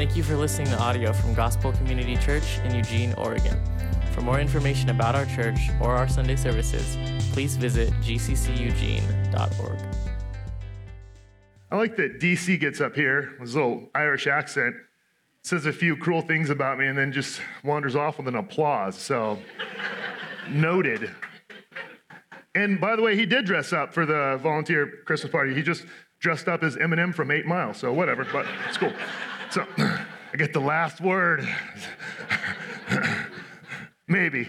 Thank 0.00 0.16
you 0.16 0.22
for 0.22 0.34
listening 0.34 0.68
to 0.68 0.78
audio 0.78 1.12
from 1.12 1.34
Gospel 1.34 1.72
Community 1.72 2.16
Church 2.16 2.58
in 2.64 2.74
Eugene, 2.74 3.12
Oregon. 3.18 3.60
For 4.14 4.22
more 4.22 4.40
information 4.40 4.88
about 4.88 5.14
our 5.14 5.26
church 5.26 5.58
or 5.78 5.94
our 5.94 6.08
Sunday 6.08 6.36
services, 6.36 6.96
please 7.34 7.56
visit 7.56 7.90
gcceugene.org. 8.00 9.78
I 11.70 11.76
like 11.76 11.96
that 11.96 12.18
DC 12.18 12.58
gets 12.58 12.80
up 12.80 12.94
here 12.94 13.32
with 13.32 13.48
his 13.48 13.54
little 13.56 13.90
Irish 13.94 14.26
accent, 14.26 14.74
says 15.44 15.66
a 15.66 15.72
few 15.72 15.98
cruel 15.98 16.22
things 16.22 16.48
about 16.48 16.78
me, 16.78 16.86
and 16.86 16.96
then 16.96 17.12
just 17.12 17.42
wanders 17.62 17.94
off 17.94 18.16
with 18.16 18.26
an 18.26 18.36
applause. 18.36 18.96
So, 18.96 19.38
noted. 20.48 21.10
And 22.54 22.80
by 22.80 22.96
the 22.96 23.02
way, 23.02 23.16
he 23.16 23.26
did 23.26 23.44
dress 23.44 23.74
up 23.74 23.92
for 23.92 24.06
the 24.06 24.40
volunteer 24.42 24.90
Christmas 25.04 25.30
party. 25.30 25.52
He 25.52 25.60
just 25.60 25.84
dressed 26.20 26.48
up 26.48 26.62
as 26.62 26.76
Eminem 26.76 27.14
from 27.14 27.30
Eight 27.30 27.44
Mile, 27.44 27.74
so 27.74 27.92
whatever, 27.92 28.26
but 28.32 28.46
it's 28.66 28.78
cool. 28.78 28.94
So 29.50 29.66
I 29.76 30.36
get 30.36 30.52
the 30.52 30.60
last 30.60 31.00
word. 31.00 31.44
Maybe. 34.06 34.48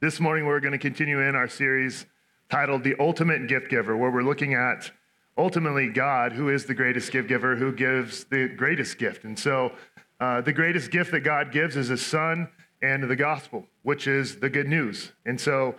this 0.00 0.20
morning 0.20 0.46
we're 0.46 0.60
going 0.60 0.70
to 0.70 0.78
continue 0.78 1.20
in 1.20 1.34
our 1.34 1.48
series 1.48 2.06
titled 2.48 2.84
The 2.84 2.94
Ultimate 3.00 3.48
Gift 3.48 3.70
Giver, 3.70 3.96
where 3.96 4.12
we're 4.12 4.22
looking 4.22 4.54
at 4.54 4.92
ultimately 5.36 5.88
God, 5.88 6.30
who 6.30 6.48
is 6.48 6.66
the 6.66 6.74
greatest 6.74 7.10
gift 7.10 7.26
giver, 7.26 7.56
who 7.56 7.72
gives 7.72 8.22
the 8.26 8.46
greatest 8.46 8.98
gift. 8.98 9.24
And 9.24 9.36
so 9.36 9.72
uh, 10.20 10.42
the 10.42 10.52
greatest 10.52 10.92
gift 10.92 11.10
that 11.10 11.20
God 11.22 11.50
gives 11.50 11.76
is 11.76 11.88
His 11.88 12.06
Son 12.06 12.48
and 12.82 13.02
the 13.10 13.16
gospel, 13.16 13.66
which 13.82 14.06
is 14.06 14.38
the 14.38 14.48
good 14.48 14.68
news. 14.68 15.10
And 15.26 15.40
so 15.40 15.74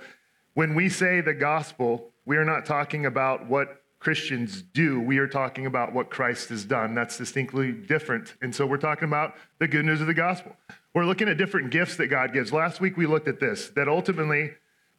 when 0.56 0.76
we 0.76 0.90
say 0.90 1.22
the 1.22 1.34
gospel, 1.34 2.12
we 2.26 2.36
are 2.36 2.46
not 2.46 2.66
talking 2.66 3.06
about 3.06 3.48
what 3.48 3.83
Christians 4.04 4.62
do. 4.62 5.00
We 5.00 5.18
are 5.20 5.30
talking 5.30 5.66
about 5.66 5.94
what 5.94 6.10
Christ 6.10 6.50
has 6.50 6.66
done. 6.66 6.94
That's 6.94 7.18
distinctly 7.18 7.72
different. 7.72 8.34
And 8.42 8.54
so 8.54 8.66
we're 8.66 8.76
talking 8.76 9.08
about 9.08 9.36
the 9.60 9.68
good 9.68 9.86
news 9.86 10.02
of 10.02 10.08
the 10.08 10.14
gospel. 10.14 10.58
We're 10.94 11.06
looking 11.06 11.30
at 11.30 11.38
different 11.38 11.72
gifts 11.72 11.96
that 11.96 12.08
God 12.08 12.34
gives. 12.34 12.52
Last 12.52 12.82
week 12.82 12.98
we 12.98 13.06
looked 13.06 13.30
at 13.30 13.40
this 13.40 13.70
that 13.70 13.88
ultimately 13.88 14.52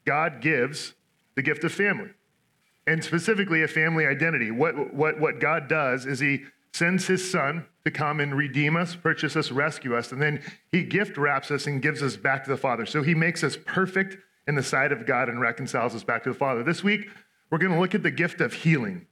God 0.06 0.40
gives 0.40 0.94
the 1.34 1.42
gift 1.42 1.64
of 1.64 1.72
family, 1.72 2.12
and 2.86 3.04
specifically 3.04 3.62
a 3.62 3.68
family 3.68 4.06
identity. 4.06 4.50
What, 4.50 4.94
what, 4.94 5.20
what 5.20 5.38
God 5.38 5.68
does 5.68 6.06
is 6.06 6.20
He 6.20 6.44
sends 6.72 7.06
His 7.06 7.30
Son 7.30 7.66
to 7.84 7.90
come 7.90 8.20
and 8.20 8.34
redeem 8.34 8.74
us, 8.74 8.96
purchase 8.96 9.36
us, 9.36 9.50
rescue 9.50 9.94
us, 9.94 10.12
and 10.12 10.22
then 10.22 10.42
He 10.72 10.82
gift 10.82 11.18
wraps 11.18 11.50
us 11.50 11.66
and 11.66 11.82
gives 11.82 12.02
us 12.02 12.16
back 12.16 12.44
to 12.44 12.50
the 12.50 12.56
Father. 12.56 12.86
So 12.86 13.02
He 13.02 13.14
makes 13.14 13.44
us 13.44 13.58
perfect 13.66 14.16
in 14.46 14.54
the 14.54 14.62
sight 14.62 14.92
of 14.92 15.04
God 15.04 15.28
and 15.28 15.42
reconciles 15.42 15.94
us 15.94 16.04
back 16.04 16.22
to 16.24 16.30
the 16.30 16.38
Father. 16.38 16.62
This 16.62 16.82
week, 16.82 17.10
we're 17.54 17.58
going 17.58 17.72
to 17.72 17.78
look 17.78 17.94
at 17.94 18.02
the 18.02 18.10
gift 18.10 18.40
of 18.40 18.52
healing. 18.52 19.06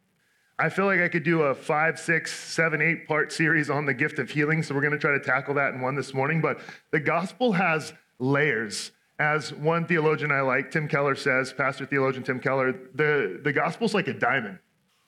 I 0.58 0.68
feel 0.68 0.86
like 0.86 0.98
I 0.98 1.06
could 1.06 1.22
do 1.22 1.42
a 1.42 1.54
five, 1.54 1.96
six, 1.96 2.36
seven, 2.36 2.82
eight 2.82 3.06
part 3.06 3.30
series 3.30 3.70
on 3.70 3.86
the 3.86 3.94
gift 3.94 4.18
of 4.18 4.30
healing. 4.30 4.64
So 4.64 4.74
we're 4.74 4.80
going 4.80 4.94
to 4.94 4.98
try 4.98 5.12
to 5.12 5.20
tackle 5.20 5.54
that 5.54 5.74
in 5.74 5.80
one 5.80 5.94
this 5.94 6.12
morning. 6.12 6.40
But 6.40 6.58
the 6.90 6.98
gospel 6.98 7.52
has 7.52 7.92
layers. 8.18 8.90
As 9.20 9.54
one 9.54 9.86
theologian 9.86 10.32
I 10.32 10.40
like, 10.40 10.72
Tim 10.72 10.88
Keller 10.88 11.14
says, 11.14 11.52
pastor 11.52 11.86
theologian 11.86 12.24
Tim 12.24 12.40
Keller, 12.40 12.72
the, 12.72 13.40
the 13.44 13.52
gospel's 13.52 13.94
like 13.94 14.08
a 14.08 14.12
diamond. 14.12 14.58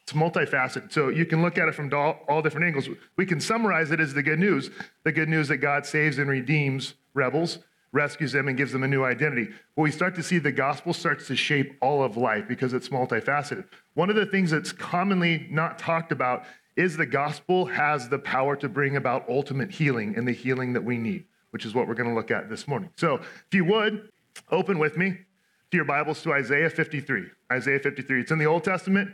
It's 0.02 0.12
multifaceted. 0.12 0.92
So 0.92 1.08
you 1.08 1.26
can 1.26 1.42
look 1.42 1.58
at 1.58 1.66
it 1.66 1.74
from 1.74 1.92
all, 1.92 2.20
all 2.28 2.40
different 2.40 2.68
angles. 2.68 2.88
We 3.16 3.26
can 3.26 3.40
summarize 3.40 3.90
it 3.90 3.98
as 3.98 4.14
the 4.14 4.22
good 4.22 4.38
news 4.38 4.70
the 5.02 5.10
good 5.10 5.28
news 5.28 5.48
that 5.48 5.56
God 5.56 5.86
saves 5.86 6.18
and 6.18 6.30
redeems 6.30 6.94
rebels 7.14 7.58
rescues 7.94 8.32
them 8.32 8.48
and 8.48 8.58
gives 8.58 8.72
them 8.72 8.82
a 8.82 8.88
new 8.88 9.04
identity. 9.04 9.48
Well, 9.76 9.84
we 9.84 9.92
start 9.92 10.16
to 10.16 10.22
see 10.22 10.38
the 10.38 10.52
gospel 10.52 10.92
starts 10.92 11.28
to 11.28 11.36
shape 11.36 11.76
all 11.80 12.02
of 12.02 12.16
life 12.16 12.46
because 12.48 12.74
it's 12.74 12.88
multifaceted. 12.88 13.64
One 13.94 14.10
of 14.10 14.16
the 14.16 14.26
things 14.26 14.50
that's 14.50 14.72
commonly 14.72 15.46
not 15.48 15.78
talked 15.78 16.10
about 16.10 16.42
is 16.76 16.96
the 16.96 17.06
gospel 17.06 17.66
has 17.66 18.08
the 18.08 18.18
power 18.18 18.56
to 18.56 18.68
bring 18.68 18.96
about 18.96 19.24
ultimate 19.28 19.70
healing 19.70 20.16
and 20.16 20.26
the 20.26 20.32
healing 20.32 20.72
that 20.72 20.82
we 20.82 20.98
need, 20.98 21.24
which 21.50 21.64
is 21.64 21.72
what 21.72 21.86
we're 21.86 21.94
going 21.94 22.08
to 22.08 22.14
look 22.14 22.32
at 22.32 22.50
this 22.50 22.66
morning. 22.66 22.90
So, 22.96 23.14
if 23.14 23.54
you 23.54 23.64
would, 23.66 24.10
open 24.50 24.80
with 24.80 24.96
me 24.96 25.10
to 25.10 25.76
your 25.76 25.84
Bibles 25.84 26.20
to 26.22 26.32
Isaiah 26.32 26.68
53. 26.68 27.26
Isaiah 27.52 27.78
53. 27.78 28.22
It's 28.22 28.32
in 28.32 28.38
the 28.38 28.46
Old 28.46 28.64
Testament, 28.64 29.12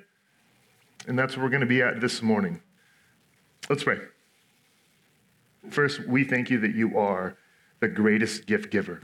and 1.06 1.18
that's 1.18 1.36
where 1.36 1.44
we're 1.44 1.50
going 1.50 1.60
to 1.60 1.66
be 1.66 1.82
at 1.82 2.00
this 2.00 2.22
morning. 2.22 2.62
Let's 3.68 3.84
pray. 3.84 3.98
First, 5.68 6.08
we 6.08 6.24
thank 6.24 6.48
you 6.48 6.58
that 6.60 6.74
you 6.74 6.98
are 6.98 7.36
the 7.80 7.88
greatest 7.88 8.46
gift 8.46 8.70
giver. 8.70 9.02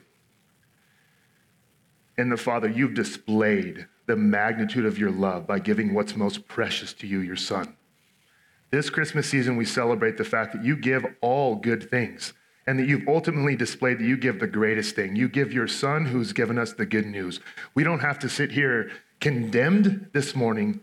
And 2.18 2.30
the 2.30 2.36
Father, 2.36 2.68
you've 2.68 2.94
displayed 2.94 3.86
the 4.06 4.16
magnitude 4.16 4.86
of 4.86 4.98
your 4.98 5.10
love 5.10 5.46
by 5.46 5.58
giving 5.58 5.92
what's 5.92 6.16
most 6.16 6.46
precious 6.46 6.92
to 6.94 7.06
you, 7.06 7.20
your 7.20 7.36
Son. 7.36 7.76
This 8.70 8.90
Christmas 8.90 9.28
season, 9.28 9.56
we 9.56 9.64
celebrate 9.64 10.16
the 10.16 10.24
fact 10.24 10.52
that 10.52 10.64
you 10.64 10.76
give 10.76 11.04
all 11.20 11.56
good 11.56 11.90
things 11.90 12.32
and 12.66 12.78
that 12.78 12.88
you've 12.88 13.06
ultimately 13.08 13.54
displayed 13.54 13.98
that 13.98 14.04
you 14.04 14.16
give 14.16 14.40
the 14.40 14.46
greatest 14.46 14.96
thing. 14.96 15.14
You 15.14 15.28
give 15.28 15.52
your 15.52 15.68
Son 15.68 16.04
who's 16.04 16.32
given 16.32 16.58
us 16.58 16.72
the 16.72 16.86
good 16.86 17.06
news. 17.06 17.40
We 17.74 17.84
don't 17.84 18.00
have 18.00 18.18
to 18.20 18.28
sit 18.28 18.52
here 18.52 18.90
condemned 19.20 20.10
this 20.12 20.34
morning, 20.34 20.80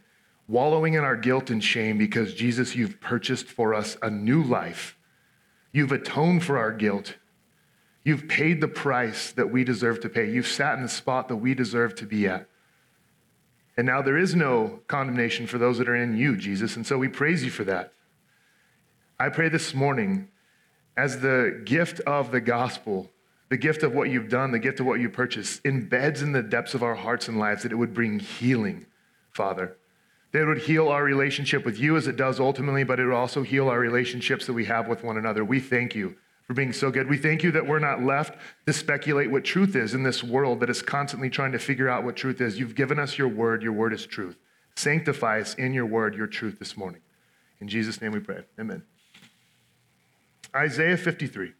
wallowing 0.48 0.94
in 0.94 1.04
our 1.04 1.18
guilt 1.18 1.50
and 1.50 1.64
shame 1.64 1.98
because 1.98 2.34
Jesus, 2.34 2.75
you've 2.75 3.00
purchased 3.02 3.48
for 3.48 3.74
us 3.74 3.98
a 4.02 4.10
new 4.10 4.44
life. 4.44 4.98
You've 5.72 5.92
atoned 5.92 6.44
for 6.44 6.58
our 6.58 6.72
guilt. 6.72 7.16
You've 8.03 8.28
paid 8.28 8.59
the 8.59 8.68
price 8.68 9.31
that 9.31 9.50
we 9.50 9.64
deserve 9.64 10.02
to 10.02 10.09
pay. 10.09 10.30
You've 10.30 10.47
sat 10.47 10.75
in 10.75 10.84
the 10.84 10.90
spot 10.90 11.30
that 11.30 11.38
we 11.38 11.53
deserve 11.53 11.96
to 11.96 12.06
be 12.06 12.28
at. 12.28 12.47
And 13.78 13.88
now 13.88 14.02
there 14.02 14.18
is 14.18 14.36
no 14.36 14.81
condemnation 14.88 15.47
for 15.47 15.58
those 15.58 15.78
that 15.78 15.90
are 15.90 15.96
in 15.96 16.18
you, 16.18 16.36
Jesus. 16.36 16.75
And 16.75 16.86
so 16.86 16.97
we 16.97 17.08
praise 17.08 17.44
you 17.44 17.50
for 17.50 17.63
that. 17.63 17.94
I 19.19 19.30
pray 19.30 19.47
this 19.47 19.74
morning, 19.74 20.28
as 20.97 21.22
the 21.22 21.62
gift 21.63 22.02
of 22.02 22.31
the 22.31 22.42
gospel, 22.42 23.09
the 23.50 23.58
gift 23.58 23.84
of 23.84 23.94
what 23.94 24.09
you've 24.09 24.30
done, 24.30 24.52
the 24.52 24.59
gift 24.59 24.80
of 24.80 24.86
what 24.86 25.00
you 25.00 25.09
purchased, 25.09 25.63
embeds 25.63 26.22
in 26.22 26.34
the 26.34 26.44
depths 26.44 26.74
of 26.74 26.84
our 26.84 26.96
hearts 26.96 27.28
and 27.28 27.40
lives, 27.40 27.63
that 27.63 27.72
it 27.72 27.75
would 27.75 27.94
bring 27.94 28.19
healing, 28.19 28.86
Father. 29.31 29.78
That 30.34 30.42
it 30.42 30.46
would 30.46 30.63
heal 30.63 30.90
our 30.90 31.03
relationship 31.03 31.63
with 31.63 31.80
you 31.80 31.96
as 31.96 32.08
it 32.08 32.18
does 32.18 32.40
ultimately, 32.40 32.84
but 32.84 33.00
it 33.00 33.06
would 33.06 33.13
also 33.13 33.44
heal 33.44 33.69
our 33.69 33.80
relationships 33.80 34.46
that 34.47 34.53
we 34.53 34.66
have 34.66 34.88
with 34.88 35.03
one 35.03 35.18
another. 35.18 35.46
We 35.46 35.59
thank 35.59 35.96
you 35.96 36.16
for 36.46 36.54
being 36.54 36.74
so 36.74 36.92
good. 36.92 37.09
We 37.09 37.18
thank 37.18 37.44
you 37.44 37.52
that 37.52 37.66
we're 37.66 37.80
not 37.80 38.04
left 38.04 38.38
to 38.66 38.74
speculate 38.74 39.31
what 39.31 39.44
truth 39.44 39.76
is 39.76 39.94
in 39.94 40.04
this 40.04 40.24
world 40.24 40.59
that 40.59 40.70
is 40.70 40.81
constantly 40.81 41.30
trying 41.30 41.54
to 41.54 41.59
figure 41.59 41.90
out 41.90 42.04
what 42.04 42.16
truth 42.16 42.42
is. 42.42 42.59
You've 42.59 42.76
given 42.76 43.00
us 43.00 43.18
your 43.18 43.30
word. 43.30 43.64
Your 43.64 43.72
word 43.72 43.94
is 43.94 44.06
truth. 44.06 44.38
Sanctify 44.76 45.40
us 45.40 45.54
in 45.56 45.74
your 45.74 45.86
word, 45.86 46.16
your 46.16 46.28
truth 46.28 46.59
this 46.59 46.76
morning. 46.76 47.02
In 47.62 47.68
Jesus' 47.68 48.02
name 48.02 48.12
we 48.12 48.20
pray. 48.20 48.44
Amen. 48.59 48.84
Isaiah 50.56 50.98
53. 50.98 51.54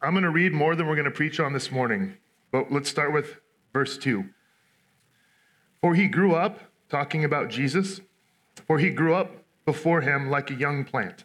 I'm 0.00 0.12
going 0.12 0.24
to 0.24 0.30
read 0.30 0.52
more 0.52 0.74
than 0.74 0.86
we're 0.86 0.96
going 0.96 1.04
to 1.04 1.10
preach 1.10 1.40
on 1.40 1.52
this 1.52 1.70
morning, 1.70 2.14
but 2.52 2.72
let's 2.72 2.88
start 2.88 3.12
with 3.12 3.40
verse 3.72 3.98
2. 3.98 4.24
For 5.80 5.94
he 5.94 6.08
grew 6.08 6.34
up, 6.34 6.60
talking 6.88 7.24
about 7.24 7.50
Jesus, 7.50 8.00
for 8.66 8.78
he 8.78 8.90
grew 8.90 9.14
up 9.14 9.30
before 9.64 10.00
him 10.00 10.30
like 10.30 10.50
a 10.50 10.54
young 10.54 10.84
plant 10.84 11.24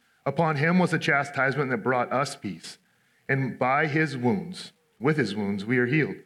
Upon 0.25 0.57
him 0.57 0.77
was 0.77 0.91
the 0.91 0.99
chastisement 0.99 1.71
that 1.71 1.77
brought 1.77 2.11
us 2.11 2.35
peace, 2.35 2.77
and 3.27 3.57
by 3.57 3.87
his 3.87 4.15
wounds, 4.15 4.71
with 4.99 5.17
his 5.17 5.35
wounds, 5.35 5.65
we 5.65 5.77
are 5.79 5.87
healed. 5.87 6.17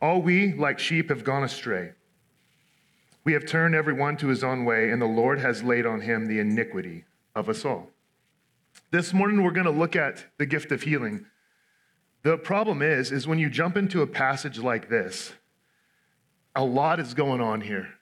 All 0.00 0.22
we, 0.22 0.52
like 0.52 0.78
sheep, 0.78 1.08
have 1.08 1.24
gone 1.24 1.42
astray. 1.42 1.92
We 3.24 3.32
have 3.32 3.46
turned 3.46 3.74
every 3.74 3.94
one 3.94 4.16
to 4.18 4.28
his 4.28 4.44
own 4.44 4.64
way, 4.64 4.90
and 4.90 5.02
the 5.02 5.06
Lord 5.06 5.40
has 5.40 5.64
laid 5.64 5.86
on 5.86 6.02
him 6.02 6.26
the 6.26 6.38
iniquity 6.38 7.04
of 7.34 7.48
us 7.48 7.64
all. 7.64 7.90
This 8.92 9.12
morning, 9.12 9.42
we're 9.42 9.50
going 9.50 9.66
to 9.66 9.72
look 9.72 9.96
at 9.96 10.24
the 10.38 10.46
gift 10.46 10.70
of 10.70 10.82
healing. 10.82 11.26
The 12.22 12.38
problem 12.38 12.82
is, 12.82 13.10
is 13.10 13.26
when 13.26 13.40
you 13.40 13.50
jump 13.50 13.76
into 13.76 14.02
a 14.02 14.06
passage 14.06 14.60
like 14.60 14.88
this, 14.88 15.32
a 16.54 16.64
lot 16.64 17.00
is 17.00 17.14
going 17.14 17.40
on 17.40 17.62
here 17.62 17.95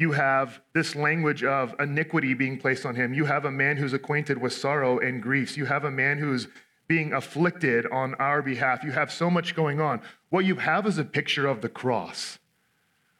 you 0.00 0.12
have 0.12 0.62
this 0.72 0.96
language 0.96 1.44
of 1.44 1.74
iniquity 1.78 2.32
being 2.32 2.58
placed 2.58 2.86
on 2.86 2.94
him. 2.94 3.12
You 3.12 3.26
have 3.26 3.44
a 3.44 3.50
man 3.50 3.76
who's 3.76 3.92
acquainted 3.92 4.40
with 4.40 4.54
sorrow 4.54 4.98
and 4.98 5.22
griefs. 5.22 5.58
You 5.58 5.66
have 5.66 5.84
a 5.84 5.90
man 5.90 6.16
who's 6.16 6.48
being 6.88 7.12
afflicted 7.12 7.84
on 7.92 8.14
our 8.14 8.40
behalf. 8.40 8.82
You 8.82 8.92
have 8.92 9.12
so 9.12 9.28
much 9.28 9.54
going 9.54 9.78
on. 9.78 10.00
What 10.30 10.46
you 10.46 10.54
have 10.54 10.86
is 10.86 10.96
a 10.96 11.04
picture 11.04 11.46
of 11.46 11.60
the 11.60 11.68
cross. 11.68 12.38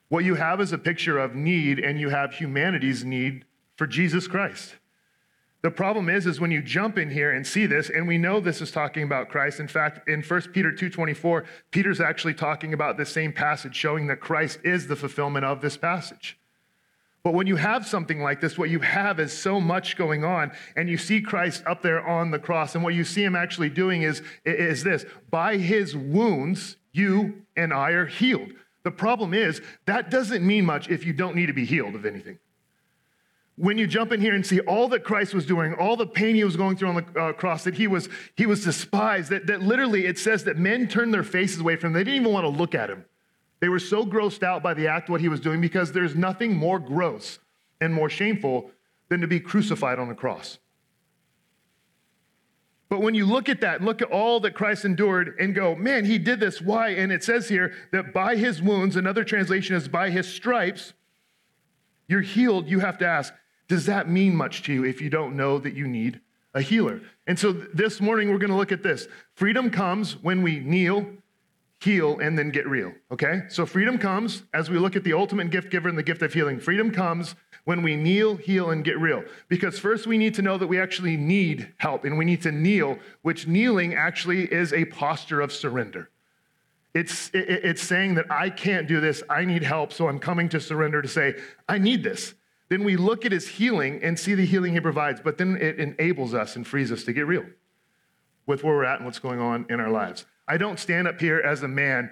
What 0.08 0.24
you 0.24 0.36
have 0.36 0.58
is 0.58 0.72
a 0.72 0.78
picture 0.78 1.18
of 1.18 1.34
need, 1.34 1.78
and 1.78 2.00
you 2.00 2.08
have 2.08 2.32
humanity's 2.32 3.04
need 3.04 3.44
for 3.76 3.86
Jesus 3.86 4.26
Christ. 4.26 4.76
The 5.60 5.70
problem 5.70 6.08
is, 6.08 6.26
is 6.26 6.40
when 6.40 6.50
you 6.50 6.62
jump 6.62 6.96
in 6.96 7.10
here 7.10 7.30
and 7.30 7.46
see 7.46 7.66
this, 7.66 7.90
and 7.90 8.08
we 8.08 8.16
know 8.16 8.40
this 8.40 8.62
is 8.62 8.70
talking 8.70 9.02
about 9.02 9.28
Christ. 9.28 9.60
In 9.60 9.68
fact, 9.68 10.08
in 10.08 10.22
1 10.22 10.40
Peter 10.54 10.72
2.24, 10.72 11.44
Peter's 11.70 12.00
actually 12.00 12.32
talking 12.32 12.72
about 12.72 12.96
this 12.96 13.12
same 13.12 13.34
passage, 13.34 13.76
showing 13.76 14.06
that 14.06 14.20
Christ 14.20 14.60
is 14.64 14.88
the 14.88 14.96
fulfillment 14.96 15.44
of 15.44 15.60
this 15.60 15.76
passage. 15.76 16.39
But 17.22 17.34
when 17.34 17.46
you 17.46 17.56
have 17.56 17.86
something 17.86 18.20
like 18.20 18.40
this, 18.40 18.56
what 18.56 18.70
you 18.70 18.80
have 18.80 19.20
is 19.20 19.36
so 19.36 19.60
much 19.60 19.96
going 19.96 20.24
on, 20.24 20.52
and 20.74 20.88
you 20.88 20.96
see 20.96 21.20
Christ 21.20 21.62
up 21.66 21.82
there 21.82 22.06
on 22.06 22.30
the 22.30 22.38
cross, 22.38 22.74
and 22.74 22.82
what 22.82 22.94
you 22.94 23.04
see 23.04 23.22
him 23.22 23.36
actually 23.36 23.68
doing 23.68 24.02
is, 24.02 24.22
is 24.44 24.82
this 24.82 25.04
by 25.30 25.56
his 25.58 25.94
wounds, 25.94 26.76
you 26.92 27.42
and 27.56 27.72
I 27.74 27.90
are 27.90 28.06
healed. 28.06 28.52
The 28.84 28.90
problem 28.90 29.34
is, 29.34 29.60
that 29.84 30.10
doesn't 30.10 30.46
mean 30.46 30.64
much 30.64 30.88
if 30.88 31.04
you 31.04 31.12
don't 31.12 31.36
need 31.36 31.46
to 31.46 31.52
be 31.52 31.66
healed 31.66 31.94
of 31.94 32.06
anything 32.06 32.38
when 33.60 33.76
you 33.76 33.86
jump 33.86 34.10
in 34.10 34.22
here 34.22 34.34
and 34.34 34.46
see 34.46 34.60
all 34.60 34.88
that 34.88 35.04
Christ 35.04 35.34
was 35.34 35.44
doing, 35.44 35.74
all 35.74 35.94
the 35.94 36.06
pain 36.06 36.34
he 36.34 36.44
was 36.44 36.56
going 36.56 36.78
through 36.78 36.88
on 36.88 36.94
the 36.94 37.20
uh, 37.20 37.32
cross, 37.34 37.64
that 37.64 37.74
he 37.74 37.86
was, 37.86 38.08
he 38.34 38.46
was 38.46 38.64
despised, 38.64 39.30
that, 39.30 39.46
that 39.48 39.60
literally 39.60 40.06
it 40.06 40.18
says 40.18 40.44
that 40.44 40.56
men 40.56 40.88
turned 40.88 41.12
their 41.12 41.22
faces 41.22 41.60
away 41.60 41.76
from 41.76 41.88
him. 41.88 41.92
They 41.92 42.04
didn't 42.04 42.22
even 42.22 42.32
want 42.32 42.44
to 42.44 42.48
look 42.48 42.74
at 42.74 42.88
him. 42.88 43.04
They 43.60 43.68
were 43.68 43.78
so 43.78 44.04
grossed 44.04 44.42
out 44.42 44.62
by 44.62 44.74
the 44.74 44.88
act 44.88 45.10
what 45.10 45.20
he 45.20 45.28
was 45.28 45.40
doing 45.40 45.60
because 45.60 45.92
there's 45.92 46.16
nothing 46.16 46.56
more 46.56 46.78
gross 46.78 47.38
and 47.80 47.92
more 47.92 48.10
shameful 48.10 48.70
than 49.08 49.20
to 49.20 49.26
be 49.26 49.40
crucified 49.40 49.98
on 49.98 50.10
a 50.10 50.14
cross. 50.14 50.58
But 52.88 53.02
when 53.02 53.14
you 53.14 53.24
look 53.24 53.48
at 53.48 53.60
that 53.60 53.82
look 53.82 54.02
at 54.02 54.10
all 54.10 54.40
that 54.40 54.54
Christ 54.54 54.84
endured 54.84 55.36
and 55.38 55.54
go, 55.54 55.76
man, 55.76 56.04
he 56.04 56.18
did 56.18 56.40
this. 56.40 56.60
Why? 56.60 56.90
And 56.90 57.12
it 57.12 57.22
says 57.22 57.48
here 57.48 57.72
that 57.92 58.12
by 58.12 58.36
his 58.36 58.60
wounds, 58.60 58.96
another 58.96 59.24
translation 59.24 59.76
is 59.76 59.88
by 59.88 60.10
his 60.10 60.26
stripes, 60.26 60.92
you're 62.08 62.20
healed. 62.20 62.68
You 62.68 62.80
have 62.80 62.98
to 62.98 63.06
ask, 63.06 63.32
does 63.68 63.86
that 63.86 64.08
mean 64.08 64.34
much 64.34 64.64
to 64.64 64.72
you 64.72 64.84
if 64.84 65.00
you 65.00 65.08
don't 65.08 65.36
know 65.36 65.58
that 65.58 65.74
you 65.74 65.86
need 65.86 66.20
a 66.52 66.60
healer? 66.60 67.00
And 67.28 67.38
so 67.38 67.52
this 67.52 68.00
morning 68.00 68.30
we're 68.30 68.38
going 68.38 68.50
to 68.50 68.56
look 68.56 68.72
at 68.72 68.82
this. 68.82 69.06
Freedom 69.34 69.70
comes 69.70 70.16
when 70.16 70.42
we 70.42 70.58
kneel, 70.58 71.06
heal, 71.80 72.18
and 72.18 72.38
then 72.38 72.50
get 72.50 72.68
real. 72.68 72.92
Okay? 73.10 73.42
So 73.48 73.64
freedom 73.64 73.96
comes 73.96 74.42
as 74.52 74.68
we 74.68 74.78
look 74.78 74.96
at 74.96 75.04
the 75.04 75.14
ultimate 75.14 75.50
gift 75.50 75.70
giver 75.70 75.88
and 75.88 75.96
the 75.96 76.02
gift 76.02 76.20
of 76.22 76.32
healing. 76.32 76.60
Freedom 76.60 76.90
comes 76.90 77.34
when 77.64 77.82
we 77.82 77.96
kneel, 77.96 78.36
heal, 78.36 78.70
and 78.70 78.84
get 78.84 78.98
real. 78.98 79.24
Because 79.48 79.78
first 79.78 80.06
we 80.06 80.18
need 80.18 80.34
to 80.34 80.42
know 80.42 80.58
that 80.58 80.66
we 80.66 80.78
actually 80.78 81.16
need 81.16 81.72
help 81.78 82.04
and 82.04 82.18
we 82.18 82.24
need 82.26 82.42
to 82.42 82.52
kneel, 82.52 82.98
which 83.22 83.46
kneeling 83.46 83.94
actually 83.94 84.44
is 84.44 84.72
a 84.72 84.84
posture 84.86 85.40
of 85.40 85.52
surrender. 85.52 86.10
It's, 86.92 87.30
it's 87.32 87.82
saying 87.82 88.16
that 88.16 88.30
I 88.30 88.50
can't 88.50 88.88
do 88.88 89.00
this, 89.00 89.22
I 89.30 89.44
need 89.44 89.62
help, 89.62 89.92
so 89.92 90.08
I'm 90.08 90.18
coming 90.18 90.48
to 90.50 90.60
surrender 90.60 91.00
to 91.00 91.08
say, 91.08 91.36
I 91.68 91.78
need 91.78 92.02
this. 92.02 92.34
Then 92.68 92.84
we 92.84 92.96
look 92.96 93.24
at 93.24 93.32
his 93.32 93.46
healing 93.46 94.00
and 94.02 94.18
see 94.18 94.34
the 94.34 94.44
healing 94.44 94.74
he 94.74 94.80
provides, 94.80 95.20
but 95.20 95.38
then 95.38 95.56
it 95.60 95.78
enables 95.78 96.34
us 96.34 96.56
and 96.56 96.66
frees 96.66 96.92
us 96.92 97.04
to 97.04 97.12
get 97.12 97.26
real 97.26 97.44
with 98.46 98.64
where 98.64 98.74
we're 98.74 98.84
at 98.84 98.96
and 98.96 99.06
what's 99.06 99.18
going 99.20 99.40
on 99.40 99.66
in 99.70 99.80
our 99.80 99.90
lives. 99.90 100.26
I 100.50 100.56
don't 100.56 100.80
stand 100.80 101.06
up 101.06 101.20
here 101.20 101.38
as 101.38 101.62
a 101.62 101.68
man 101.68 102.10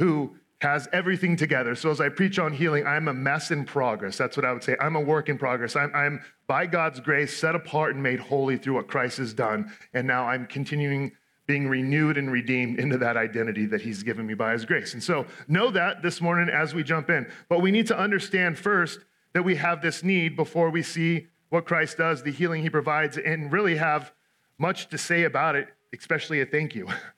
who 0.00 0.34
has 0.60 0.88
everything 0.92 1.36
together. 1.36 1.76
So 1.76 1.88
as 1.88 2.00
I 2.00 2.08
preach 2.08 2.36
on 2.40 2.52
healing, 2.52 2.84
I'm 2.84 3.06
a 3.06 3.14
mess 3.14 3.52
in 3.52 3.64
progress. 3.64 4.18
That's 4.18 4.36
what 4.36 4.44
I 4.44 4.52
would 4.52 4.64
say. 4.64 4.74
I'm 4.80 4.96
a 4.96 5.00
work 5.00 5.28
in 5.28 5.38
progress. 5.38 5.76
I'm, 5.76 5.94
I'm 5.94 6.20
by 6.48 6.66
God's 6.66 6.98
grace 6.98 7.36
set 7.36 7.54
apart 7.54 7.94
and 7.94 8.02
made 8.02 8.18
holy 8.18 8.56
through 8.56 8.74
what 8.74 8.88
Christ 8.88 9.18
has 9.18 9.32
done. 9.32 9.70
And 9.94 10.04
now 10.04 10.26
I'm 10.26 10.46
continuing 10.46 11.12
being 11.46 11.68
renewed 11.68 12.18
and 12.18 12.32
redeemed 12.32 12.80
into 12.80 12.98
that 12.98 13.16
identity 13.16 13.66
that 13.66 13.82
he's 13.82 14.02
given 14.02 14.26
me 14.26 14.34
by 14.34 14.52
his 14.52 14.64
grace. 14.64 14.92
And 14.94 15.02
so 15.02 15.24
know 15.46 15.70
that 15.70 16.02
this 16.02 16.20
morning 16.20 16.52
as 16.52 16.74
we 16.74 16.82
jump 16.82 17.08
in. 17.08 17.30
But 17.48 17.62
we 17.62 17.70
need 17.70 17.86
to 17.86 17.96
understand 17.96 18.58
first 18.58 18.98
that 19.32 19.44
we 19.44 19.54
have 19.54 19.80
this 19.80 20.02
need 20.02 20.34
before 20.34 20.70
we 20.70 20.82
see 20.82 21.28
what 21.50 21.66
Christ 21.66 21.98
does, 21.98 22.24
the 22.24 22.32
healing 22.32 22.62
he 22.62 22.70
provides, 22.70 23.16
and 23.16 23.52
really 23.52 23.76
have 23.76 24.12
much 24.58 24.88
to 24.88 24.98
say 24.98 25.22
about 25.22 25.54
it, 25.54 25.68
especially 25.96 26.40
a 26.40 26.46
thank 26.46 26.74
you. 26.74 26.88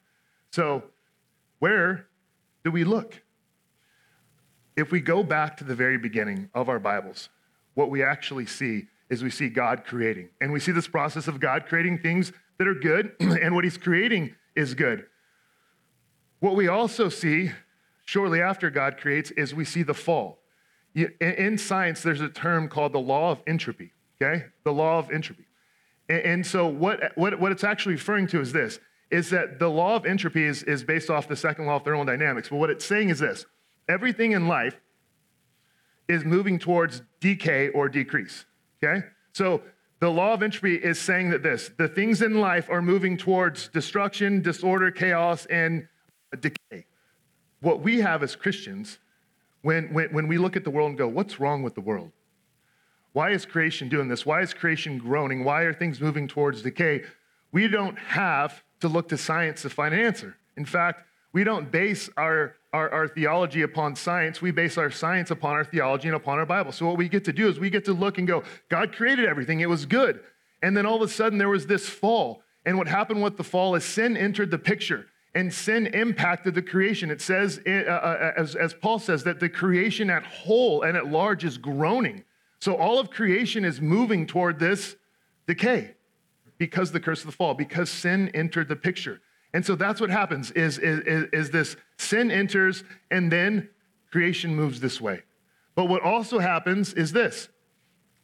So, 0.50 0.84
where 1.58 2.06
do 2.64 2.70
we 2.70 2.84
look? 2.84 3.22
If 4.76 4.90
we 4.90 5.00
go 5.00 5.22
back 5.22 5.56
to 5.58 5.64
the 5.64 5.74
very 5.74 5.98
beginning 5.98 6.50
of 6.54 6.68
our 6.68 6.78
Bibles, 6.78 7.28
what 7.74 7.90
we 7.90 8.02
actually 8.02 8.46
see 8.46 8.86
is 9.10 9.22
we 9.22 9.30
see 9.30 9.48
God 9.48 9.84
creating. 9.84 10.28
And 10.40 10.52
we 10.52 10.60
see 10.60 10.72
this 10.72 10.88
process 10.88 11.28
of 11.28 11.40
God 11.40 11.66
creating 11.66 11.98
things 11.98 12.32
that 12.58 12.68
are 12.68 12.74
good, 12.74 13.12
and 13.20 13.54
what 13.54 13.64
he's 13.64 13.78
creating 13.78 14.34
is 14.54 14.74
good. 14.74 15.06
What 16.40 16.56
we 16.56 16.68
also 16.68 17.08
see 17.08 17.50
shortly 18.04 18.40
after 18.40 18.70
God 18.70 18.96
creates 18.98 19.30
is 19.32 19.54
we 19.54 19.64
see 19.64 19.82
the 19.82 19.94
fall. 19.94 20.38
In 21.20 21.58
science, 21.58 22.02
there's 22.02 22.20
a 22.20 22.28
term 22.28 22.68
called 22.68 22.92
the 22.92 22.98
law 22.98 23.30
of 23.30 23.42
entropy, 23.46 23.92
okay? 24.20 24.46
The 24.64 24.72
law 24.72 24.98
of 24.98 25.10
entropy. 25.10 25.44
And 26.08 26.44
so 26.44 26.66
what, 26.66 27.12
what, 27.16 27.38
what 27.38 27.52
it's 27.52 27.64
actually 27.64 27.94
referring 27.94 28.26
to 28.28 28.40
is 28.40 28.52
this, 28.52 28.80
is 29.10 29.30
that 29.30 29.58
the 29.58 29.68
law 29.68 29.96
of 29.96 30.04
entropy 30.04 30.44
is, 30.44 30.62
is 30.64 30.84
based 30.84 31.10
off 31.10 31.28
the 31.28 31.36
second 31.36 31.66
law 31.66 31.76
of 31.76 31.84
thermodynamics. 31.84 32.48
But 32.48 32.56
what 32.56 32.70
it's 32.70 32.84
saying 32.84 33.08
is 33.08 33.18
this, 33.18 33.46
everything 33.88 34.32
in 34.32 34.48
life 34.48 34.80
is 36.08 36.24
moving 36.24 36.58
towards 36.58 37.02
decay 37.20 37.68
or 37.70 37.88
decrease, 37.88 38.44
okay? 38.82 39.06
So 39.32 39.62
the 40.00 40.10
law 40.10 40.32
of 40.32 40.42
entropy 40.42 40.76
is 40.76 40.98
saying 40.98 41.30
that 41.30 41.42
this, 41.42 41.70
the 41.76 41.88
things 41.88 42.22
in 42.22 42.40
life 42.40 42.68
are 42.70 42.82
moving 42.82 43.16
towards 43.16 43.68
destruction, 43.68 44.42
disorder, 44.42 44.90
chaos, 44.90 45.46
and 45.46 45.88
decay. 46.40 46.86
What 47.60 47.80
we 47.80 48.00
have 48.00 48.22
as 48.22 48.36
Christians 48.36 48.98
when, 49.62 49.92
when, 49.92 50.12
when 50.12 50.28
we 50.28 50.38
look 50.38 50.56
at 50.56 50.64
the 50.64 50.70
world 50.70 50.90
and 50.90 50.98
go, 50.98 51.08
what's 51.08 51.40
wrong 51.40 51.62
with 51.62 51.74
the 51.74 51.80
world? 51.80 52.12
Why 53.12 53.30
is 53.30 53.44
creation 53.44 53.88
doing 53.88 54.08
this? 54.08 54.24
Why 54.24 54.42
is 54.42 54.54
creation 54.54 54.98
groaning? 54.98 55.42
Why 55.42 55.62
are 55.62 55.74
things 55.74 56.00
moving 56.00 56.28
towards 56.28 56.62
decay? 56.62 57.02
We 57.50 57.66
don't 57.66 57.98
have 57.98 58.62
to 58.80 58.88
look 58.88 59.08
to 59.08 59.18
science 59.18 59.62
to 59.62 59.70
find 59.70 59.94
an 59.94 60.00
answer. 60.00 60.36
In 60.56 60.64
fact, 60.64 61.04
we 61.32 61.44
don't 61.44 61.70
base 61.70 62.08
our, 62.16 62.56
our, 62.72 62.90
our, 62.90 63.08
theology 63.08 63.62
upon 63.62 63.96
science. 63.96 64.40
We 64.40 64.50
base 64.50 64.78
our 64.78 64.90
science 64.90 65.30
upon 65.30 65.54
our 65.54 65.64
theology 65.64 66.08
and 66.08 66.16
upon 66.16 66.38
our 66.38 66.46
Bible. 66.46 66.72
So, 66.72 66.86
what 66.86 66.96
we 66.96 67.08
get 67.08 67.24
to 67.26 67.32
do 67.32 67.48
is 67.48 67.60
we 67.60 67.70
get 67.70 67.84
to 67.84 67.92
look 67.92 68.18
and 68.18 68.26
go, 68.26 68.42
God 68.68 68.92
created 68.92 69.26
everything, 69.26 69.60
it 69.60 69.68
was 69.68 69.86
good. 69.86 70.20
And 70.62 70.76
then 70.76 70.86
all 70.86 70.96
of 70.96 71.02
a 71.02 71.08
sudden, 71.08 71.38
there 71.38 71.48
was 71.48 71.66
this 71.66 71.88
fall. 71.88 72.42
And 72.64 72.76
what 72.76 72.88
happened 72.88 73.22
with 73.22 73.36
the 73.36 73.44
fall 73.44 73.74
is 73.74 73.84
sin 73.84 74.16
entered 74.16 74.50
the 74.50 74.58
picture 74.58 75.06
and 75.34 75.52
sin 75.52 75.86
impacted 75.88 76.54
the 76.54 76.62
creation. 76.62 77.10
It 77.10 77.20
says, 77.20 77.60
uh, 77.66 77.70
uh, 77.70 78.32
as, 78.36 78.56
as 78.56 78.74
Paul 78.74 78.98
says, 78.98 79.22
that 79.24 79.38
the 79.38 79.48
creation 79.48 80.10
at 80.10 80.24
whole 80.24 80.82
and 80.82 80.96
at 80.96 81.06
large 81.06 81.44
is 81.44 81.58
groaning. 81.58 82.24
So 82.60 82.74
all 82.74 82.98
of 82.98 83.10
creation 83.10 83.64
is 83.64 83.80
moving 83.80 84.26
toward 84.26 84.58
this 84.58 84.96
decay 85.46 85.94
because 86.58 86.92
the 86.92 87.00
curse 87.00 87.20
of 87.20 87.26
the 87.26 87.32
fall, 87.32 87.54
because 87.54 87.88
sin 87.88 88.30
entered 88.34 88.68
the 88.68 88.76
picture. 88.76 89.20
And 89.54 89.64
so 89.64 89.74
that's 89.74 90.00
what 90.00 90.10
happens 90.10 90.50
is, 90.50 90.78
is, 90.78 91.00
is 91.32 91.50
this 91.50 91.76
sin 91.96 92.30
enters 92.30 92.84
and 93.10 93.32
then 93.32 93.70
creation 94.10 94.54
moves 94.54 94.80
this 94.80 95.00
way. 95.00 95.22
But 95.74 95.86
what 95.86 96.02
also 96.02 96.38
happens 96.38 96.92
is 96.92 97.12
this 97.12 97.48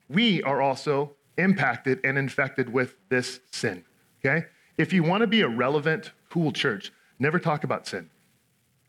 we 0.09 0.43
are 0.43 0.61
also 0.61 1.13
impacted 1.39 2.01
and 2.05 2.19
infected 2.19 2.73
with 2.73 2.97
this 3.09 3.41
sin. 3.53 3.85
Okay? 4.25 4.47
If 4.77 4.93
you 4.93 5.03
want 5.03 5.23
to 5.23 5.27
be 5.27 5.41
a 5.41 5.49
relevant, 5.49 6.13
cool 6.31 6.53
church, 6.53 6.93
never 7.19 7.39
talk 7.39 7.65
about 7.65 7.87
sin. 7.87 8.11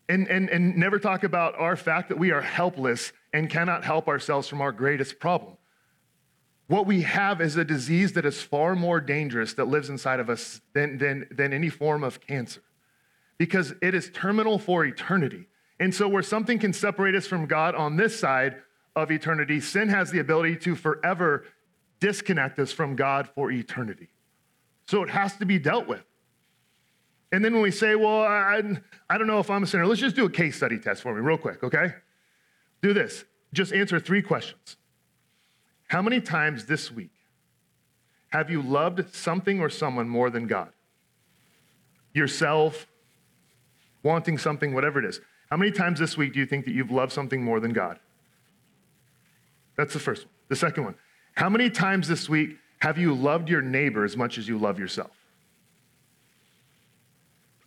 And, 0.09 0.27
and, 0.27 0.49
and 0.49 0.75
never 0.75 0.99
talk 0.99 1.23
about 1.23 1.55
our 1.57 1.75
fact 1.75 2.09
that 2.09 2.19
we 2.19 2.31
are 2.31 2.41
helpless 2.41 3.11
and 3.33 3.49
cannot 3.49 3.83
help 3.83 4.07
ourselves 4.07 4.47
from 4.47 4.61
our 4.61 4.71
greatest 4.71 5.19
problem. 5.19 5.57
What 6.67 6.87
we 6.87 7.01
have 7.01 7.41
is 7.41 7.57
a 7.57 7.63
disease 7.63 8.13
that 8.13 8.25
is 8.25 8.41
far 8.41 8.75
more 8.75 8.99
dangerous 8.99 9.53
that 9.53 9.65
lives 9.65 9.89
inside 9.89 10.19
of 10.19 10.29
us 10.29 10.61
than, 10.73 10.97
than, 10.97 11.27
than 11.29 11.53
any 11.53 11.69
form 11.69 12.03
of 12.03 12.19
cancer 12.19 12.61
because 13.37 13.73
it 13.81 13.93
is 13.93 14.09
terminal 14.13 14.57
for 14.57 14.85
eternity. 14.85 15.47
And 15.79 15.93
so, 15.93 16.07
where 16.07 16.23
something 16.23 16.57
can 16.57 16.73
separate 16.73 17.15
us 17.15 17.27
from 17.27 17.45
God 17.47 17.75
on 17.75 17.97
this 17.97 18.17
side 18.17 18.55
of 18.95 19.11
eternity, 19.11 19.59
sin 19.59 19.89
has 19.89 20.09
the 20.09 20.19
ability 20.19 20.55
to 20.57 20.75
forever 20.75 21.45
disconnect 21.99 22.57
us 22.59 22.71
from 22.71 22.95
God 22.95 23.29
for 23.35 23.51
eternity. 23.51 24.07
So, 24.87 25.03
it 25.03 25.09
has 25.09 25.35
to 25.37 25.45
be 25.45 25.59
dealt 25.59 25.87
with. 25.87 26.03
And 27.31 27.43
then 27.43 27.53
when 27.53 27.61
we 27.61 27.71
say, 27.71 27.95
well, 27.95 28.21
I, 28.21 28.61
I 29.09 29.17
don't 29.17 29.27
know 29.27 29.39
if 29.39 29.49
I'm 29.49 29.63
a 29.63 29.67
sinner, 29.67 29.85
let's 29.85 29.99
just 29.99 30.15
do 30.15 30.25
a 30.25 30.29
case 30.29 30.55
study 30.55 30.79
test 30.79 31.01
for 31.01 31.13
me, 31.13 31.19
real 31.19 31.37
quick, 31.37 31.63
okay? 31.63 31.95
Do 32.81 32.93
this. 32.93 33.25
Just 33.51 33.73
answer 33.73 33.99
three 33.99 34.21
questions. 34.21 34.77
How 35.87 36.01
many 36.01 36.19
times 36.19 36.65
this 36.65 36.91
week 36.91 37.11
have 38.29 38.49
you 38.49 38.61
loved 38.61 39.13
something 39.13 39.59
or 39.59 39.69
someone 39.69 40.09
more 40.09 40.29
than 40.29 40.47
God? 40.47 40.69
Yourself, 42.13 42.87
wanting 44.03 44.37
something, 44.37 44.73
whatever 44.73 44.99
it 44.99 45.05
is. 45.05 45.19
How 45.49 45.57
many 45.57 45.71
times 45.71 45.99
this 45.99 46.17
week 46.17 46.33
do 46.33 46.39
you 46.39 46.45
think 46.45 46.65
that 46.65 46.73
you've 46.73 46.91
loved 46.91 47.11
something 47.11 47.43
more 47.43 47.59
than 47.59 47.71
God? 47.71 47.99
That's 49.77 49.93
the 49.93 49.99
first 49.99 50.25
one. 50.25 50.31
The 50.47 50.55
second 50.55 50.85
one. 50.85 50.95
How 51.35 51.49
many 51.49 51.69
times 51.69 52.07
this 52.07 52.29
week 52.29 52.57
have 52.79 52.97
you 52.97 53.13
loved 53.13 53.49
your 53.49 53.61
neighbor 53.61 54.05
as 54.05 54.15
much 54.15 54.37
as 54.37 54.47
you 54.47 54.57
love 54.57 54.79
yourself? 54.79 55.11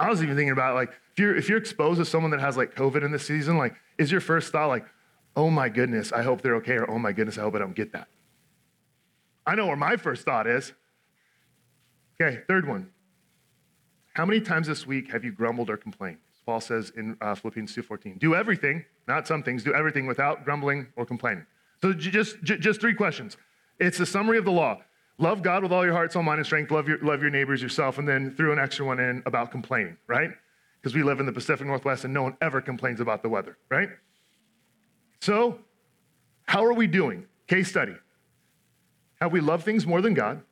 I 0.01 0.09
was 0.09 0.23
even 0.23 0.37
thinking 0.37 0.53
about 0.53 0.75
like 0.75 0.91
if 1.13 1.19
you're 1.19 1.37
if 1.37 1.49
you're 1.49 1.59
exposed 1.59 1.99
to 1.99 2.05
someone 2.05 2.31
that 2.31 2.41
has 2.41 2.57
like 2.57 2.75
COVID 2.75 3.05
in 3.05 3.11
this 3.11 3.27
season, 3.27 3.59
like 3.59 3.75
is 3.99 4.13
your 4.13 4.21
first 4.21 4.53
thought 4.53 4.69
like, 4.69 4.87
oh 5.39 5.51
my 5.51 5.69
goodness, 5.69 6.13
I 6.13 6.23
hope 6.23 6.43
they're 6.43 6.57
okay, 6.57 6.75
or 6.75 6.91
oh 6.91 6.99
my 6.99 7.13
goodness, 7.13 7.39
I 7.39 7.43
hope 7.43 7.55
I 7.55 7.61
don't 7.61 7.77
get 7.77 7.93
that. 7.93 8.09
I 9.47 9.55
know 9.55 9.69
where 9.69 9.77
my 9.77 9.97
first 9.97 10.25
thought 10.25 10.49
is. 10.49 10.73
Okay, 12.21 12.43
third 12.49 12.67
one. 12.67 12.91
How 14.15 14.27
many 14.27 14.41
times 14.41 14.67
this 14.67 14.85
week 14.85 15.13
have 15.13 15.23
you 15.23 15.31
grumbled 15.31 15.71
or 15.71 15.77
complained? 15.77 16.19
Paul 16.45 16.61
says 16.61 16.91
in 16.97 17.17
uh, 17.21 17.37
Philippians 17.37 17.73
2.14. 17.73 18.19
Do 18.19 18.35
everything, 18.35 18.85
not 19.07 19.29
some 19.29 19.45
things, 19.45 19.63
do 19.63 19.73
everything 19.73 20.09
without 20.09 20.45
grumbling 20.45 20.89
or 20.97 21.07
complaining. 21.07 21.47
So 21.81 21.93
just, 21.93 22.43
just 22.43 22.81
three 22.81 22.95
questions. 22.95 23.37
It's 23.79 24.01
a 24.01 24.07
summary 24.07 24.39
of 24.39 24.45
the 24.45 24.51
law. 24.51 24.79
Love 25.19 25.43
God 25.43 25.63
with 25.63 25.71
all 25.71 25.85
your 25.85 25.95
heart, 25.95 26.13
soul, 26.13 26.25
mind, 26.25 26.39
and 26.39 26.47
strength. 26.47 26.73
Love 26.73 26.89
your, 26.89 26.99
love 26.99 27.23
your 27.23 27.31
neighbors, 27.31 27.63
yourself, 27.63 27.99
and 27.99 28.09
then 28.09 28.35
threw 28.35 28.53
an 28.53 28.59
extra 28.59 28.85
one 28.85 28.99
in 28.99 29.23
about 29.25 29.53
complaining, 29.53 29.97
right? 30.09 30.31
Because 30.83 30.97
we 30.97 31.05
live 31.05 31.21
in 31.21 31.27
the 31.27 31.33
Pacific 31.33 31.65
Northwest 31.65 32.05
and 32.05 32.13
no 32.13 32.25
one 32.25 32.37
ever 32.41 32.61
complains 32.61 32.99
about 32.99 33.23
the 33.23 33.29
weather, 33.29 33.57
right? 33.71 33.91
So, 35.21 35.59
how 36.45 36.65
are 36.65 36.73
we 36.73 36.87
doing? 36.87 37.27
Case 37.47 37.69
study. 37.69 37.95
Have 39.21 39.33
we 39.33 39.41
loved 39.41 39.65
things 39.65 39.87
more 39.87 40.01
than 40.01 40.15
God? 40.15 40.43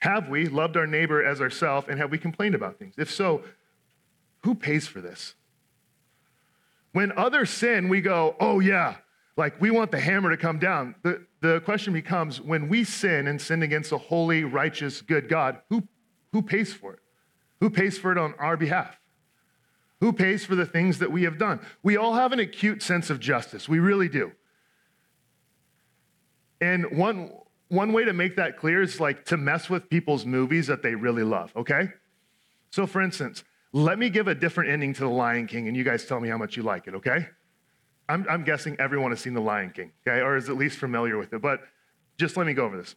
Have 0.00 0.28
we 0.28 0.46
loved 0.48 0.76
our 0.76 0.86
neighbor 0.86 1.24
as 1.24 1.40
ourselves? 1.40 1.86
And 1.88 1.98
have 1.98 2.10
we 2.10 2.18
complained 2.18 2.54
about 2.54 2.78
things? 2.78 2.94
If 2.98 3.10
so, 3.10 3.42
who 4.42 4.54
pays 4.54 4.86
for 4.86 5.00
this? 5.00 5.34
When 6.92 7.12
others 7.12 7.50
sin, 7.50 7.88
we 7.88 8.00
go, 8.00 8.36
oh, 8.38 8.60
yeah, 8.60 8.96
like 9.36 9.60
we 9.60 9.70
want 9.70 9.90
the 9.90 10.00
hammer 10.00 10.30
to 10.30 10.36
come 10.36 10.58
down. 10.58 10.94
The, 11.02 11.26
the 11.40 11.60
question 11.60 11.92
becomes 11.92 12.40
when 12.40 12.68
we 12.68 12.84
sin 12.84 13.26
and 13.26 13.40
sin 13.40 13.62
against 13.62 13.92
a 13.92 13.98
holy, 13.98 14.44
righteous, 14.44 15.02
good 15.02 15.28
God, 15.28 15.60
who, 15.70 15.82
who 16.32 16.42
pays 16.42 16.72
for 16.72 16.92
it? 16.94 17.00
Who 17.60 17.70
pays 17.70 17.98
for 17.98 18.12
it 18.12 18.18
on 18.18 18.34
our 18.38 18.56
behalf? 18.56 18.98
Who 20.04 20.12
pays 20.12 20.44
for 20.44 20.54
the 20.54 20.66
things 20.66 20.98
that 20.98 21.10
we 21.10 21.22
have 21.22 21.38
done? 21.38 21.60
We 21.82 21.96
all 21.96 22.12
have 22.12 22.32
an 22.32 22.38
acute 22.38 22.82
sense 22.82 23.08
of 23.08 23.20
justice. 23.20 23.70
We 23.70 23.78
really 23.78 24.10
do. 24.10 24.32
And 26.60 26.98
one, 26.98 27.32
one 27.68 27.90
way 27.94 28.04
to 28.04 28.12
make 28.12 28.36
that 28.36 28.58
clear 28.58 28.82
is 28.82 29.00
like 29.00 29.24
to 29.24 29.38
mess 29.38 29.70
with 29.70 29.88
people's 29.88 30.26
movies 30.26 30.66
that 30.66 30.82
they 30.82 30.94
really 30.94 31.22
love, 31.22 31.52
okay? 31.56 31.88
So, 32.68 32.86
for 32.86 33.00
instance, 33.00 33.44
let 33.72 33.98
me 33.98 34.10
give 34.10 34.28
a 34.28 34.34
different 34.34 34.68
ending 34.68 34.92
to 34.92 35.00
The 35.00 35.08
Lion 35.08 35.46
King, 35.46 35.68
and 35.68 35.74
you 35.74 35.84
guys 35.84 36.04
tell 36.04 36.20
me 36.20 36.28
how 36.28 36.36
much 36.36 36.54
you 36.54 36.62
like 36.62 36.86
it, 36.86 36.94
okay? 36.96 37.26
I'm, 38.06 38.26
I'm 38.28 38.44
guessing 38.44 38.76
everyone 38.78 39.10
has 39.10 39.20
seen 39.20 39.32
The 39.32 39.40
Lion 39.40 39.70
King, 39.70 39.90
okay, 40.06 40.20
or 40.20 40.36
is 40.36 40.50
at 40.50 40.58
least 40.58 40.76
familiar 40.76 41.16
with 41.16 41.32
it, 41.32 41.40
but 41.40 41.60
just 42.18 42.36
let 42.36 42.46
me 42.46 42.52
go 42.52 42.66
over 42.66 42.76
this. 42.76 42.94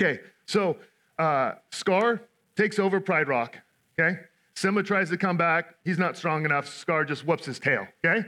Okay, 0.00 0.20
so 0.46 0.76
uh, 1.18 1.54
Scar 1.72 2.22
takes 2.56 2.78
over 2.78 3.00
Pride 3.00 3.26
Rock, 3.26 3.58
okay? 3.98 4.20
Simba 4.56 4.82
tries 4.82 5.10
to 5.10 5.18
come 5.18 5.36
back. 5.36 5.74
He's 5.84 5.98
not 5.98 6.16
strong 6.16 6.46
enough. 6.46 6.66
Scar 6.66 7.04
just 7.04 7.26
whoops 7.26 7.44
his 7.44 7.58
tail, 7.58 7.86
okay? 8.04 8.26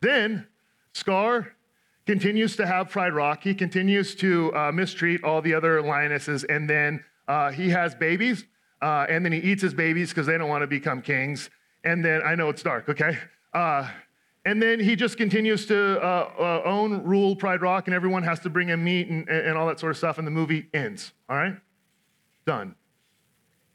Then 0.00 0.48
Scar 0.92 1.54
continues 2.04 2.56
to 2.56 2.66
have 2.66 2.90
Pride 2.90 3.14
Rock. 3.14 3.44
He 3.44 3.54
continues 3.54 4.16
to 4.16 4.52
uh, 4.56 4.72
mistreat 4.72 5.22
all 5.22 5.40
the 5.40 5.54
other 5.54 5.80
lionesses, 5.80 6.42
and 6.42 6.68
then 6.68 7.04
uh, 7.28 7.52
he 7.52 7.70
has 7.70 7.94
babies, 7.94 8.44
uh, 8.82 9.06
and 9.08 9.24
then 9.24 9.30
he 9.30 9.38
eats 9.38 9.62
his 9.62 9.72
babies 9.72 10.08
because 10.08 10.26
they 10.26 10.36
don't 10.36 10.48
want 10.48 10.62
to 10.62 10.66
become 10.66 11.00
kings. 11.00 11.48
And 11.84 12.04
then 12.04 12.22
I 12.22 12.34
know 12.34 12.48
it's 12.48 12.64
dark, 12.64 12.88
okay? 12.88 13.16
Uh, 13.54 13.88
and 14.44 14.60
then 14.60 14.80
he 14.80 14.96
just 14.96 15.16
continues 15.16 15.66
to 15.66 16.02
uh, 16.02 16.32
uh, 16.40 16.62
own, 16.64 17.04
rule 17.04 17.36
Pride 17.36 17.62
Rock, 17.62 17.86
and 17.86 17.94
everyone 17.94 18.24
has 18.24 18.40
to 18.40 18.50
bring 18.50 18.66
him 18.66 18.82
meat 18.82 19.06
and, 19.06 19.28
and 19.28 19.56
all 19.56 19.68
that 19.68 19.78
sort 19.78 19.90
of 19.90 19.96
stuff, 19.96 20.18
and 20.18 20.26
the 20.26 20.32
movie 20.32 20.66
ends. 20.74 21.12
All 21.28 21.36
right? 21.36 21.54
Done. 22.46 22.74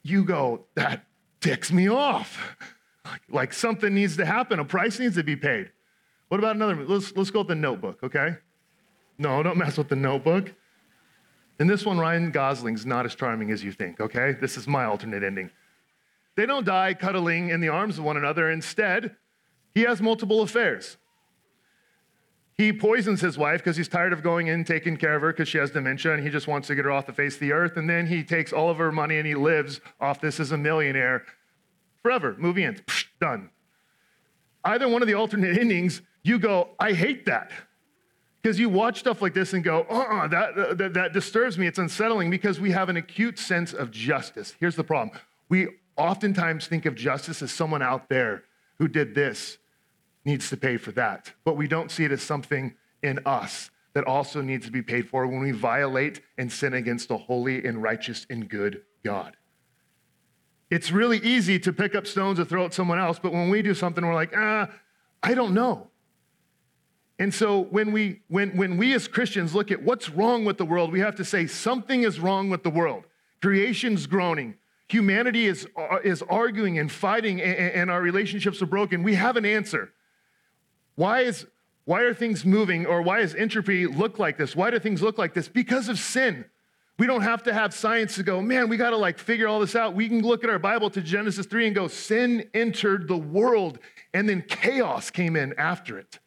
You 0.03 0.25
go, 0.25 0.65
that 0.75 1.06
ticks 1.41 1.71
me 1.71 1.89
off. 1.89 2.57
Like, 3.29 3.53
something 3.53 3.93
needs 3.93 4.17
to 4.17 4.25
happen, 4.25 4.59
a 4.59 4.65
price 4.65 4.99
needs 4.99 5.15
to 5.15 5.23
be 5.23 5.35
paid. 5.35 5.71
What 6.27 6.39
about 6.39 6.55
another? 6.55 6.75
Let's, 6.85 7.15
let's 7.15 7.31
go 7.31 7.39
with 7.39 7.47
the 7.47 7.55
notebook, 7.55 7.99
okay? 8.03 8.35
No, 9.17 9.41
don't 9.41 9.57
mess 9.57 9.77
with 9.77 9.89
the 9.89 9.95
notebook. 9.95 10.53
In 11.59 11.67
this 11.67 11.85
one, 11.85 11.97
Ryan 11.97 12.31
Gosling's 12.31 12.85
not 12.85 13.05
as 13.05 13.15
charming 13.15 13.49
as 13.51 13.63
you 13.63 13.71
think, 13.71 13.99
okay? 13.99 14.35
This 14.39 14.57
is 14.57 14.67
my 14.67 14.85
alternate 14.85 15.23
ending. 15.23 15.49
They 16.35 16.45
don't 16.45 16.65
die 16.65 16.93
cuddling 16.93 17.49
in 17.49 17.61
the 17.61 17.69
arms 17.69 17.97
of 17.97 18.03
one 18.03 18.17
another. 18.17 18.51
Instead, 18.51 19.15
he 19.73 19.81
has 19.81 20.01
multiple 20.01 20.41
affairs. 20.41 20.97
He 22.57 22.73
poisons 22.73 23.21
his 23.21 23.37
wife 23.37 23.59
because 23.59 23.77
he's 23.77 23.87
tired 23.87 24.13
of 24.13 24.23
going 24.23 24.47
in 24.47 24.63
taking 24.63 24.97
care 24.97 25.15
of 25.15 25.21
her 25.21 25.31
because 25.31 25.47
she 25.47 25.59
has 25.59 25.69
dementia 25.69 26.13
and 26.13 26.23
he 26.23 26.29
just 26.29 26.47
wants 26.47 26.67
to 26.69 26.75
get 26.75 26.85
her 26.85 26.91
off 26.91 27.05
the 27.05 27.13
face 27.13 27.35
of 27.35 27.39
the 27.39 27.51
earth. 27.51 27.77
And 27.77 27.87
then 27.87 28.07
he 28.07 28.23
takes 28.23 28.51
all 28.51 28.71
of 28.71 28.79
her 28.79 28.91
money 28.91 29.17
and 29.17 29.27
he 29.27 29.35
lives 29.35 29.79
off 30.01 30.19
this 30.19 30.39
as 30.39 30.51
a 30.51 30.57
millionaire 30.57 31.23
forever. 32.01 32.35
Movie 32.39 32.63
ends. 32.63 32.81
Psh, 32.81 33.05
done. 33.21 33.51
Either 34.63 34.87
one 34.89 35.03
of 35.03 35.07
the 35.07 35.13
alternate 35.13 35.55
endings, 35.59 36.01
you 36.23 36.39
go, 36.39 36.69
I 36.79 36.93
hate 36.93 37.27
that. 37.27 37.51
Because 38.41 38.59
you 38.59 38.69
watch 38.69 38.99
stuff 38.99 39.21
like 39.21 39.35
this 39.35 39.53
and 39.53 39.63
go, 39.63 39.85
uh-uh, 39.89 40.27
that, 40.29 40.57
uh, 40.57 40.73
that, 40.73 40.93
that 40.95 41.13
disturbs 41.13 41.59
me. 41.59 41.67
It's 41.67 41.79
unsettling 41.79 42.31
because 42.31 42.59
we 42.59 42.71
have 42.71 42.89
an 42.89 42.97
acute 42.97 43.37
sense 43.37 43.73
of 43.73 43.91
justice. 43.91 44.55
Here's 44.59 44.75
the 44.75 44.83
problem. 44.83 45.15
We 45.49 45.67
oftentimes 45.95 46.65
think 46.65 46.85
of 46.87 46.95
justice 46.95 47.41
as 47.41 47.51
someone 47.51 47.83
out 47.83 48.09
there 48.09 48.43
who 48.79 48.87
did 48.87 49.13
this 49.13 49.57
needs 50.27 50.49
to 50.49 50.57
pay 50.57 50.75
for 50.77 50.91
that. 50.91 51.31
But 51.45 51.55
we 51.55 51.67
don't 51.67 51.89
see 51.89 52.03
it 52.03 52.11
as 52.11 52.21
something 52.21 52.75
in 53.01 53.19
us 53.25 53.71
that 53.93 54.03
also 54.03 54.41
needs 54.41 54.65
to 54.65 54.71
be 54.71 54.81
paid 54.81 55.09
for 55.09 55.25
when 55.25 55.39
we 55.39 55.51
violate 55.51 56.21
and 56.37 56.51
sin 56.51 56.73
against 56.73 57.07
the 57.07 57.17
holy 57.17 57.65
and 57.65 57.81
righteous 57.81 58.27
and 58.29 58.47
good 58.47 58.83
God. 59.03 59.37
It's 60.69 60.91
really 60.91 61.19
easy 61.19 61.57
to 61.59 61.71
pick 61.71 61.95
up 61.95 62.05
stones 62.05 62.39
and 62.39 62.47
throw 62.47 62.65
at 62.65 62.73
someone 62.73 62.99
else, 62.99 63.17
but 63.17 63.31
when 63.31 63.49
we 63.49 63.61
do 63.61 63.73
something, 63.73 64.05
we're 64.05 64.13
like, 64.13 64.33
ah, 64.35 64.69
I 65.23 65.33
don't 65.33 65.53
know. 65.53 65.87
And 67.19 67.33
so 67.33 67.61
when 67.61 67.93
we, 67.93 68.21
when, 68.27 68.55
when 68.57 68.77
we 68.77 68.93
as 68.93 69.07
Christians 69.07 69.55
look 69.55 69.71
at 69.71 69.81
what's 69.81 70.09
wrong 70.09 70.43
with 70.43 70.57
the 70.57 70.65
world, 70.65 70.91
we 70.91 70.99
have 70.99 71.15
to 71.15 71.25
say 71.25 71.47
something 71.47 72.03
is 72.03 72.19
wrong 72.19 72.49
with 72.49 72.63
the 72.63 72.69
world. 72.69 73.05
Creation's 73.41 74.05
groaning. 74.05 74.55
Humanity 74.89 75.47
is, 75.47 75.67
uh, 75.77 75.99
is 76.03 76.21
arguing 76.23 76.77
and 76.77 76.91
fighting, 76.91 77.41
and, 77.41 77.57
and 77.57 77.91
our 77.91 78.01
relationships 78.01 78.61
are 78.61 78.67
broken. 78.67 79.03
We 79.03 79.15
have 79.15 79.37
an 79.37 79.45
answer. 79.45 79.93
Why, 80.97 81.21
is, 81.21 81.45
why 81.85 82.01
are 82.01 82.13
things 82.13 82.43
moving, 82.43 82.87
or 82.87 83.03
why 83.03 83.21
does 83.21 83.35
entropy 83.35 83.85
look 83.85 84.17
like 84.17 84.35
this? 84.37 84.55
Why 84.55 84.71
do 84.71 84.79
things 84.79 85.01
look 85.03 85.19
like 85.19 85.35
this? 85.35 85.47
Because 85.47 85.89
of 85.89 85.99
sin. 85.99 86.43
We 86.97 87.05
don't 87.05 87.21
have 87.21 87.43
to 87.43 87.53
have 87.53 87.75
science 87.75 88.15
to 88.15 88.23
go, 88.23 88.41
man, 88.41 88.67
we 88.67 88.77
got 88.77 88.89
to 88.89 88.97
like 88.97 89.19
figure 89.19 89.47
all 89.47 89.59
this 89.59 89.75
out. 89.75 89.93
We 89.93 90.09
can 90.09 90.23
look 90.23 90.43
at 90.43 90.49
our 90.49 90.57
Bible 90.57 90.89
to 90.89 91.01
Genesis 91.01 91.45
3 91.45 91.67
and 91.67 91.75
go, 91.75 91.87
sin 91.87 92.49
entered 92.55 93.07
the 93.07 93.17
world, 93.17 93.77
and 94.15 94.27
then 94.27 94.41
chaos 94.41 95.11
came 95.11 95.35
in 95.35 95.53
after 95.59 95.99
it. 95.99 96.17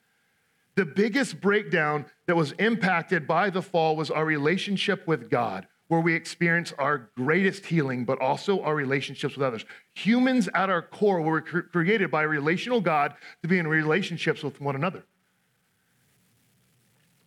The 0.77 0.85
biggest 0.85 1.41
breakdown 1.41 2.07
that 2.27 2.37
was 2.37 2.53
impacted 2.53 3.27
by 3.27 3.51
the 3.51 3.63
fall 3.63 3.97
was 3.97 4.09
our 4.09 4.25
relationship 4.25 5.09
with 5.09 5.29
God, 5.29 5.67
where 5.91 6.01
we 6.01 6.15
experience 6.15 6.73
our 6.79 7.11
greatest 7.17 7.67
healing, 7.67 8.05
but 8.05 8.21
also 8.21 8.63
our 8.63 8.77
relationships 8.77 9.37
with 9.37 9.45
others. 9.45 9.65
Humans 9.95 10.49
at 10.55 10.71
our 10.71 10.83
core 10.83 11.21
were 11.21 11.41
created 11.41 12.13
by 12.13 12.23
a 12.23 12.29
relational 12.29 12.81
God 12.81 13.13
to 13.43 13.49
be 13.49 13.59
in 13.59 13.67
relationships 13.67 14.45
with 14.45 14.61
one 14.61 14.77
another. 14.77 15.03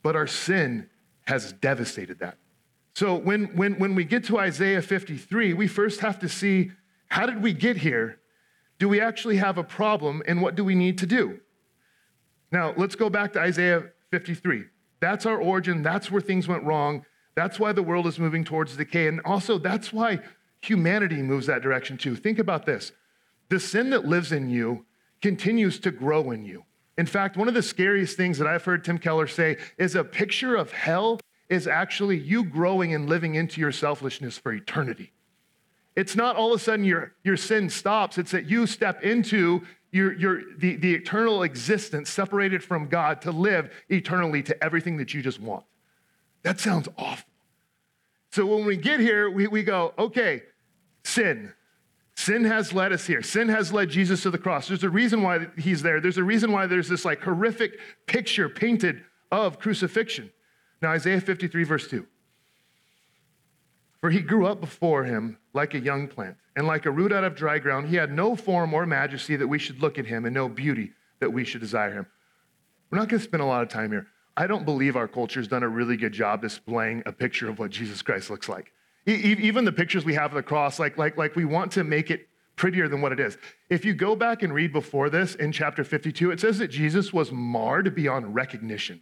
But 0.01 0.15
our 0.15 0.27
sin 0.27 0.89
has 1.25 1.51
devastated 1.51 2.20
that. 2.20 2.38
So 2.96 3.15
when, 3.15 3.48
when, 3.58 3.79
when 3.79 3.96
we 3.96 4.05
get 4.05 4.24
to 4.25 4.39
Isaiah 4.39 4.82
53, 4.82 5.53
we 5.55 5.67
first 5.67 6.00
have 6.00 6.17
to 6.20 6.29
see 6.29 6.72
how 7.08 7.25
did 7.25 7.43
we 7.43 7.51
get 7.51 7.75
here? 7.75 8.20
Do 8.79 8.88
we 8.88 9.01
actually 9.01 9.38
have 9.38 9.58
a 9.58 9.63
problem? 9.65 10.24
And 10.25 10.41
what 10.41 10.55
do 10.55 10.63
we 10.63 10.74
need 10.74 11.00
to 11.00 11.05
do? 11.05 11.41
Now, 12.50 12.74
let's 12.77 12.96
go 12.96 13.10
back 13.10 13.34
to 13.34 13.41
Isaiah 13.41 13.84
53. 14.12 14.63
That's 15.01 15.25
our 15.25 15.38
origin. 15.38 15.84
That's 15.84 16.10
where 16.10 16.22
things 16.22 16.48
went 16.48 16.63
wrong. 16.63 17.05
That's 17.35 17.59
why 17.59 17.71
the 17.71 17.83
world 17.83 18.07
is 18.07 18.19
moving 18.19 18.43
towards 18.43 18.75
decay. 18.75 19.07
And 19.07 19.21
also, 19.25 19.57
that's 19.57 19.91
why 19.91 20.19
humanity 20.61 21.21
moves 21.21 21.47
that 21.47 21.61
direction 21.61 21.97
too. 21.97 22.15
Think 22.15 22.39
about 22.39 22.65
this 22.65 22.91
the 23.49 23.59
sin 23.59 23.89
that 23.91 24.05
lives 24.05 24.31
in 24.31 24.49
you 24.49 24.85
continues 25.21 25.79
to 25.79 25.91
grow 25.91 26.31
in 26.31 26.45
you. 26.45 26.63
In 26.97 27.05
fact, 27.05 27.37
one 27.37 27.47
of 27.47 27.53
the 27.53 27.63
scariest 27.63 28.17
things 28.17 28.37
that 28.37 28.47
I've 28.47 28.63
heard 28.63 28.83
Tim 28.83 28.97
Keller 28.97 29.27
say 29.27 29.57
is 29.77 29.95
a 29.95 30.03
picture 30.03 30.55
of 30.55 30.71
hell 30.71 31.19
is 31.49 31.67
actually 31.67 32.17
you 32.17 32.43
growing 32.43 32.93
and 32.93 33.09
living 33.09 33.35
into 33.35 33.59
your 33.59 33.71
selfishness 33.71 34.37
for 34.37 34.53
eternity. 34.53 35.11
It's 35.95 36.15
not 36.15 36.35
all 36.35 36.53
of 36.53 36.59
a 36.59 36.63
sudden 36.63 36.85
your, 36.85 37.13
your 37.23 37.37
sin 37.37 37.69
stops, 37.69 38.17
it's 38.17 38.31
that 38.31 38.49
you 38.49 38.65
step 38.65 39.03
into 39.03 39.61
your, 39.91 40.13
your, 40.13 40.41
the, 40.57 40.75
the 40.77 40.95
eternal 40.95 41.43
existence 41.43 42.09
separated 42.09 42.63
from 42.63 42.87
God 42.87 43.21
to 43.21 43.31
live 43.31 43.71
eternally 43.89 44.41
to 44.43 44.63
everything 44.63 44.97
that 44.97 45.13
you 45.13 45.21
just 45.21 45.39
want. 45.39 45.63
That 46.43 46.59
sounds 46.59 46.88
awful. 46.97 47.29
So 48.31 48.45
when 48.45 48.65
we 48.65 48.77
get 48.77 49.00
here, 49.00 49.29
we, 49.29 49.47
we 49.47 49.63
go, 49.63 49.93
okay, 49.97 50.43
sin. 51.03 51.53
Sin 52.15 52.43
has 52.45 52.73
led 52.73 52.91
us 52.93 53.05
here. 53.05 53.21
Sin 53.21 53.50
has 53.50 53.73
led 53.73 53.89
Jesus 53.89 54.23
to 54.23 54.31
the 54.31 54.38
cross. 54.38 54.67
There's 54.67 54.83
a 54.83 54.89
reason 54.89 55.21
why 55.21 55.47
he's 55.57 55.81
there. 55.81 56.00
There's 56.00 56.17
a 56.17 56.23
reason 56.23 56.51
why 56.51 56.67
there's 56.67 56.89
this 56.89 57.05
like 57.05 57.21
horrific 57.21 57.79
picture 58.05 58.50
painted 58.50 59.03
of 59.31 59.59
crucifixion. 59.59 60.31
Now, 60.81 60.91
Isaiah 60.91 61.21
53, 61.21 61.63
verse 61.63 61.88
2. 61.88 62.05
For 64.01 64.09
he 64.09 64.19
grew 64.19 64.45
up 64.45 64.59
before 64.59 65.05
him 65.05 65.38
like 65.53 65.73
a 65.73 65.79
young 65.79 66.07
plant, 66.07 66.35
and 66.55 66.67
like 66.67 66.85
a 66.85 66.91
root 66.91 67.13
out 67.13 67.23
of 67.23 67.35
dry 67.35 67.57
ground. 67.57 67.88
He 67.88 67.95
had 67.95 68.12
no 68.12 68.35
form 68.35 68.73
or 68.73 68.85
majesty 68.85 69.35
that 69.35 69.47
we 69.47 69.59
should 69.59 69.81
look 69.81 69.97
at 69.97 70.05
him, 70.05 70.25
and 70.25 70.33
no 70.33 70.50
beauty 70.50 70.91
that 71.19 71.31
we 71.31 71.45
should 71.45 71.62
desire 71.62 71.93
him. 71.93 72.05
We're 72.89 72.97
not 72.97 73.09
going 73.09 73.19
to 73.19 73.23
spend 73.23 73.41
a 73.41 73.45
lot 73.45 73.63
of 73.63 73.69
time 73.69 73.91
here. 73.91 74.07
I 74.35 74.47
don't 74.47 74.65
believe 74.65 74.95
our 74.95 75.07
culture's 75.07 75.47
done 75.47 75.63
a 75.63 75.69
really 75.69 75.95
good 75.95 76.13
job 76.13 76.41
displaying 76.41 77.03
a 77.05 77.11
picture 77.11 77.49
of 77.49 77.59
what 77.59 77.71
Jesus 77.71 78.01
Christ 78.01 78.29
looks 78.29 78.49
like. 78.49 78.71
E- 79.07 79.35
even 79.39 79.65
the 79.65 79.71
pictures 79.71 80.05
we 80.05 80.15
have 80.15 80.31
of 80.31 80.35
the 80.35 80.43
cross, 80.43 80.79
like, 80.79 80.97
like, 80.97 81.17
like 81.17 81.35
we 81.35 81.45
want 81.45 81.71
to 81.73 81.83
make 81.83 82.09
it 82.09 82.27
prettier 82.55 82.87
than 82.87 83.01
what 83.01 83.11
it 83.11 83.19
is. 83.19 83.37
If 83.69 83.85
you 83.85 83.93
go 83.93 84.15
back 84.15 84.43
and 84.43 84.53
read 84.53 84.71
before 84.71 85.09
this 85.09 85.35
in 85.35 85.51
chapter 85.51 85.83
52, 85.83 86.31
it 86.31 86.39
says 86.39 86.57
that 86.59 86.69
Jesus 86.69 87.13
was 87.13 87.31
marred 87.31 87.93
beyond 87.93 88.33
recognition. 88.33 89.01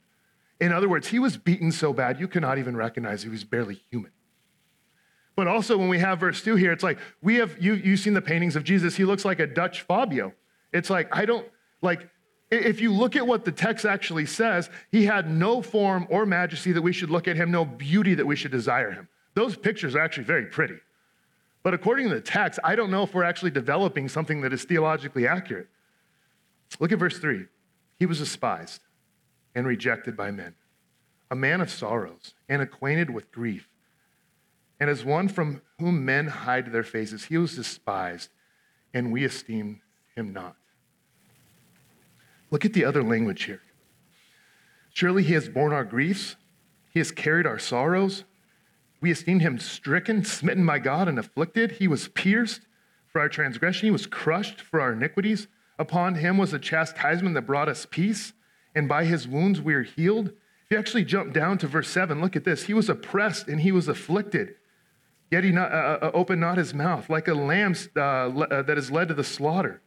In 0.59 0.71
other 0.71 0.89
words, 0.89 1.07
he 1.07 1.19
was 1.19 1.37
beaten 1.37 1.71
so 1.71 1.91
bad 1.93 2.19
you 2.19 2.27
cannot 2.27 2.57
even 2.57 2.75
recognize 2.75 3.23
he 3.23 3.29
was 3.29 3.43
barely 3.43 3.81
human. 3.89 4.11
But 5.35 5.47
also, 5.47 5.77
when 5.77 5.89
we 5.89 5.99
have 5.99 6.19
verse 6.19 6.43
2 6.43 6.55
here, 6.55 6.71
it's 6.71 6.83
like 6.83 6.99
we 7.21 7.35
have, 7.35 7.61
you, 7.61 7.73
you've 7.73 7.99
seen 7.99 8.13
the 8.13 8.21
paintings 8.21 8.55
of 8.55 8.63
Jesus. 8.63 8.95
He 8.95 9.05
looks 9.05 9.25
like 9.25 9.39
a 9.39 9.47
Dutch 9.47 9.81
Fabio. 9.81 10.33
It's 10.73 10.89
like, 10.89 11.15
I 11.15 11.25
don't, 11.25 11.47
like, 11.81 12.09
if 12.51 12.81
you 12.81 12.91
look 12.91 13.15
at 13.15 13.25
what 13.25 13.45
the 13.45 13.51
text 13.51 13.85
actually 13.85 14.25
says, 14.25 14.69
he 14.91 15.05
had 15.05 15.29
no 15.29 15.61
form 15.61 16.05
or 16.09 16.25
majesty 16.25 16.73
that 16.73 16.81
we 16.81 16.91
should 16.91 17.09
look 17.09 17.27
at 17.27 17.37
him, 17.37 17.49
no 17.49 17.63
beauty 17.63 18.13
that 18.15 18.25
we 18.25 18.35
should 18.35 18.51
desire 18.51 18.91
him. 18.91 19.07
Those 19.33 19.55
pictures 19.55 19.95
are 19.95 20.01
actually 20.01 20.25
very 20.25 20.45
pretty. 20.45 20.75
But 21.63 21.73
according 21.73 22.09
to 22.09 22.15
the 22.15 22.21
text, 22.21 22.59
I 22.63 22.75
don't 22.75 22.91
know 22.91 23.03
if 23.03 23.13
we're 23.13 23.23
actually 23.23 23.51
developing 23.51 24.09
something 24.09 24.41
that 24.41 24.51
is 24.51 24.65
theologically 24.65 25.27
accurate. 25.27 25.67
Look 26.79 26.91
at 26.91 26.99
verse 26.99 27.17
3. 27.19 27.45
He 27.99 28.05
was 28.05 28.19
despised 28.19 28.81
and 29.55 29.65
rejected 29.65 30.17
by 30.17 30.31
men, 30.31 30.55
a 31.29 31.35
man 31.35 31.61
of 31.61 31.69
sorrows 31.69 32.33
and 32.49 32.61
acquainted 32.61 33.09
with 33.09 33.31
grief. 33.31 33.69
And 34.79 34.89
as 34.89 35.05
one 35.05 35.27
from 35.27 35.61
whom 35.79 36.03
men 36.03 36.27
hide 36.27 36.71
their 36.71 36.83
faces, 36.83 37.25
he 37.25 37.37
was 37.37 37.55
despised, 37.55 38.29
and 38.93 39.11
we 39.11 39.23
esteem 39.23 39.81
him 40.15 40.33
not. 40.33 40.55
Look 42.51 42.65
at 42.65 42.73
the 42.73 42.85
other 42.85 43.01
language 43.01 43.43
here. 43.43 43.61
Surely 44.93 45.23
he 45.23 45.33
has 45.33 45.47
borne 45.47 45.71
our 45.71 45.85
griefs, 45.85 46.35
he 46.89 46.99
has 46.99 47.11
carried 47.11 47.47
our 47.47 47.57
sorrows. 47.57 48.25
We 48.99 49.09
esteemed 49.09 49.41
him 49.41 49.57
stricken, 49.57 50.23
smitten 50.23 50.65
by 50.65 50.79
God, 50.79 51.07
and 51.07 51.17
afflicted. 51.17 51.71
He 51.71 51.87
was 51.87 52.09
pierced 52.09 52.61
for 53.07 53.19
our 53.19 53.29
transgression, 53.29 53.87
he 53.87 53.91
was 53.91 54.05
crushed 54.05 54.61
for 54.61 54.79
our 54.79 54.93
iniquities. 54.93 55.47
Upon 55.79 56.15
him 56.15 56.37
was 56.37 56.53
a 56.53 56.59
chastisement 56.59 57.33
that 57.35 57.47
brought 57.47 57.67
us 57.67 57.85
peace, 57.89 58.33
and 58.75 58.87
by 58.87 59.05
his 59.05 59.27
wounds 59.27 59.59
we 59.59 59.73
are 59.73 59.83
healed. 59.83 60.27
If 60.27 60.71
you 60.71 60.77
actually 60.77 61.03
jump 61.03 61.33
down 61.33 61.57
to 61.59 61.67
verse 61.67 61.89
7, 61.89 62.21
look 62.21 62.35
at 62.35 62.45
this. 62.45 62.63
He 62.63 62.73
was 62.73 62.87
oppressed 62.87 63.47
and 63.47 63.59
he 63.59 63.71
was 63.71 63.87
afflicted, 63.87 64.55
yet 65.29 65.43
he 65.43 65.51
not, 65.51 65.71
uh, 65.73 65.97
uh 66.01 66.11
opened 66.13 66.39
not 66.39 66.57
his 66.57 66.73
mouth, 66.73 67.09
like 67.09 67.27
a 67.27 67.33
lamb 67.33 67.75
uh, 67.97 67.99
uh, 67.99 68.61
that 68.61 68.77
is 68.77 68.91
led 68.91 69.07
to 69.09 69.13
the 69.13 69.23
slaughter, 69.23 69.81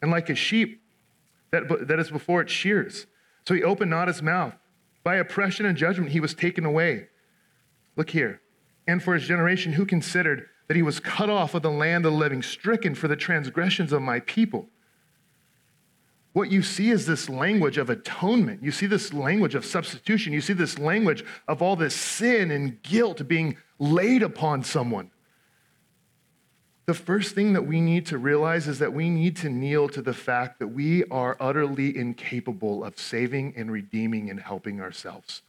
and 0.00 0.10
like 0.10 0.30
a 0.30 0.34
sheep 0.34 0.80
that, 1.50 1.88
that 1.88 1.98
is 1.98 2.10
before 2.10 2.40
its 2.40 2.52
shears. 2.52 3.06
So 3.46 3.54
he 3.54 3.62
opened 3.62 3.90
not 3.90 4.08
his 4.08 4.22
mouth. 4.22 4.54
By 5.04 5.16
oppression 5.16 5.64
and 5.64 5.76
judgment 5.76 6.12
he 6.12 6.20
was 6.20 6.34
taken 6.34 6.64
away. 6.64 7.08
Look 7.96 8.10
here. 8.10 8.40
And 8.86 9.02
for 9.02 9.14
his 9.14 9.26
generation, 9.26 9.72
who 9.72 9.86
considered 9.86 10.46
that 10.66 10.76
he 10.76 10.82
was 10.82 11.00
cut 11.00 11.30
off 11.30 11.54
of 11.54 11.62
the 11.62 11.70
land 11.70 12.06
of 12.06 12.12
the 12.12 12.18
living, 12.18 12.42
stricken 12.42 12.94
for 12.94 13.08
the 13.08 13.16
transgressions 13.16 13.92
of 13.92 14.02
my 14.02 14.20
people? 14.20 14.68
What 16.32 16.50
you 16.50 16.62
see 16.62 16.90
is 16.90 17.06
this 17.06 17.28
language 17.28 17.78
of 17.78 17.90
atonement. 17.90 18.62
You 18.62 18.70
see 18.70 18.86
this 18.86 19.12
language 19.12 19.54
of 19.54 19.64
substitution. 19.64 20.32
You 20.32 20.40
see 20.40 20.52
this 20.52 20.78
language 20.78 21.24
of 21.48 21.62
all 21.62 21.74
this 21.74 21.94
sin 21.94 22.50
and 22.50 22.82
guilt 22.82 23.26
being 23.26 23.56
laid 23.78 24.22
upon 24.22 24.62
someone. 24.62 25.10
The 26.88 26.94
first 26.94 27.34
thing 27.34 27.52
that 27.52 27.66
we 27.66 27.82
need 27.82 28.06
to 28.06 28.16
realize 28.16 28.66
is 28.66 28.78
that 28.78 28.94
we 28.94 29.10
need 29.10 29.36
to 29.36 29.50
kneel 29.50 29.90
to 29.90 30.00
the 30.00 30.14
fact 30.14 30.58
that 30.58 30.68
we 30.68 31.04
are 31.10 31.36
utterly 31.38 31.94
incapable 31.94 32.82
of 32.82 32.98
saving 32.98 33.52
and 33.58 33.70
redeeming 33.70 34.30
and 34.30 34.40
helping 34.40 34.80
ourselves. 34.80 35.42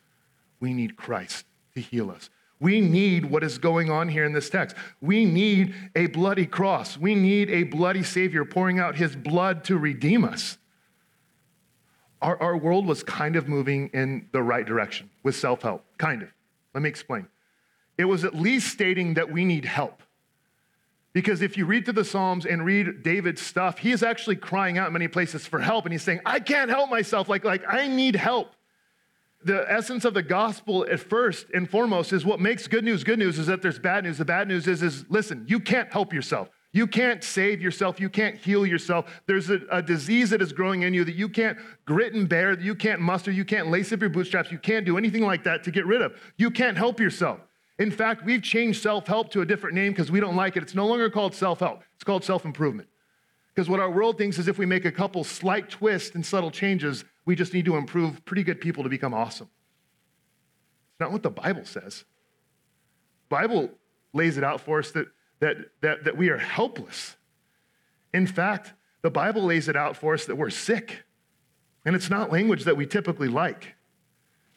We 0.59 0.73
need 0.73 0.97
Christ 0.97 1.45
to 1.75 1.79
heal 1.79 2.11
us. 2.11 2.29
We 2.59 2.81
need 2.81 3.23
what 3.23 3.45
is 3.45 3.57
going 3.57 3.89
on 3.89 4.09
here 4.09 4.25
in 4.25 4.33
this 4.33 4.49
text. 4.49 4.75
We 4.99 5.23
need 5.23 5.73
a 5.95 6.07
bloody 6.07 6.45
cross. 6.45 6.97
We 6.97 7.15
need 7.15 7.49
a 7.49 7.63
bloody 7.63 8.03
Savior 8.03 8.43
pouring 8.43 8.77
out 8.77 8.97
his 8.97 9.15
blood 9.15 9.63
to 9.63 9.77
redeem 9.77 10.25
us. 10.25 10.57
Our, 12.21 12.37
our 12.41 12.57
world 12.57 12.85
was 12.85 13.01
kind 13.01 13.37
of 13.37 13.47
moving 13.47 13.91
in 13.93 14.27
the 14.33 14.43
right 14.43 14.65
direction 14.65 15.09
with 15.23 15.37
self 15.37 15.61
help. 15.61 15.85
Kind 15.97 16.21
of. 16.21 16.33
Let 16.73 16.83
me 16.83 16.89
explain. 16.89 17.27
It 17.97 18.03
was 18.03 18.25
at 18.25 18.35
least 18.35 18.73
stating 18.73 19.13
that 19.13 19.31
we 19.31 19.45
need 19.45 19.63
help. 19.63 20.03
Because 21.13 21.41
if 21.41 21.57
you 21.57 21.65
read 21.65 21.85
through 21.85 21.95
the 21.95 22.05
Psalms 22.05 22.45
and 22.45 22.63
read 22.63 23.03
David's 23.03 23.41
stuff, 23.41 23.79
he 23.79 23.91
is 23.91 24.03
actually 24.03 24.35
crying 24.35 24.77
out 24.77 24.87
in 24.87 24.93
many 24.93 25.07
places 25.07 25.47
for 25.47 25.59
help. 25.59 25.85
And 25.85 25.93
he's 25.93 26.03
saying, 26.03 26.21
I 26.25 26.39
can't 26.39 26.69
help 26.69 26.89
myself. 26.89 27.27
Like, 27.27 27.43
like 27.43 27.63
I 27.67 27.87
need 27.87 28.15
help 28.15 28.53
the 29.43 29.65
essence 29.71 30.03
of 30.03 30.13
the 30.13 30.21
gospel 30.21 30.85
at 30.89 30.99
first 30.99 31.47
and 31.53 31.69
foremost 31.69 32.11
is 32.11 32.25
what 32.25 32.39
makes 32.39 32.67
good 32.67 32.83
news 32.83 33.03
good 33.03 33.19
news 33.19 33.39
is 33.39 33.47
that 33.47 33.61
there's 33.61 33.79
bad 33.79 34.03
news. 34.03 34.17
The 34.17 34.25
bad 34.25 34.47
news 34.47 34.67
is, 34.67 34.83
is 34.83 35.05
listen, 35.09 35.45
you 35.47 35.59
can't 35.59 35.91
help 35.91 36.13
yourself. 36.13 36.49
You 36.71 36.85
can't 36.85 37.23
save 37.23 37.61
yourself. 37.61 37.99
You 37.99 38.09
can't 38.09 38.37
heal 38.37 38.65
yourself. 38.65 39.21
There's 39.25 39.49
a, 39.49 39.61
a, 39.71 39.81
disease 39.81 40.29
that 40.29 40.41
is 40.41 40.53
growing 40.53 40.83
in 40.83 40.93
you 40.93 41.03
that 41.03 41.15
you 41.15 41.27
can't 41.27 41.57
grit 41.85 42.13
and 42.13 42.29
bear, 42.29 42.55
that 42.55 42.63
you 42.63 42.75
can't 42.75 43.01
muster. 43.01 43.31
You 43.31 43.43
can't 43.43 43.71
lace 43.71 43.91
up 43.91 44.01
your 44.01 44.11
bootstraps. 44.11 44.51
You 44.51 44.59
can't 44.59 44.85
do 44.85 44.95
anything 44.95 45.23
like 45.23 45.43
that 45.45 45.63
to 45.63 45.71
get 45.71 45.87
rid 45.87 46.03
of. 46.03 46.13
You 46.37 46.51
can't 46.51 46.77
help 46.77 46.99
yourself. 46.99 47.39
In 47.79 47.91
fact, 47.91 48.25
we've 48.25 48.43
changed 48.43 48.83
self 48.83 49.07
help 49.07 49.31
to 49.31 49.41
a 49.41 49.45
different 49.45 49.73
name 49.73 49.93
because 49.93 50.11
we 50.11 50.19
don't 50.19 50.35
like 50.35 50.57
it. 50.57 50.63
It's 50.63 50.75
no 50.75 50.85
longer 50.85 51.09
called 51.09 51.33
self 51.33 51.61
help, 51.61 51.81
it's 51.95 52.03
called 52.03 52.23
self 52.23 52.45
improvement. 52.45 52.89
Because 53.55 53.69
what 53.69 53.79
our 53.79 53.89
world 53.89 54.17
thinks 54.17 54.37
is 54.37 54.47
if 54.47 54.57
we 54.57 54.65
make 54.65 54.85
a 54.85 54.91
couple 54.91 55.23
slight 55.23 55.69
twists 55.69 56.15
and 56.15 56.25
subtle 56.25 56.51
changes, 56.51 57.03
we 57.25 57.35
just 57.35 57.53
need 57.53 57.65
to 57.65 57.75
improve 57.75 58.23
pretty 58.25 58.43
good 58.43 58.61
people 58.61 58.83
to 58.83 58.89
become 58.89 59.13
awesome. 59.13 59.49
It's 60.91 60.99
not 60.99 61.11
what 61.11 61.23
the 61.23 61.29
Bible 61.29 61.65
says. 61.65 62.05
The 63.29 63.35
Bible 63.35 63.69
lays 64.13 64.37
it 64.37 64.43
out 64.43 64.61
for 64.61 64.79
us 64.79 64.91
that, 64.91 65.07
that, 65.39 65.57
that, 65.81 66.03
that 66.05 66.17
we 66.17 66.29
are 66.29 66.37
helpless. 66.37 67.15
In 68.13 68.27
fact, 68.27 68.73
the 69.01 69.09
Bible 69.09 69.43
lays 69.43 69.67
it 69.67 69.75
out 69.75 69.95
for 69.95 70.13
us 70.13 70.25
that 70.25 70.35
we're 70.35 70.49
sick. 70.49 71.03
And 71.85 71.95
it's 71.95 72.09
not 72.09 72.31
language 72.31 72.65
that 72.65 72.77
we 72.77 72.85
typically 72.85 73.27
like. 73.27 73.75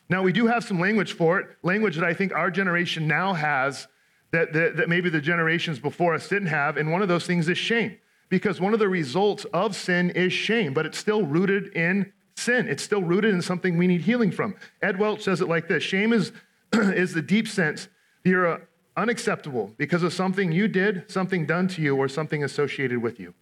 Now, 0.09 0.23
we 0.23 0.33
do 0.33 0.47
have 0.47 0.65
some 0.65 0.81
language 0.81 1.15
for 1.15 1.41
it, 1.41 1.47
language 1.63 1.97
that 1.97 2.05
I 2.05 2.15
think 2.15 2.33
our 2.33 2.51
generation 2.51 3.07
now 3.07 3.33
has 3.33 3.89
that, 4.33 4.53
that, 4.53 4.77
that 4.77 4.89
maybe 4.89 5.09
the 5.09 5.21
generations 5.21 5.79
before 5.79 6.15
us 6.15 6.29
didn't 6.29 6.49
have. 6.49 6.77
And 6.77 6.91
one 6.91 7.03
of 7.03 7.09
those 7.09 7.27
things 7.27 7.49
is 7.49 7.59
shame 7.59 7.97
because 8.29 8.61
one 8.61 8.73
of 8.73 8.79
the 8.79 8.89
results 8.89 9.45
of 9.53 9.77
sin 9.77 10.11
is 10.11 10.33
shame, 10.33 10.75
but 10.75 10.87
it's 10.87 10.99
still 10.99 11.23
rooted 11.23 11.69
in 11.77 12.13
sin. 12.37 12.67
It's 12.69 12.83
still 12.83 13.03
rooted 13.03 13.35
in 13.35 13.43
something 13.43 13.77
we 13.77 13.87
need 13.87 14.01
healing 14.03 14.31
from. 14.31 14.55
Ed 14.81 14.99
Welch 14.99 15.23
says 15.23 15.41
it 15.41 15.49
like 15.49 15.69
this 15.69 15.83
Shame 15.83 16.13
is, 16.13 16.33
is 16.73 17.13
the 17.13 17.23
deep 17.23 17.47
sense 17.47 17.89
you're 18.25 18.47
uh, 18.47 18.59
unacceptable 18.97 19.73
because 19.77 20.03
of 20.03 20.13
something 20.13 20.53
you 20.53 20.69
did, 20.69 21.11
something 21.11 21.47
done 21.47 21.69
to 21.69 21.83
you, 21.83 21.97
or 21.97 22.09
something 22.09 22.45
associated 22.45 23.03
with 23.03 23.19
you. 23.19 23.35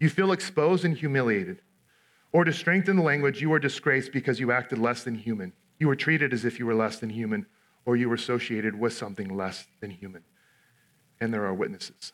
You 0.00 0.10
feel 0.10 0.32
exposed 0.32 0.84
and 0.84 0.96
humiliated. 0.96 1.60
Or 2.32 2.44
to 2.44 2.52
strengthen 2.52 2.96
the 2.96 3.02
language, 3.02 3.40
you 3.40 3.52
are 3.52 3.58
disgraced 3.58 4.12
because 4.12 4.38
you 4.38 4.52
acted 4.52 4.78
less 4.78 5.02
than 5.02 5.14
human. 5.14 5.52
You 5.78 5.88
were 5.88 5.96
treated 5.96 6.32
as 6.32 6.44
if 6.44 6.58
you 6.58 6.66
were 6.66 6.74
less 6.74 6.98
than 6.98 7.10
human, 7.10 7.46
or 7.86 7.96
you 7.96 8.08
were 8.08 8.16
associated 8.16 8.78
with 8.78 8.92
something 8.92 9.34
less 9.34 9.66
than 9.80 9.90
human. 9.90 10.24
And 11.20 11.32
there 11.32 11.46
are 11.46 11.54
witnesses. 11.54 12.12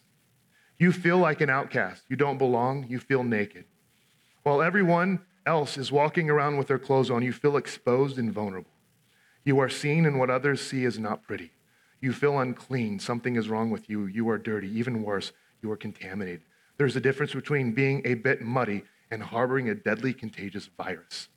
You 0.78 0.92
feel 0.92 1.18
like 1.18 1.40
an 1.40 1.50
outcast. 1.50 2.02
You 2.08 2.16
don't 2.16 2.38
belong. 2.38 2.86
You 2.88 3.00
feel 3.00 3.24
naked. 3.24 3.64
While 4.42 4.62
everyone 4.62 5.20
else 5.46 5.76
is 5.76 5.90
walking 5.90 6.30
around 6.30 6.58
with 6.58 6.68
their 6.68 6.78
clothes 6.78 7.10
on, 7.10 7.22
you 7.22 7.32
feel 7.32 7.56
exposed 7.56 8.18
and 8.18 8.32
vulnerable. 8.32 8.70
You 9.44 9.58
are 9.58 9.68
seen, 9.68 10.06
and 10.06 10.18
what 10.18 10.30
others 10.30 10.60
see 10.60 10.84
is 10.84 10.98
not 10.98 11.22
pretty. 11.22 11.52
You 12.00 12.12
feel 12.12 12.38
unclean. 12.38 12.98
Something 12.98 13.36
is 13.36 13.48
wrong 13.48 13.70
with 13.70 13.88
you. 13.88 14.06
You 14.06 14.28
are 14.28 14.38
dirty. 14.38 14.68
Even 14.78 15.02
worse, 15.02 15.32
you 15.62 15.70
are 15.70 15.76
contaminated. 15.76 16.42
There's 16.76 16.96
a 16.96 17.00
difference 17.00 17.34
between 17.34 17.72
being 17.72 18.02
a 18.04 18.14
bit 18.14 18.42
muddy 18.42 18.84
and 19.14 19.22
harboring 19.22 19.70
a 19.70 19.74
deadly 19.76 20.12
contagious 20.12 20.68
virus. 20.76 21.28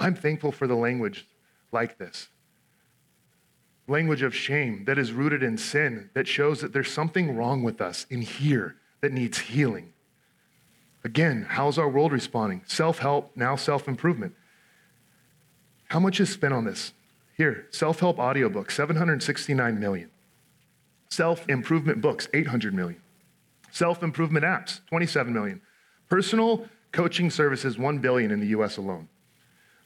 I'm 0.00 0.16
thankful 0.16 0.50
for 0.50 0.66
the 0.66 0.74
language 0.74 1.26
like 1.72 1.98
this 1.98 2.28
language 3.86 4.22
of 4.22 4.34
shame 4.34 4.84
that 4.84 4.98
is 4.98 5.12
rooted 5.12 5.42
in 5.42 5.58
sin 5.58 6.10
that 6.14 6.28
shows 6.28 6.60
that 6.60 6.72
there's 6.72 6.92
something 6.92 7.36
wrong 7.36 7.62
with 7.64 7.80
us 7.80 8.06
in 8.08 8.22
here 8.22 8.76
that 9.00 9.12
needs 9.12 9.38
healing. 9.38 9.92
Again, 11.02 11.44
how's 11.48 11.76
our 11.76 11.88
world 11.88 12.12
responding? 12.12 12.62
Self 12.66 12.98
help, 12.98 13.32
now 13.36 13.56
self 13.56 13.88
improvement. 13.88 14.34
How 15.88 15.98
much 15.98 16.20
is 16.20 16.30
spent 16.30 16.54
on 16.54 16.64
this? 16.64 16.92
Here, 17.36 17.66
self 17.70 18.00
help 18.00 18.18
audiobook, 18.18 18.70
769 18.70 19.80
million. 19.80 20.10
Self 21.08 21.48
improvement 21.48 22.00
books, 22.00 22.28
800 22.32 22.72
million. 22.74 23.00
Self 23.72 24.02
improvement 24.02 24.44
apps, 24.44 24.80
27 24.86 25.32
million. 25.32 25.60
Personal 26.10 26.68
coaching 26.92 27.30
services, 27.30 27.78
1 27.78 27.98
billion 28.00 28.30
in 28.30 28.40
the 28.40 28.48
US 28.48 28.76
alone. 28.76 29.08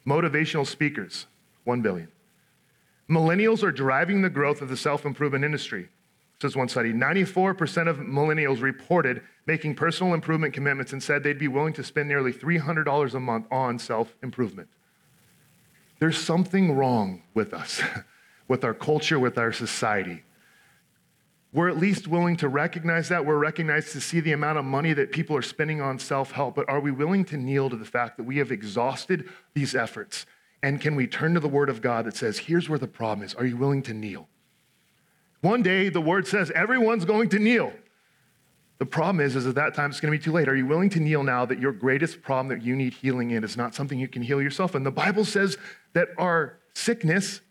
Motivational 0.05 0.67
speakers, 0.67 1.27
1 1.63 1.81
billion. 1.81 2.09
Millennials 3.09 3.63
are 3.63 3.71
driving 3.71 4.23
the 4.23 4.31
growth 4.31 4.61
of 4.61 4.69
the 4.69 4.77
self 4.77 5.05
improvement 5.05 5.45
industry. 5.45 5.89
Says 6.43 6.57
one 6.57 6.69
study 6.69 6.93
94% 6.93 7.89
of 7.89 7.99
millennials 7.99 8.61
reported 8.61 9.23
making 9.47 9.77
personal 9.77 10.15
improvement 10.15 10.53
commitments 10.53 10.93
and 10.93 11.03
said 11.03 11.23
they'd 11.23 11.39
be 11.39 11.49
willing 11.49 11.73
to 11.75 11.85
spend 11.85 12.09
nearly 12.09 12.33
$300 12.33 13.15
a 13.15 13.21
month 13.21 13.47
on 13.53 13.79
self 13.79 14.17
improvement. 14.23 14.69
There's 16.01 16.19
something 16.19 16.73
wrong 16.73 17.23
with 17.35 17.55
us. 17.55 17.81
with 18.49 18.65
our 18.65 18.75
culture, 18.75 19.19
with 19.19 19.39
our 19.39 19.53
society. 19.53 20.23
We're 21.55 21.69
at 21.69 21.79
least 21.79 22.09
willing 22.09 22.37
to 22.39 22.49
recognize 22.49 23.09
that. 23.11 23.25
We're 23.25 23.39
recognized 23.39 23.93
to 23.93 24.01
see 24.01 24.19
the 24.19 24.33
amount 24.33 24.59
of 24.59 24.65
money 24.65 24.93
that 24.93 25.13
people 25.13 25.37
are 25.37 25.43
spending 25.43 25.81
on 25.81 26.01
self 26.01 26.33
help. 26.33 26.57
But 26.57 26.69
are 26.69 26.81
we 26.81 26.91
willing 26.91 27.25
to 27.27 27.37
kneel 27.37 27.71
to 27.71 27.77
the 27.77 27.85
fact 27.85 28.17
that 28.17 28.25
we 28.25 28.39
have 28.39 28.51
exhausted 28.51 29.29
these 29.55 29.73
efforts? 29.77 30.27
And 30.65 30.81
can 30.81 30.97
we 30.97 31.07
turn 31.07 31.33
to 31.35 31.41
the 31.41 31.49
Word 31.49 31.71
of 31.71 31.81
God 31.81 32.07
that 32.07 32.17
says, 32.17 32.39
here's 32.39 32.69
where 32.69 32.79
the 32.79 32.89
problem 32.89 33.25
is? 33.25 33.35
Are 33.35 33.47
you 33.47 33.57
willing 33.57 33.83
to 33.83 33.95
kneel? 33.95 34.29
One 35.43 35.63
day, 35.63 35.91
the 35.91 36.01
Word 36.01 36.27
says, 36.27 36.51
everyone's 36.51 37.05
going 37.05 37.29
to 37.29 37.39
kneel. 37.39 37.73
The 38.79 38.87
problem 38.87 39.25
is, 39.25 39.37
is 39.37 39.47
at 39.47 39.55
that 39.55 39.75
time 39.75 39.91
it's 39.91 40.01
going 40.01 40.13
to 40.13 40.19
be 40.19 40.25
too 40.25 40.33
late. 40.33 40.49
Are 40.49 40.57
you 40.57 40.67
willing 40.67 40.91
to 40.91 41.01
kneel 41.01 41.23
now 41.23 41.47
that 41.47 41.61
your 41.61 41.71
greatest 41.71 42.21
problem 42.21 42.49
that 42.49 42.67
you 42.67 42.75
need 42.75 42.95
healing 42.95 43.31
in 43.31 43.45
is 43.45 43.57
not 43.57 43.77
something 43.77 44.01
you 44.01 44.09
can 44.09 44.23
heal 44.23 44.43
yourself? 44.43 44.75
And 44.75 44.85
the 44.85 44.91
Bible 44.91 45.25
says 45.25 45.57
that 45.93 46.09
our 46.19 46.59
sickness 46.75 47.43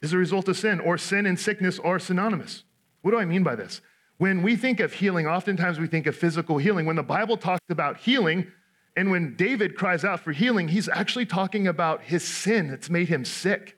is 0.00 0.12
a 0.12 0.16
result 0.16 0.46
of 0.46 0.56
sin, 0.56 0.78
or 0.78 0.96
sin 0.96 1.26
and 1.26 1.40
sickness 1.40 1.80
are 1.80 1.98
synonymous. 1.98 2.62
What 3.02 3.12
do 3.12 3.18
I 3.18 3.24
mean 3.24 3.42
by 3.42 3.54
this? 3.54 3.80
When 4.18 4.42
we 4.42 4.56
think 4.56 4.80
of 4.80 4.92
healing, 4.92 5.26
oftentimes 5.26 5.78
we 5.78 5.86
think 5.86 6.06
of 6.06 6.16
physical 6.16 6.58
healing. 6.58 6.86
When 6.86 6.96
the 6.96 7.02
Bible 7.02 7.36
talks 7.36 7.64
about 7.70 7.98
healing, 7.98 8.50
and 8.96 9.10
when 9.12 9.36
David 9.36 9.76
cries 9.76 10.04
out 10.04 10.20
for 10.20 10.32
healing, 10.32 10.68
he's 10.68 10.88
actually 10.88 11.26
talking 11.26 11.68
about 11.68 12.02
his 12.02 12.24
sin 12.24 12.68
that's 12.68 12.90
made 12.90 13.08
him 13.08 13.24
sick. 13.24 13.76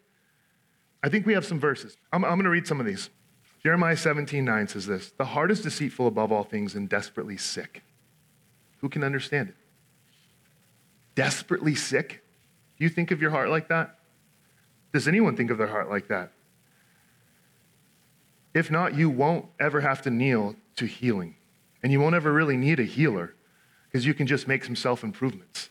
I 1.03 1.11
think 1.11 1.27
we 1.27 1.35
have 1.35 1.45
some 1.45 1.61
verses. 1.61 1.97
I'm, 2.13 2.25
I'm 2.25 2.33
going 2.33 2.45
to 2.45 2.51
read 2.51 2.67
some 2.67 2.81
of 2.81 2.87
these. 2.87 3.11
Jeremiah 3.63 3.97
17, 3.97 4.43
9 4.45 4.69
says 4.69 4.87
this 4.87 5.13
The 5.19 5.27
heart 5.27 5.51
is 5.51 5.61
deceitful 5.61 6.07
above 6.07 6.33
all 6.33 6.45
things 6.45 6.75
and 6.75 6.89
desperately 6.89 7.37
sick. 7.37 7.83
Who 8.79 8.89
can 8.89 9.05
understand 9.05 9.51
it? 9.51 9.57
Desperately 11.15 11.75
sick? 11.75 12.23
Do 12.79 12.85
you 12.85 12.89
think 12.89 13.11
of 13.11 13.21
your 13.21 13.31
heart 13.31 13.51
like 13.51 13.69
that? 13.69 13.99
Does 14.95 15.07
anyone 15.07 15.37
think 15.37 15.51
of 15.51 15.59
their 15.59 15.67
heart 15.67 15.91
like 15.91 16.09
that? 16.09 16.33
If 18.55 18.71
not, 18.71 18.95
you 18.95 19.09
won't 19.11 19.47
ever 19.59 19.81
have 19.81 20.03
to 20.03 20.11
kneel 20.11 20.57
to 20.77 20.87
healing. 20.87 21.37
And 21.83 21.93
you 21.93 22.01
won't 22.01 22.15
ever 22.15 22.33
really 22.33 22.57
need 22.57 22.81
a 22.81 22.85
healer 22.85 23.35
because 23.87 24.07
you 24.07 24.15
can 24.15 24.27
just 24.27 24.49
make 24.49 24.65
some 24.65 24.77
self 24.77 25.03
improvements. 25.03 25.71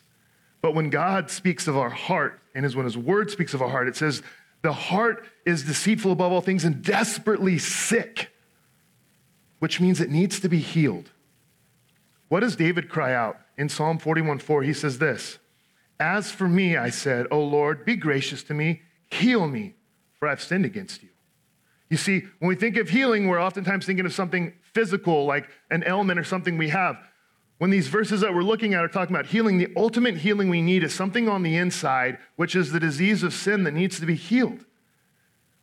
But 0.60 0.74
when 0.74 0.90
God 0.90 1.30
speaks 1.30 1.66
of 1.68 1.76
our 1.76 1.90
heart, 1.90 2.40
and 2.54 2.66
is 2.66 2.76
when 2.76 2.84
His 2.84 2.98
Word 2.98 3.30
speaks 3.30 3.54
of 3.54 3.62
our 3.62 3.68
heart, 3.68 3.88
it 3.88 3.96
says, 3.96 4.22
the 4.62 4.72
heart 4.72 5.26
is 5.46 5.64
deceitful 5.64 6.12
above 6.12 6.32
all 6.32 6.40
things 6.40 6.64
and 6.64 6.82
desperately 6.82 7.58
sick, 7.58 8.30
which 9.58 9.80
means 9.80 10.00
it 10.00 10.10
needs 10.10 10.40
to 10.40 10.48
be 10.48 10.58
healed. 10.58 11.10
What 12.28 12.40
does 12.40 12.56
David 12.56 12.88
cry 12.88 13.14
out? 13.14 13.38
In 13.56 13.68
Psalm 13.68 13.98
41 13.98 14.38
4, 14.38 14.62
he 14.62 14.72
says 14.72 14.98
this 14.98 15.38
As 15.98 16.30
for 16.30 16.48
me, 16.48 16.76
I 16.76 16.90
said, 16.90 17.26
O 17.30 17.42
Lord, 17.42 17.84
be 17.84 17.96
gracious 17.96 18.42
to 18.44 18.54
me, 18.54 18.82
heal 19.10 19.48
me, 19.48 19.74
for 20.18 20.28
I've 20.28 20.42
sinned 20.42 20.64
against 20.64 21.02
you. 21.02 21.09
You 21.90 21.96
see, 21.96 22.24
when 22.38 22.48
we 22.48 22.54
think 22.54 22.76
of 22.76 22.88
healing, 22.88 23.26
we're 23.26 23.42
oftentimes 23.42 23.84
thinking 23.84 24.06
of 24.06 24.14
something 24.14 24.54
physical, 24.72 25.26
like 25.26 25.48
an 25.70 25.84
ailment 25.86 26.18
or 26.18 26.24
something 26.24 26.56
we 26.56 26.68
have. 26.68 26.96
When 27.58 27.70
these 27.70 27.88
verses 27.88 28.22
that 28.22 28.32
we're 28.32 28.42
looking 28.42 28.72
at 28.72 28.82
are 28.82 28.88
talking 28.88 29.14
about 29.14 29.26
healing, 29.26 29.58
the 29.58 29.68
ultimate 29.76 30.16
healing 30.16 30.48
we 30.48 30.62
need 30.62 30.82
is 30.82 30.94
something 30.94 31.28
on 31.28 31.42
the 31.42 31.56
inside, 31.56 32.16
which 32.36 32.56
is 32.56 32.72
the 32.72 32.80
disease 32.80 33.22
of 33.22 33.34
sin 33.34 33.64
that 33.64 33.74
needs 33.74 34.00
to 34.00 34.06
be 34.06 34.14
healed. 34.14 34.64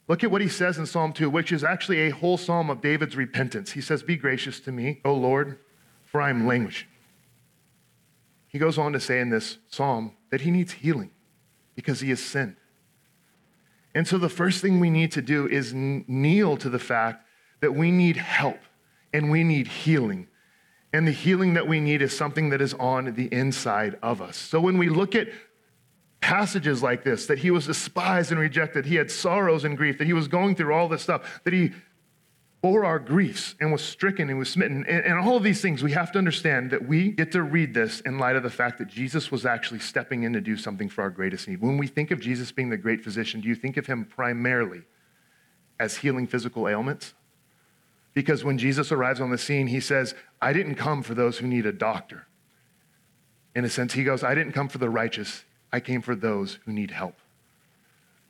Look 0.08 0.24
at 0.24 0.30
what 0.30 0.42
he 0.42 0.48
says 0.48 0.78
in 0.78 0.86
Psalm 0.86 1.12
2, 1.12 1.30
which 1.30 1.52
is 1.52 1.64
actually 1.64 2.02
a 2.02 2.12
whole 2.12 2.38
psalm 2.38 2.70
of 2.70 2.82
David's 2.82 3.16
repentance. 3.16 3.72
He 3.72 3.82
says, 3.82 4.04
Be 4.04 4.16
gracious 4.16 4.60
to 4.62 4.72
me, 4.72 5.02
O 5.04 5.14
Lord, 5.14 5.58
for 6.06 6.22
I 6.22 6.30
am 6.30 6.46
languishing. 6.46 6.88
He 8.48 8.60
goes 8.60 8.78
on 8.78 8.94
to 8.94 9.00
say 9.00 9.20
in 9.20 9.30
this 9.30 9.58
psalm 9.70 10.16
that 10.30 10.42
he 10.42 10.52
needs 10.52 10.74
healing 10.74 11.12
because 11.76 12.02
he 12.02 12.10
has 12.10 12.24
sinned. 12.24 12.58
And 13.96 14.08
so 14.08 14.18
the 14.18 14.30
first 14.30 14.62
thing 14.62 14.80
we 14.80 14.90
need 14.90 15.12
to 15.14 15.22
do 15.22 15.48
is 15.48 15.74
kneel 15.74 16.58
to 16.58 16.70
the 16.70 16.80
fact 16.80 17.26
that 17.62 17.74
we 17.74 17.92
need 17.92 18.18
help 18.18 18.60
and 19.14 19.32
we 19.32 19.44
need 19.44 19.68
healing. 19.68 20.28
And 20.94 21.08
the 21.08 21.12
healing 21.12 21.56
that 21.56 21.68
we 21.68 21.80
need 21.80 22.02
is 22.02 22.16
something 22.16 22.50
that 22.50 22.62
is 22.62 22.74
on 22.76 23.14
the 23.16 23.32
inside 23.34 23.98
of 24.02 24.22
us. 24.22 24.38
So 24.38 24.60
when 24.60 24.78
we 24.78 24.90
look 24.90 25.16
at 25.16 25.28
passages 26.22 26.82
like 26.82 27.04
this, 27.04 27.26
that 27.28 27.40
he 27.40 27.52
was 27.52 27.68
despised 27.68 28.32
and 28.32 28.40
rejected, 28.40 28.86
he 28.86 28.96
had 28.96 29.12
sorrows 29.12 29.64
and 29.64 29.78
grief, 29.78 29.98
that 29.98 30.08
he 30.08 30.14
was 30.14 30.28
going 30.28 30.56
through 30.56 30.74
all 30.74 30.88
this 30.88 31.02
stuff, 31.02 31.42
that 31.44 31.54
he 31.54 31.74
bore 32.62 32.86
our 32.86 33.00
griefs 33.00 33.56
and 33.60 33.72
was 33.72 33.84
stricken 33.84 34.30
and 34.30 34.40
was 34.40 34.50
smitten. 34.50 34.86
And, 34.88 35.06
and, 35.06 35.20
all 35.20 35.38
of 35.38 35.44
these 35.44 35.62
things, 35.62 35.84
we 35.84 35.92
have 35.92 36.12
to 36.14 36.18
understand 36.18 36.72
that 36.72 36.88
we 36.88 37.12
get 37.12 37.32
to 37.34 37.44
read 37.44 37.74
this 37.74 38.00
in 38.02 38.18
light 38.18 38.36
of 38.36 38.44
the 38.44 38.50
fact 38.50 38.80
that 38.80 38.88
Jesus 38.88 39.32
was 39.32 39.46
actually 39.46 39.80
stepping 39.80 40.24
in 40.24 40.34
to 40.34 40.42
do 40.42 40.58
something 40.58 40.90
for 40.90 41.04
our 41.04 41.10
greatest 41.10 41.48
need. 41.48 41.62
When 41.62 41.78
we 41.78 41.88
think 41.88 42.12
of 42.12 42.20
Jesus 42.20 42.52
being 42.52 42.70
the 42.70 42.78
great 42.78 43.04
physician, 43.04 43.42
do 43.42 43.48
you 43.48 43.56
think 43.56 43.78
of 43.78 43.86
him 43.86 44.06
primarily 44.06 44.82
as 45.80 45.98
healing 45.98 46.26
physical 46.26 46.68
ailments? 46.68 47.14
Because 48.14 48.44
when 48.44 48.58
Jesus 48.58 48.92
arrives 48.92 49.22
on 49.22 49.30
the 49.30 49.38
scene, 49.38 49.68
he 49.68 49.80
says, 49.80 50.16
I 50.42 50.52
didn't 50.52 50.76
come 50.76 51.04
for 51.04 51.14
those 51.14 51.38
who 51.38 51.48
need 51.48 51.68
a 51.68 51.72
doctor. 51.72 52.26
In 53.54 53.64
a 53.64 53.70
sense, 53.70 53.94
he 53.94 54.04
goes, 54.04 54.24
I 54.24 54.34
didn't 54.34 54.54
come 54.54 54.70
for 54.70 54.80
the 54.80 54.90
righteous, 54.90 55.46
I 55.72 55.80
came 55.80 56.02
for 56.02 56.16
those 56.16 56.58
who 56.66 56.74
need 56.74 56.90
help. 56.90 57.20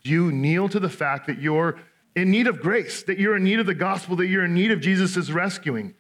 Do 0.04 0.10
you 0.10 0.32
kneel 0.32 0.68
to 0.70 0.80
the 0.80 0.90
fact 0.90 1.28
that 1.28 1.40
you're 1.40 1.80
in 2.17 2.32
need 2.32 2.47
of 2.47 2.60
grace, 2.60 3.03
that 3.03 3.19
you're 3.19 3.38
in 3.38 3.43
need 3.43 3.60
of 3.60 3.67
the 3.67 3.75
gospel, 3.75 4.15
that 4.15 4.25
you're 4.25 4.45
in 4.45 4.56
need 4.56 4.71
of 4.71 4.82
Jesus' 4.82 5.30
rescuing. 5.30 5.93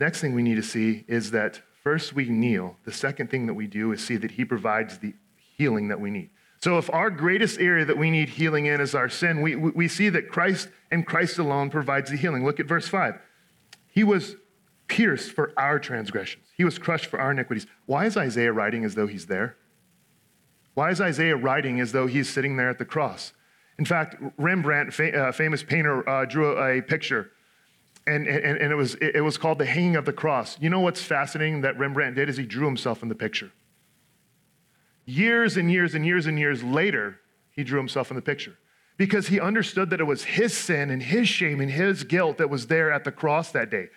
Next 0.00 0.22
thing 0.22 0.34
we 0.34 0.42
need 0.42 0.54
to 0.54 0.62
see 0.62 1.04
is 1.06 1.30
that 1.32 1.60
first 1.84 2.14
we 2.14 2.24
kneel. 2.30 2.78
The 2.86 2.92
second 2.92 3.30
thing 3.30 3.46
that 3.46 3.54
we 3.54 3.66
do 3.66 3.92
is 3.92 4.02
see 4.02 4.16
that 4.16 4.30
he 4.30 4.46
provides 4.46 4.96
the 4.96 5.12
healing 5.58 5.88
that 5.88 6.00
we 6.00 6.10
need. 6.10 6.30
So, 6.62 6.78
if 6.78 6.88
our 6.90 7.10
greatest 7.10 7.60
area 7.60 7.84
that 7.84 7.98
we 7.98 8.10
need 8.10 8.30
healing 8.30 8.64
in 8.64 8.80
is 8.80 8.94
our 8.94 9.10
sin, 9.10 9.42
we, 9.42 9.56
we 9.56 9.88
see 9.88 10.08
that 10.08 10.30
Christ 10.30 10.68
and 10.90 11.06
Christ 11.06 11.38
alone 11.38 11.68
provides 11.68 12.10
the 12.10 12.16
healing. 12.16 12.42
Look 12.44 12.60
at 12.60 12.66
verse 12.66 12.88
5. 12.88 13.18
He 13.88 14.04
was 14.04 14.36
pierced 14.88 15.32
for 15.32 15.52
our 15.58 15.78
transgressions, 15.78 16.46
he 16.56 16.64
was 16.64 16.78
crushed 16.78 17.06
for 17.06 17.20
our 17.20 17.32
iniquities. 17.32 17.66
Why 17.84 18.06
is 18.06 18.16
Isaiah 18.16 18.54
writing 18.54 18.86
as 18.86 18.94
though 18.94 19.06
he's 19.06 19.26
there? 19.26 19.56
Why 20.72 20.90
is 20.90 21.00
Isaiah 21.00 21.36
writing 21.36 21.78
as 21.78 21.92
though 21.92 22.06
he's 22.06 22.30
sitting 22.30 22.56
there 22.56 22.70
at 22.70 22.78
the 22.78 22.86
cross? 22.86 23.34
In 23.80 23.86
fact, 23.86 24.16
Rembrandt, 24.36 24.92
fa- 24.92 25.16
uh, 25.18 25.32
famous 25.32 25.62
painter, 25.62 26.06
uh, 26.06 26.26
drew 26.26 26.54
a, 26.58 26.82
picture, 26.82 27.30
and, 28.06 28.26
and, 28.26 28.58
and 28.58 28.70
it, 28.70 28.74
was, 28.74 28.94
it 28.96 29.24
was 29.24 29.38
called 29.38 29.58
The 29.58 29.64
Hanging 29.64 29.96
of 29.96 30.04
the 30.04 30.12
Cross. 30.12 30.58
You 30.60 30.68
know 30.68 30.80
what's 30.80 31.02
fascinating 31.02 31.62
that 31.62 31.78
Rembrandt 31.78 32.14
did 32.14 32.28
is 32.28 32.36
he 32.36 32.44
drew 32.44 32.66
himself 32.66 33.02
in 33.02 33.08
the 33.08 33.14
picture. 33.14 33.50
Years 35.06 35.56
and 35.56 35.72
years 35.72 35.94
and 35.94 36.04
years 36.04 36.26
and 36.26 36.38
years 36.38 36.62
later, 36.62 37.20
he 37.52 37.64
drew 37.64 37.78
himself 37.78 38.10
in 38.10 38.16
the 38.16 38.22
picture 38.22 38.58
because 38.98 39.28
he 39.28 39.40
understood 39.40 39.88
that 39.88 40.00
it 40.00 40.04
was 40.04 40.24
his 40.24 40.54
sin 40.54 40.90
and 40.90 41.02
his 41.02 41.26
shame 41.26 41.58
and 41.58 41.70
his 41.70 42.04
guilt 42.04 42.36
that 42.36 42.50
was 42.50 42.66
there 42.66 42.92
at 42.92 43.04
the 43.04 43.12
cross 43.12 43.50
that 43.52 43.70
day. 43.70 43.88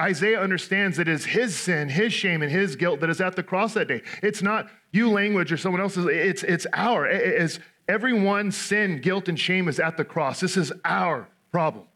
Isaiah 0.00 0.40
understands 0.40 0.96
that 0.96 1.08
it 1.08 1.12
is 1.12 1.24
his 1.24 1.56
sin, 1.56 1.88
his 1.88 2.12
shame, 2.12 2.42
and 2.42 2.50
his 2.52 2.76
guilt 2.76 3.00
that 3.00 3.10
is 3.10 3.20
at 3.20 3.34
the 3.34 3.42
cross 3.42 3.74
that 3.74 3.88
day. 3.88 4.02
It's 4.22 4.42
not 4.42 4.68
you 4.92 5.10
language 5.10 5.52
or 5.52 5.56
someone 5.56 5.80
else's, 5.80 6.06
it's, 6.06 6.42
it's 6.44 6.66
our. 6.72 7.06
It 7.06 7.40
is, 7.42 7.58
Everyone's 7.88 8.54
sin, 8.54 9.00
guilt, 9.00 9.28
and 9.28 9.40
shame 9.40 9.66
is 9.66 9.80
at 9.80 9.96
the 9.96 10.04
cross. 10.04 10.40
This 10.40 10.58
is 10.58 10.72
our 10.84 11.26
problem. 11.50 11.86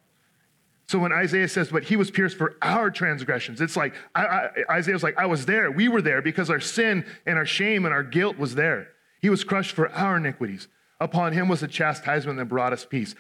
So 0.87 0.99
when 0.99 1.13
Isaiah 1.13 1.49
says, 1.49 1.69
but 1.69 1.85
he 1.85 1.97
was 1.97 2.11
pierced 2.11 2.37
for 2.39 2.57
our 2.63 2.91
transgressions, 2.91 3.61
it's 3.61 3.77
like 3.77 3.95
I, 4.15 4.25
I, 4.25 4.49
Isaiah's 4.79 5.03
like, 5.03 5.19
I 5.19 5.27
was 5.27 5.47
there. 5.47 5.71
We 5.71 5.89
were 5.89 6.03
there 6.03 6.23
because 6.23 6.51
our 6.51 6.61
sin 6.61 7.05
and 7.27 7.39
our 7.39 7.47
shame 7.47 7.85
and 7.85 7.95
our 7.95 8.03
guilt 8.03 8.39
was 8.39 8.55
there. 8.55 8.89
He 9.21 9.29
was 9.29 9.45
crushed 9.45 9.73
for 9.73 9.91
our 9.93 10.17
iniquities. 10.17 10.67
Upon 10.99 11.33
him 11.33 11.49
was 11.49 11.63
a 11.63 11.69
chastisement 11.69 12.39
that 12.39 12.47
brought 12.47 12.73
us 12.73 12.85
peace. 12.85 13.15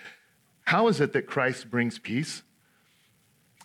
How 0.64 0.88
is 0.88 1.01
it 1.01 1.12
that 1.12 1.27
Christ 1.27 1.71
brings 1.71 1.99
peace? 1.99 2.42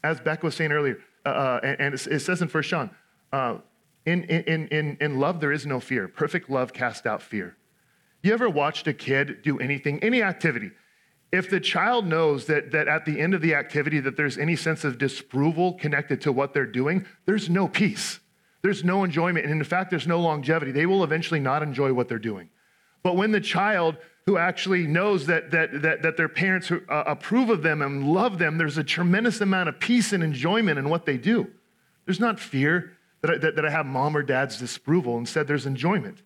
As 0.03 0.19
Beck 0.19 0.43
was 0.43 0.55
saying 0.55 0.71
earlier, 0.71 0.99
uh, 1.27 1.59
uh 1.63 1.75
and 1.79 1.93
it 1.93 2.19
says 2.19 2.41
in 2.41 2.47
First 2.47 2.69
John, 2.69 2.89
uh, 3.31 3.57
in, 4.05 4.23
in, 4.23 4.67
in, 4.69 4.97
in 5.01 5.19
love 5.19 5.41
there 5.41 5.51
is 5.51 5.65
no 5.65 5.79
fear. 5.79 6.07
Perfect 6.07 6.49
love 6.49 6.73
casts 6.73 7.05
out 7.05 7.21
fear. 7.21 7.57
You 8.23 8.33
ever 8.33 8.49
watched 8.49 8.87
a 8.87 8.93
kid 8.93 9.41
do 9.43 9.59
anything, 9.59 10.01
any 10.03 10.23
activity? 10.23 10.71
If 11.31 11.49
the 11.49 11.59
child 11.59 12.07
knows 12.07 12.45
that, 12.45 12.71
that 12.71 12.87
at 12.87 13.05
the 13.05 13.19
end 13.19 13.33
of 13.33 13.41
the 13.41 13.53
activity 13.53 13.99
that 13.99 14.15
there's 14.15 14.37
any 14.37 14.55
sense 14.55 14.85
of 14.85 14.97
disapproval 14.97 15.73
connected 15.73 16.21
to 16.21 16.31
what 16.31 16.53
they're 16.53 16.65
doing, 16.65 17.05
there's 17.25 17.49
no 17.49 17.67
peace. 17.67 18.19
There's 18.61 18.83
no 18.83 19.03
enjoyment. 19.03 19.45
And 19.45 19.53
in 19.53 19.63
fact, 19.63 19.89
there's 19.89 20.07
no 20.07 20.19
longevity. 20.21 20.71
They 20.71 20.85
will 20.85 21.03
eventually 21.03 21.39
not 21.39 21.61
enjoy 21.61 21.93
what 21.93 22.07
they're 22.07 22.17
doing. 22.17 22.49
But 23.03 23.17
when 23.17 23.31
the 23.31 23.41
child 23.41 23.97
who 24.27 24.37
actually 24.37 24.85
knows 24.85 25.25
that, 25.25 25.51
that, 25.51 25.81
that, 25.81 26.01
that 26.01 26.17
their 26.17 26.27
parents 26.27 26.69
uh, 26.69 26.79
approve 26.89 27.49
of 27.49 27.63
them 27.63 27.81
and 27.81 28.13
love 28.13 28.37
them, 28.37 28.57
there's 28.57 28.77
a 28.77 28.83
tremendous 28.83 29.39
amount 29.39 29.69
of 29.69 29.79
peace 29.79 30.11
and 30.11 30.21
enjoyment 30.21 30.77
in 30.77 30.89
what 30.89 31.05
they 31.05 31.17
do. 31.17 31.47
There's 32.05 32.19
not 32.19 32.37
fear 32.37 32.91
that 33.21 33.31
I, 33.31 33.37
that, 33.37 33.55
that 33.55 33.65
I 33.65 33.71
have 33.71 33.85
mom 33.85 34.15
or 34.17 34.23
dad's 34.23 34.59
disapproval. 34.59 35.17
Instead, 35.17 35.47
there's 35.47 35.65
enjoyment. 35.65 36.21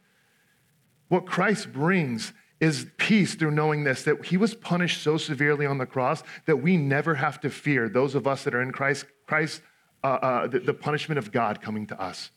What 1.10 1.28
Christ 1.28 1.72
brings 1.72 2.34
is 2.60 2.88
peace 2.98 3.36
through 3.36 3.52
knowing 3.52 3.84
this 3.84 4.04
that 4.04 4.26
he 4.26 4.36
was 4.36 4.56
punished 4.56 5.04
so 5.04 5.18
severely 5.18 5.68
on 5.68 5.78
the 5.78 5.86
cross 5.86 6.24
that 6.48 6.58
we 6.58 6.78
never 6.78 7.16
have 7.16 7.40
to 7.42 7.52
fear 7.52 7.88
those 7.88 8.16
of 8.16 8.26
us 8.26 8.44
that 8.44 8.56
are 8.56 8.62
in 8.64 8.72
Christ, 8.72 9.06
Christ 9.28 9.62
uh, 10.04 10.08
uh, 10.08 10.48
the, 10.48 10.60
the 10.60 10.74
punishment 10.74 11.20
of 11.20 11.32
God 11.32 11.62
coming 11.62 11.86
to 11.88 12.02
us. 12.02 12.32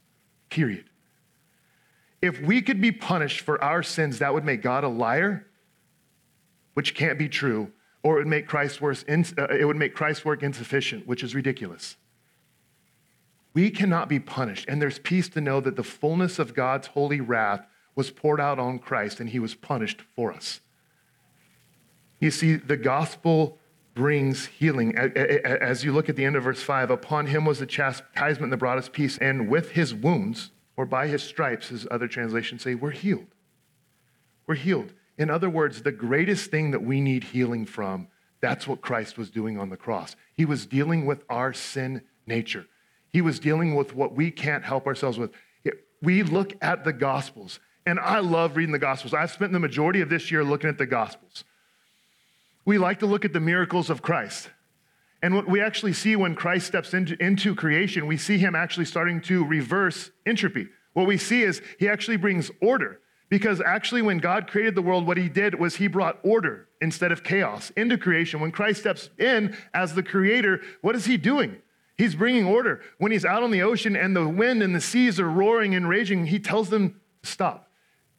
Period. 0.50 0.90
If 2.20 2.40
we 2.42 2.60
could 2.60 2.82
be 2.82 2.92
punished 2.92 3.40
for 3.40 3.62
our 3.64 3.82
sins, 3.82 4.18
that 4.18 4.34
would 4.34 4.44
make 4.44 4.60
God 4.60 4.84
a 4.84 4.88
liar. 4.88 5.46
Which 6.74 6.94
can't 6.94 7.18
be 7.18 7.28
true, 7.28 7.72
or 8.02 8.16
it 8.16 8.20
would 8.20 8.26
make 8.28 8.46
Christ's 8.46 8.80
work, 8.80 8.98
uh, 9.08 9.46
it 9.48 9.66
would 9.66 9.76
make 9.76 9.94
Christ's 9.94 10.24
work 10.24 10.42
insufficient, 10.42 11.06
which 11.06 11.22
is 11.22 11.34
ridiculous. 11.34 11.96
We 13.54 13.70
cannot 13.70 14.08
be 14.08 14.20
punished, 14.20 14.66
and 14.68 14.82
there's 14.82 14.98
peace 14.98 15.28
to 15.30 15.40
know 15.40 15.60
that 15.60 15.76
the 15.76 15.84
fullness 15.84 16.38
of 16.38 16.54
God's 16.54 16.88
holy 16.88 17.20
wrath 17.20 17.66
was 17.94 18.10
poured 18.10 18.40
out 18.40 18.58
on 18.58 18.78
Christ, 18.78 19.20
and 19.20 19.30
he 19.30 19.38
was 19.38 19.54
punished 19.54 20.02
for 20.16 20.32
us. 20.32 20.60
You 22.20 22.30
see, 22.30 22.56
the 22.56 22.76
gospel 22.76 23.58
brings 23.94 24.46
healing. 24.46 24.96
As 24.96 25.84
you 25.84 25.92
look 25.92 26.08
at 26.08 26.16
the 26.16 26.24
end 26.24 26.34
of 26.34 26.42
verse 26.42 26.62
5, 26.62 26.90
upon 26.90 27.26
him 27.26 27.44
was 27.44 27.60
the 27.60 27.66
chastisement 27.66 28.50
that 28.50 28.56
brought 28.56 28.78
us 28.78 28.88
peace, 28.88 29.16
and 29.18 29.48
with 29.48 29.70
his 29.70 29.94
wounds, 29.94 30.50
or 30.76 30.84
by 30.84 31.06
his 31.06 31.22
stripes, 31.22 31.70
as 31.70 31.86
other 31.90 32.08
translations 32.08 32.62
say, 32.62 32.74
we're 32.74 32.90
healed. 32.90 33.26
We're 34.46 34.56
healed. 34.56 34.92
In 35.18 35.30
other 35.30 35.48
words, 35.48 35.82
the 35.82 35.92
greatest 35.92 36.50
thing 36.50 36.72
that 36.72 36.82
we 36.82 37.00
need 37.00 37.24
healing 37.24 37.66
from, 37.66 38.08
that's 38.40 38.66
what 38.66 38.80
Christ 38.80 39.16
was 39.16 39.30
doing 39.30 39.58
on 39.58 39.70
the 39.70 39.76
cross. 39.76 40.16
He 40.34 40.44
was 40.44 40.66
dealing 40.66 41.06
with 41.06 41.24
our 41.30 41.52
sin 41.52 42.02
nature. 42.26 42.66
He 43.12 43.20
was 43.20 43.38
dealing 43.38 43.74
with 43.74 43.94
what 43.94 44.14
we 44.14 44.30
can't 44.30 44.64
help 44.64 44.86
ourselves 44.86 45.18
with. 45.18 45.30
We 46.02 46.22
look 46.22 46.52
at 46.60 46.84
the 46.84 46.92
Gospels, 46.92 47.60
and 47.86 47.98
I 47.98 48.18
love 48.18 48.56
reading 48.56 48.72
the 48.72 48.78
Gospels. 48.78 49.14
I've 49.14 49.30
spent 49.30 49.52
the 49.52 49.60
majority 49.60 50.00
of 50.00 50.08
this 50.10 50.30
year 50.30 50.44
looking 50.44 50.68
at 50.68 50.78
the 50.78 50.86
Gospels. 50.86 51.44
We 52.64 52.76
like 52.76 52.98
to 52.98 53.06
look 53.06 53.24
at 53.24 53.32
the 53.32 53.40
miracles 53.40 53.88
of 53.88 54.02
Christ. 54.02 54.50
And 55.22 55.34
what 55.34 55.48
we 55.48 55.62
actually 55.62 55.94
see 55.94 56.16
when 56.16 56.34
Christ 56.34 56.66
steps 56.66 56.92
into, 56.92 57.16
into 57.24 57.54
creation, 57.54 58.06
we 58.06 58.18
see 58.18 58.36
him 58.36 58.54
actually 58.54 58.84
starting 58.84 59.22
to 59.22 59.44
reverse 59.44 60.10
entropy. 60.26 60.68
What 60.92 61.06
we 61.06 61.16
see 61.16 61.42
is 61.42 61.62
he 61.78 61.88
actually 61.88 62.18
brings 62.18 62.50
order. 62.60 63.00
Because 63.34 63.60
actually, 63.60 64.00
when 64.00 64.18
God 64.18 64.46
created 64.46 64.76
the 64.76 64.80
world, 64.80 65.08
what 65.08 65.16
he 65.16 65.28
did 65.28 65.58
was 65.58 65.74
he 65.74 65.88
brought 65.88 66.20
order 66.22 66.68
instead 66.80 67.10
of 67.10 67.24
chaos 67.24 67.72
into 67.76 67.98
creation. 67.98 68.38
When 68.38 68.52
Christ 68.52 68.78
steps 68.78 69.10
in 69.18 69.56
as 69.74 69.96
the 69.96 70.04
creator, 70.04 70.60
what 70.82 70.94
is 70.94 71.06
he 71.06 71.16
doing? 71.16 71.56
He's 71.98 72.14
bringing 72.14 72.46
order. 72.46 72.80
When 72.98 73.10
he's 73.10 73.24
out 73.24 73.42
on 73.42 73.50
the 73.50 73.62
ocean 73.62 73.96
and 73.96 74.14
the 74.14 74.28
wind 74.28 74.62
and 74.62 74.72
the 74.72 74.80
seas 74.80 75.18
are 75.18 75.28
roaring 75.28 75.74
and 75.74 75.88
raging, 75.88 76.26
he 76.26 76.38
tells 76.38 76.70
them 76.70 77.00
to 77.24 77.28
stop. 77.28 77.68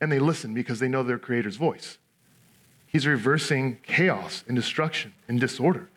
And 0.02 0.12
they 0.12 0.20
listen 0.20 0.54
because 0.54 0.82
they 0.82 0.90
know 0.90 1.02
their 1.02 1.18
creator's 1.18 1.56
voice. 1.56 1.98
He's 2.86 3.08
reversing 3.08 3.78
chaos 3.84 4.44
and 4.50 4.56
destruction 4.58 5.14
and 5.30 5.40
disorder. 5.40 5.88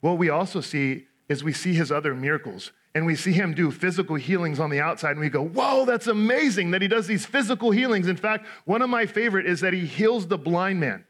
What 0.00 0.16
we 0.16 0.30
also 0.30 0.62
see 0.62 1.08
is 1.28 1.44
we 1.44 1.52
see 1.52 1.74
his 1.74 1.92
other 1.92 2.14
miracles 2.14 2.72
and 2.96 3.04
we 3.04 3.14
see 3.14 3.32
him 3.32 3.52
do 3.52 3.70
physical 3.70 4.16
healings 4.16 4.58
on 4.58 4.70
the 4.70 4.80
outside, 4.80 5.10
and 5.10 5.20
we 5.20 5.28
go, 5.28 5.44
Whoa, 5.44 5.84
that's 5.84 6.06
amazing 6.06 6.70
that 6.70 6.80
he 6.80 6.88
does 6.88 7.06
these 7.06 7.26
physical 7.26 7.70
healings. 7.70 8.08
In 8.08 8.16
fact, 8.16 8.46
one 8.64 8.80
of 8.80 8.88
my 8.88 9.04
favorite 9.04 9.44
is 9.44 9.60
that 9.60 9.74
he 9.74 9.84
heals 9.84 10.26
the 10.26 10.38
blind 10.38 10.80
man. 10.80 11.04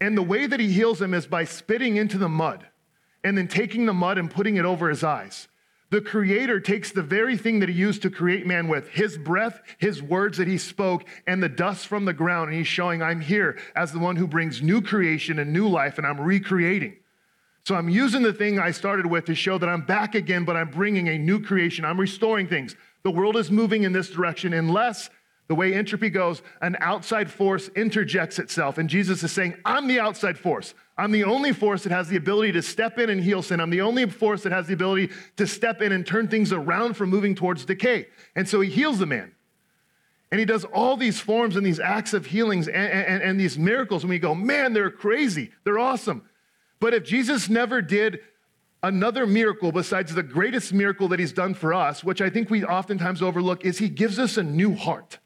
And 0.00 0.18
the 0.18 0.22
way 0.22 0.48
that 0.48 0.58
he 0.58 0.72
heals 0.72 1.00
him 1.00 1.14
is 1.14 1.28
by 1.28 1.44
spitting 1.44 1.94
into 1.94 2.18
the 2.18 2.28
mud 2.28 2.66
and 3.22 3.38
then 3.38 3.46
taking 3.46 3.86
the 3.86 3.94
mud 3.94 4.18
and 4.18 4.28
putting 4.28 4.56
it 4.56 4.64
over 4.64 4.88
his 4.88 5.04
eyes. 5.04 5.46
The 5.90 6.00
Creator 6.00 6.58
takes 6.58 6.90
the 6.90 7.02
very 7.02 7.36
thing 7.36 7.60
that 7.60 7.68
He 7.68 7.74
used 7.76 8.02
to 8.02 8.10
create 8.10 8.46
man 8.46 8.68
with 8.68 8.88
His 8.88 9.16
breath, 9.16 9.62
His 9.78 10.02
words 10.02 10.36
that 10.36 10.48
He 10.48 10.58
spoke, 10.58 11.04
and 11.26 11.42
the 11.42 11.48
dust 11.48 11.86
from 11.86 12.04
the 12.04 12.12
ground. 12.12 12.50
And 12.50 12.58
He's 12.58 12.66
showing, 12.66 13.00
I'm 13.00 13.20
here 13.20 13.58
as 13.74 13.92
the 13.92 13.98
one 13.98 14.16
who 14.16 14.26
brings 14.26 14.60
new 14.60 14.82
creation 14.82 15.38
and 15.38 15.50
new 15.50 15.66
life, 15.66 15.96
and 15.96 16.06
I'm 16.06 16.20
recreating. 16.20 16.96
So 17.64 17.74
I'm 17.74 17.88
using 17.88 18.22
the 18.22 18.32
thing 18.32 18.58
I 18.58 18.70
started 18.70 19.06
with 19.06 19.26
to 19.26 19.34
show 19.34 19.58
that 19.58 19.68
I'm 19.68 19.82
back 19.82 20.14
again, 20.14 20.44
but 20.44 20.56
I'm 20.56 20.70
bringing 20.70 21.08
a 21.08 21.18
new 21.18 21.40
creation. 21.40 21.84
I'm 21.84 22.00
restoring 22.00 22.48
things. 22.48 22.74
The 23.02 23.10
world 23.10 23.36
is 23.36 23.50
moving 23.50 23.82
in 23.82 23.92
this 23.92 24.10
direction 24.10 24.54
unless 24.54 25.10
the 25.48 25.54
way 25.54 25.72
entropy 25.72 26.10
goes, 26.10 26.42
an 26.60 26.76
outside 26.80 27.30
force 27.30 27.68
interjects 27.74 28.38
itself. 28.38 28.76
And 28.76 28.88
Jesus 28.88 29.22
is 29.22 29.32
saying, 29.32 29.54
I'm 29.64 29.88
the 29.88 29.98
outside 29.98 30.38
force. 30.38 30.74
I'm 30.98 31.10
the 31.10 31.24
only 31.24 31.52
force 31.52 31.84
that 31.84 31.92
has 31.92 32.08
the 32.08 32.16
ability 32.16 32.52
to 32.52 32.62
step 32.62 32.98
in 32.98 33.08
and 33.08 33.22
heal 33.22 33.40
sin. 33.40 33.58
I'm 33.58 33.70
the 33.70 33.80
only 33.80 34.08
force 34.10 34.42
that 34.42 34.52
has 34.52 34.66
the 34.66 34.74
ability 34.74 35.10
to 35.36 35.46
step 35.46 35.80
in 35.80 35.92
and 35.92 36.06
turn 36.06 36.28
things 36.28 36.52
around 36.52 36.94
from 36.94 37.08
moving 37.08 37.34
towards 37.34 37.64
decay. 37.64 38.08
And 38.36 38.46
so 38.46 38.60
he 38.60 38.68
heals 38.68 38.98
the 38.98 39.06
man. 39.06 39.32
And 40.30 40.38
he 40.38 40.44
does 40.44 40.64
all 40.66 40.98
these 40.98 41.18
forms 41.18 41.56
and 41.56 41.64
these 41.64 41.80
acts 41.80 42.12
of 42.12 42.26
healings 42.26 42.68
and, 42.68 42.76
and, 42.76 43.22
and 43.22 43.40
these 43.40 43.56
miracles. 43.56 44.02
And 44.02 44.10
we 44.10 44.18
go, 44.18 44.34
man, 44.34 44.74
they're 44.74 44.90
crazy. 44.90 45.52
They're 45.64 45.78
awesome. 45.78 46.28
But 46.80 46.94
if 46.94 47.04
Jesus 47.04 47.48
never 47.48 47.82
did 47.82 48.20
another 48.82 49.26
miracle 49.26 49.72
besides 49.72 50.14
the 50.14 50.22
greatest 50.22 50.72
miracle 50.72 51.08
that 51.08 51.18
he's 51.18 51.32
done 51.32 51.54
for 51.54 51.74
us, 51.74 52.04
which 52.04 52.20
I 52.20 52.30
think 52.30 52.50
we 52.50 52.64
oftentimes 52.64 53.22
overlook, 53.22 53.64
is 53.64 53.78
he 53.78 53.88
gives 53.88 54.18
us 54.18 54.36
a 54.36 54.42
new 54.42 54.74
heart 54.74 55.18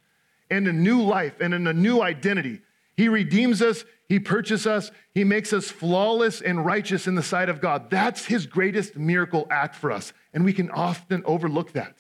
and 0.50 0.66
a 0.66 0.72
new 0.72 1.02
life 1.02 1.34
and 1.40 1.54
a 1.54 1.72
new 1.72 2.00
identity. 2.00 2.60
He 2.96 3.08
redeems 3.08 3.62
us, 3.62 3.84
he 4.08 4.18
purchases 4.18 4.66
us, 4.66 4.90
he 5.14 5.24
makes 5.24 5.52
us 5.52 5.68
flawless 5.68 6.40
and 6.40 6.64
righteous 6.64 7.06
in 7.06 7.14
the 7.14 7.22
sight 7.22 7.48
of 7.48 7.60
God. 7.60 7.90
That's 7.90 8.26
his 8.26 8.46
greatest 8.46 8.96
miracle 8.96 9.46
act 9.50 9.74
for 9.74 9.90
us, 9.90 10.12
and 10.34 10.44
we 10.44 10.52
can 10.52 10.70
often 10.70 11.22
overlook 11.24 11.72
that. 11.72 11.96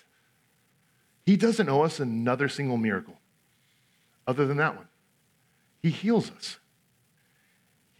He 1.24 1.36
doesn't 1.36 1.68
owe 1.68 1.82
us 1.82 2.00
another 2.00 2.48
single 2.48 2.76
miracle 2.76 3.18
other 4.26 4.46
than 4.46 4.56
that 4.58 4.76
one. 4.76 4.88
He 5.82 5.90
heals 5.90 6.30
us. 6.30 6.58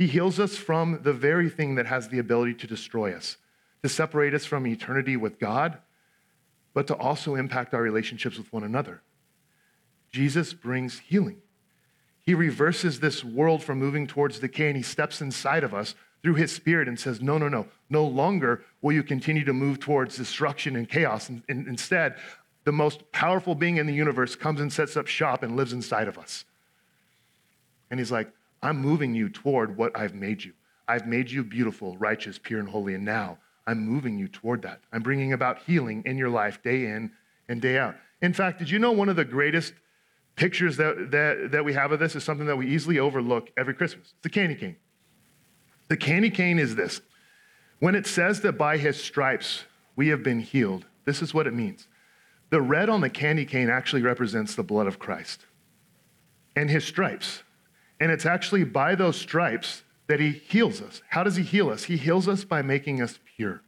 He 0.03 0.09
heals 0.09 0.41
us 0.41 0.57
from 0.57 0.99
the 1.05 1.13
very 1.13 1.49
thing 1.49 1.77
that 1.77 1.87
has 1.87 2.09
the 2.09 2.19
ability 2.19 2.55
to 2.55 2.67
destroy 2.67 3.15
us, 3.15 3.37
to 3.85 3.89
separate 3.89 4.35
us 4.35 4.45
from 4.45 4.67
eternity 4.67 5.17
with 5.17 5.39
God, 5.39 5.79
but 6.75 6.89
to 6.89 6.97
also 6.97 7.37
impact 7.37 7.73
our 7.73 7.83
relationships 7.83 8.37
with 8.37 8.53
one 8.53 8.65
another. 8.65 9.01
Jesus 10.11 10.55
brings 10.55 10.99
healing. 10.99 11.41
He 12.21 12.35
reverses 12.35 12.99
this 12.99 13.23
world 13.23 13.63
from 13.63 13.79
moving 13.79 14.09
towards 14.09 14.41
decay 14.41 14.67
and 14.67 14.77
he 14.77 14.83
steps 14.83 15.21
inside 15.21 15.63
of 15.63 15.73
us 15.73 15.95
through 16.21 16.35
his 16.35 16.51
spirit 16.51 16.89
and 16.89 16.99
says, 16.99 17.23
No, 17.23 17.39
no, 17.39 17.47
no, 17.47 17.69
no 17.89 18.05
longer 18.05 18.65
will 18.81 18.93
you 18.93 19.05
continue 19.05 19.45
to 19.45 19.53
move 19.53 19.79
towards 19.79 20.17
destruction 20.17 20.75
and 20.75 20.89
chaos. 20.89 21.29
And, 21.29 21.45
and 21.49 21.69
instead, 21.69 22.17
the 22.65 22.73
most 22.73 23.13
powerful 23.13 23.55
being 23.55 23.77
in 23.77 23.87
the 23.87 23.95
universe 23.95 24.35
comes 24.35 24.61
and 24.61 24.73
sets 24.73 24.97
up 24.97 25.07
shop 25.07 25.45
and 25.45 25.55
lives 25.55 25.73
inside 25.73 26.09
of 26.09 26.19
us. 26.19 26.45
And 27.89 28.01
he's 28.01 28.11
like, 28.11 28.33
I'm 28.63 28.79
moving 28.79 29.15
you 29.15 29.29
toward 29.29 29.77
what 29.77 29.97
I've 29.97 30.15
made 30.15 30.45
you. 30.45 30.53
I've 30.87 31.07
made 31.07 31.31
you 31.31 31.43
beautiful, 31.43 31.97
righteous, 31.97 32.39
pure, 32.39 32.61
and 32.61 32.69
holy. 32.69 32.95
And 32.95 33.05
now 33.05 33.39
I'm 33.67 33.81
moving 33.87 34.19
you 34.19 34.29
toward 34.29 34.63
that. 34.63 34.81
I'm 34.93 35.03
bringing 35.03 35.33
about 35.33 35.59
healing 35.63 36.03
in 36.07 36.19
your 36.19 36.29
life 36.29 36.63
day 36.63 36.87
in 36.87 37.11
and 37.49 37.61
day 37.61 37.79
out. 37.79 37.97
In 38.21 38.33
fact, 38.33 38.59
did 38.59 38.71
you 38.71 38.79
know 38.79 38.93
one 38.93 39.09
of 39.09 39.17
the 39.17 39.25
greatest 39.25 39.75
pictures 40.37 40.77
that, 40.77 41.11
that, 41.11 41.51
that 41.53 41.65
we 41.65 41.73
have 41.73 41.93
of 41.93 41.99
this 41.99 42.15
is 42.15 42.25
something 42.25 42.47
that 42.47 42.57
we 42.57 42.69
easily 42.69 42.99
overlook 42.99 43.51
every 43.57 43.75
Christmas? 43.75 44.13
It's 44.13 44.23
the 44.23 44.31
candy 44.31 44.55
cane. 44.55 44.77
The 45.89 45.97
candy 45.97 46.31
cane 46.31 46.59
is 46.59 46.75
this 46.75 47.01
when 47.81 47.95
it 47.95 48.07
says 48.07 48.41
that 48.43 48.53
by 48.53 48.79
his 48.79 49.03
stripes 49.03 49.65
we 49.97 50.09
have 50.09 50.23
been 50.23 50.41
healed, 50.41 50.87
this 51.05 51.21
is 51.21 51.35
what 51.35 51.47
it 51.47 51.53
means. 51.53 51.89
The 52.51 52.61
red 52.61 52.89
on 52.89 53.01
the 53.01 53.11
candy 53.11 53.45
cane 53.45 53.69
actually 53.69 54.03
represents 54.03 54.55
the 54.55 54.63
blood 54.63 54.87
of 54.87 54.99
Christ 54.99 55.47
and 56.55 56.71
his 56.71 56.85
stripes. 56.85 57.43
And 58.03 58.11
it's 58.11 58.27
actually 58.27 58.65
by 58.65 58.97
those 58.97 59.17
stripes 59.17 59.85
that 60.09 60.19
he 60.19 60.33
heals 60.33 60.83
us. 60.83 61.03
How 61.11 61.23
does 61.23 61.37
he 61.37 61.45
heal 61.45 61.71
us? 61.71 61.85
He 61.85 61.97
heals 61.97 62.27
us 62.27 62.43
by 62.43 62.61
making 62.61 63.01
us 63.01 63.21
pure. 63.37 63.63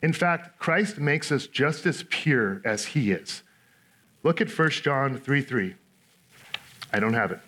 In 0.00 0.14
fact, 0.14 0.58
Christ 0.58 0.96
makes 0.96 1.30
us 1.30 1.46
just 1.46 1.84
as 1.84 2.02
pure 2.08 2.62
as 2.64 2.86
he 2.86 3.12
is. 3.12 3.42
Look 4.22 4.40
at 4.40 4.48
1 4.48 4.70
John 4.70 5.18
3 5.18 5.42
3. 5.42 5.74
I 6.94 6.98
don't 6.98 7.12
have 7.12 7.30
it. 7.30 7.40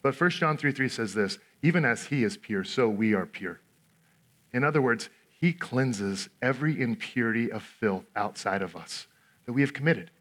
But 0.00 0.18
1 0.18 0.30
John 0.30 0.56
3 0.56 0.70
3 0.70 0.88
says 0.88 1.12
this 1.12 1.38
even 1.60 1.84
as 1.84 2.04
he 2.04 2.22
is 2.22 2.36
pure, 2.36 2.62
so 2.62 2.88
we 2.88 3.12
are 3.12 3.26
pure. 3.26 3.58
In 4.52 4.62
other 4.62 4.80
words, 4.80 5.08
he 5.40 5.52
cleanses 5.52 6.28
every 6.40 6.80
impurity 6.80 7.50
of 7.50 7.64
filth 7.64 8.04
outside 8.14 8.62
of 8.62 8.76
us 8.76 9.08
that 9.46 9.54
we 9.54 9.62
have 9.62 9.74
committed, 9.74 10.12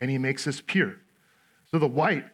and 0.00 0.10
he 0.10 0.18
makes 0.18 0.48
us 0.48 0.60
pure. 0.60 0.96
So 1.70 1.78
the 1.78 1.86
white 1.86 2.24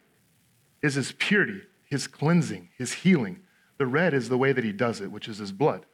is 0.80 0.94
his 0.94 1.12
purity, 1.12 1.60
his 1.88 2.06
cleansing, 2.06 2.70
his 2.76 2.92
healing. 2.92 3.40
The 3.78 3.86
red 3.86 4.14
is 4.14 4.28
the 4.28 4.38
way 4.38 4.52
that 4.52 4.64
he 4.64 4.72
does 4.72 5.00
it, 5.00 5.10
which 5.10 5.28
is 5.28 5.38
his 5.38 5.52
blood. 5.52 5.86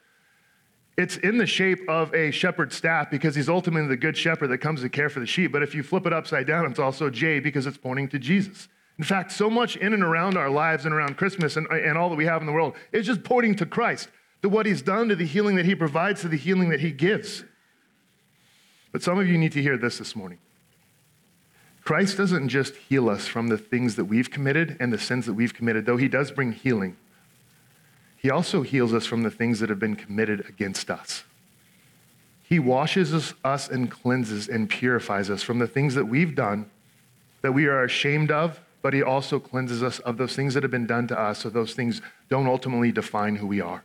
It's 0.97 1.17
in 1.17 1.39
the 1.39 1.47
shape 1.47 1.81
of 1.89 2.15
a 2.15 2.31
shepherd's 2.31 2.77
staff 2.77 3.11
because 3.11 3.35
he's 3.35 3.49
ultimately 3.49 3.89
the 3.89 3.97
good 3.97 4.17
shepherd 4.17 4.49
that 4.49 4.59
comes 4.59 4.83
to 4.83 4.89
care 4.89 5.09
for 5.09 5.21
the 5.21 5.27
sheep. 5.27 5.51
But 5.51 5.63
if 5.63 5.75
you 5.75 5.83
flip 5.83 6.07
it 6.07 6.13
upside 6.13 6.47
down, 6.47 6.67
it's 6.67 6.79
also 6.79 7.09
J 7.09 7.41
because 7.41 7.67
it's 7.67 7.79
pointing 7.79 8.09
to 8.09 8.19
Jesus. 8.19 8.69
In 8.99 9.05
fact, 9.05 9.33
so 9.33 9.49
much 9.49 9.77
in 9.77 9.95
and 9.95 10.03
around 10.03 10.37
our 10.37 10.51
lives 10.51 10.85
and 10.85 10.95
around 10.95 11.17
Christmas 11.17 11.57
and, 11.57 11.67
and 11.69 11.97
all 11.97 12.11
that 12.11 12.17
we 12.17 12.27
have 12.27 12.43
in 12.43 12.47
the 12.47 12.53
world 12.53 12.75
is 12.93 13.07
just 13.07 13.25
pointing 13.25 13.55
to 13.55 13.65
Christ, 13.65 14.11
to 14.43 14.51
what 14.51 14.67
he's 14.67 14.83
done, 14.83 15.09
to 15.09 15.17
the 15.17 15.25
healing 15.25 15.57
that 15.57 15.65
he 15.65 15.75
provides, 15.75 16.21
to 16.21 16.29
the 16.29 16.37
healing 16.37 16.69
that 16.69 16.81
he 16.81 16.91
gives. 16.91 17.45
But 18.93 19.03
some 19.03 19.19
of 19.19 19.27
you 19.27 19.39
need 19.39 19.53
to 19.53 19.63
hear 19.63 19.79
this 19.79 19.97
this 19.97 20.15
morning. 20.15 20.39
Christ 21.83 22.17
doesn't 22.17 22.49
just 22.49 22.77
heal 22.77 23.09
us 23.09 23.27
from 23.27 23.49
the 23.49 23.59
things 23.59 23.97
that 23.97 24.05
we've 24.05 24.31
committed 24.31 24.77
and 24.81 24.93
the 24.93 24.99
sins 24.99 25.27
that 25.27 25.33
we've 25.33 25.55
committed, 25.55 25.87
though 25.87 25.97
he 25.97 26.09
does 26.09 26.31
bring 26.31 26.53
healing. 26.53 26.97
He 28.17 28.31
also 28.31 28.63
heals 28.63 28.93
us 28.93 29.07
from 29.07 29.23
the 29.23 29.31
things 29.31 29.61
that 29.61 29.71
have 29.71 29.79
been 29.79 29.97
committed 29.97 30.45
against 30.47 30.91
us. 30.91 31.25
He 32.43 32.59
washes 32.59 33.35
us, 33.45 33.69
and 33.69 33.91
cleanses 33.91 34.49
and 34.49 34.69
purifies 34.69 35.31
us 35.31 35.43
from 35.43 35.59
the 35.59 35.67
things 35.67 35.95
that 35.95 36.07
we've 36.07 36.35
done 36.35 36.71
that 37.43 37.53
we 37.53 37.67
are 37.67 37.85
ashamed 37.85 38.31
of 38.31 38.61
but 38.83 38.95
he 38.95 39.03
also 39.03 39.39
cleanses 39.39 39.83
us 39.83 39.99
of 40.01 40.17
those 40.17 40.35
things 40.35 40.55
that 40.55 40.63
have 40.63 40.71
been 40.71 40.87
done 40.87 41.07
to 41.09 41.19
us 41.19 41.41
so 41.41 41.51
those 41.51 41.75
things 41.75 42.01
don't 42.29 42.47
ultimately 42.47 42.93
define 42.93 43.37
who 43.37 43.47
we 43.47 43.61
are. 43.61 43.85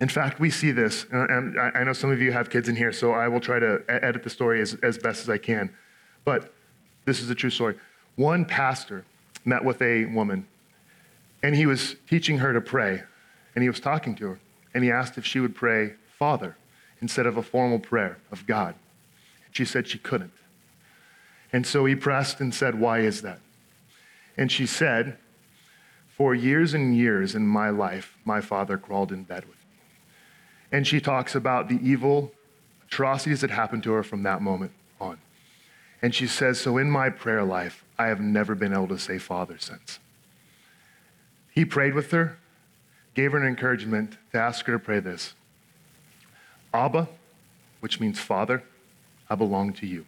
In 0.00 0.08
fact, 0.08 0.40
we 0.40 0.48
see 0.48 0.70
this, 0.70 1.04
and 1.12 1.60
I 1.60 1.84
know 1.84 1.92
some 1.92 2.10
of 2.10 2.22
you 2.22 2.32
have 2.32 2.48
kids 2.48 2.70
in 2.70 2.76
here, 2.76 2.90
so 2.90 3.12
I 3.12 3.28
will 3.28 3.40
try 3.40 3.58
to 3.58 3.82
edit 3.86 4.22
the 4.22 4.30
story 4.30 4.62
as, 4.62 4.74
as 4.82 4.96
best 4.96 5.20
as 5.20 5.28
I 5.28 5.36
can. 5.36 5.70
But 6.24 6.52
this 7.04 7.20
is 7.20 7.30
a 7.30 7.34
true 7.34 7.50
story. 7.50 7.76
One 8.16 8.44
pastor 8.44 9.04
met 9.44 9.64
with 9.64 9.80
a 9.82 10.06
woman, 10.06 10.46
and 11.42 11.54
he 11.56 11.66
was 11.66 11.96
teaching 12.08 12.38
her 12.38 12.52
to 12.52 12.60
pray, 12.60 13.02
and 13.54 13.62
he 13.62 13.68
was 13.68 13.80
talking 13.80 14.14
to 14.16 14.28
her, 14.28 14.40
and 14.74 14.84
he 14.84 14.90
asked 14.90 15.18
if 15.18 15.26
she 15.26 15.40
would 15.40 15.54
pray, 15.54 15.94
Father, 16.18 16.56
instead 17.00 17.26
of 17.26 17.36
a 17.36 17.42
formal 17.42 17.78
prayer 17.78 18.18
of 18.30 18.46
God. 18.46 18.74
She 19.52 19.64
said 19.64 19.88
she 19.88 19.98
couldn't. 19.98 20.32
And 21.52 21.66
so 21.66 21.84
he 21.84 21.96
pressed 21.96 22.40
and 22.40 22.54
said, 22.54 22.78
Why 22.78 23.00
is 23.00 23.22
that? 23.22 23.40
And 24.36 24.52
she 24.52 24.66
said, 24.66 25.18
For 26.08 26.34
years 26.34 26.74
and 26.74 26.96
years 26.96 27.34
in 27.34 27.46
my 27.46 27.70
life, 27.70 28.16
my 28.24 28.40
father 28.40 28.78
crawled 28.78 29.10
in 29.10 29.24
bed 29.24 29.44
with 29.46 29.56
me. 29.56 29.80
And 30.70 30.86
she 30.86 31.00
talks 31.00 31.34
about 31.34 31.68
the 31.68 31.80
evil 31.82 32.32
atrocities 32.86 33.40
that 33.40 33.50
happened 33.50 33.82
to 33.84 33.92
her 33.92 34.02
from 34.02 34.22
that 34.22 34.42
moment. 34.42 34.72
And 36.02 36.14
she 36.14 36.26
says, 36.26 36.60
So 36.60 36.78
in 36.78 36.90
my 36.90 37.10
prayer 37.10 37.44
life, 37.44 37.84
I 37.98 38.06
have 38.06 38.20
never 38.20 38.54
been 38.54 38.72
able 38.72 38.88
to 38.88 38.98
say 38.98 39.18
Father 39.18 39.58
since. 39.58 39.98
He 41.50 41.64
prayed 41.64 41.94
with 41.94 42.10
her, 42.12 42.38
gave 43.14 43.32
her 43.32 43.38
an 43.38 43.46
encouragement 43.46 44.16
to 44.32 44.38
ask 44.38 44.64
her 44.66 44.72
to 44.74 44.78
pray 44.78 45.00
this 45.00 45.34
Abba, 46.72 47.08
which 47.80 48.00
means 48.00 48.18
Father, 48.18 48.62
I 49.28 49.34
belong 49.34 49.72
to 49.74 49.86
you. 49.86 50.06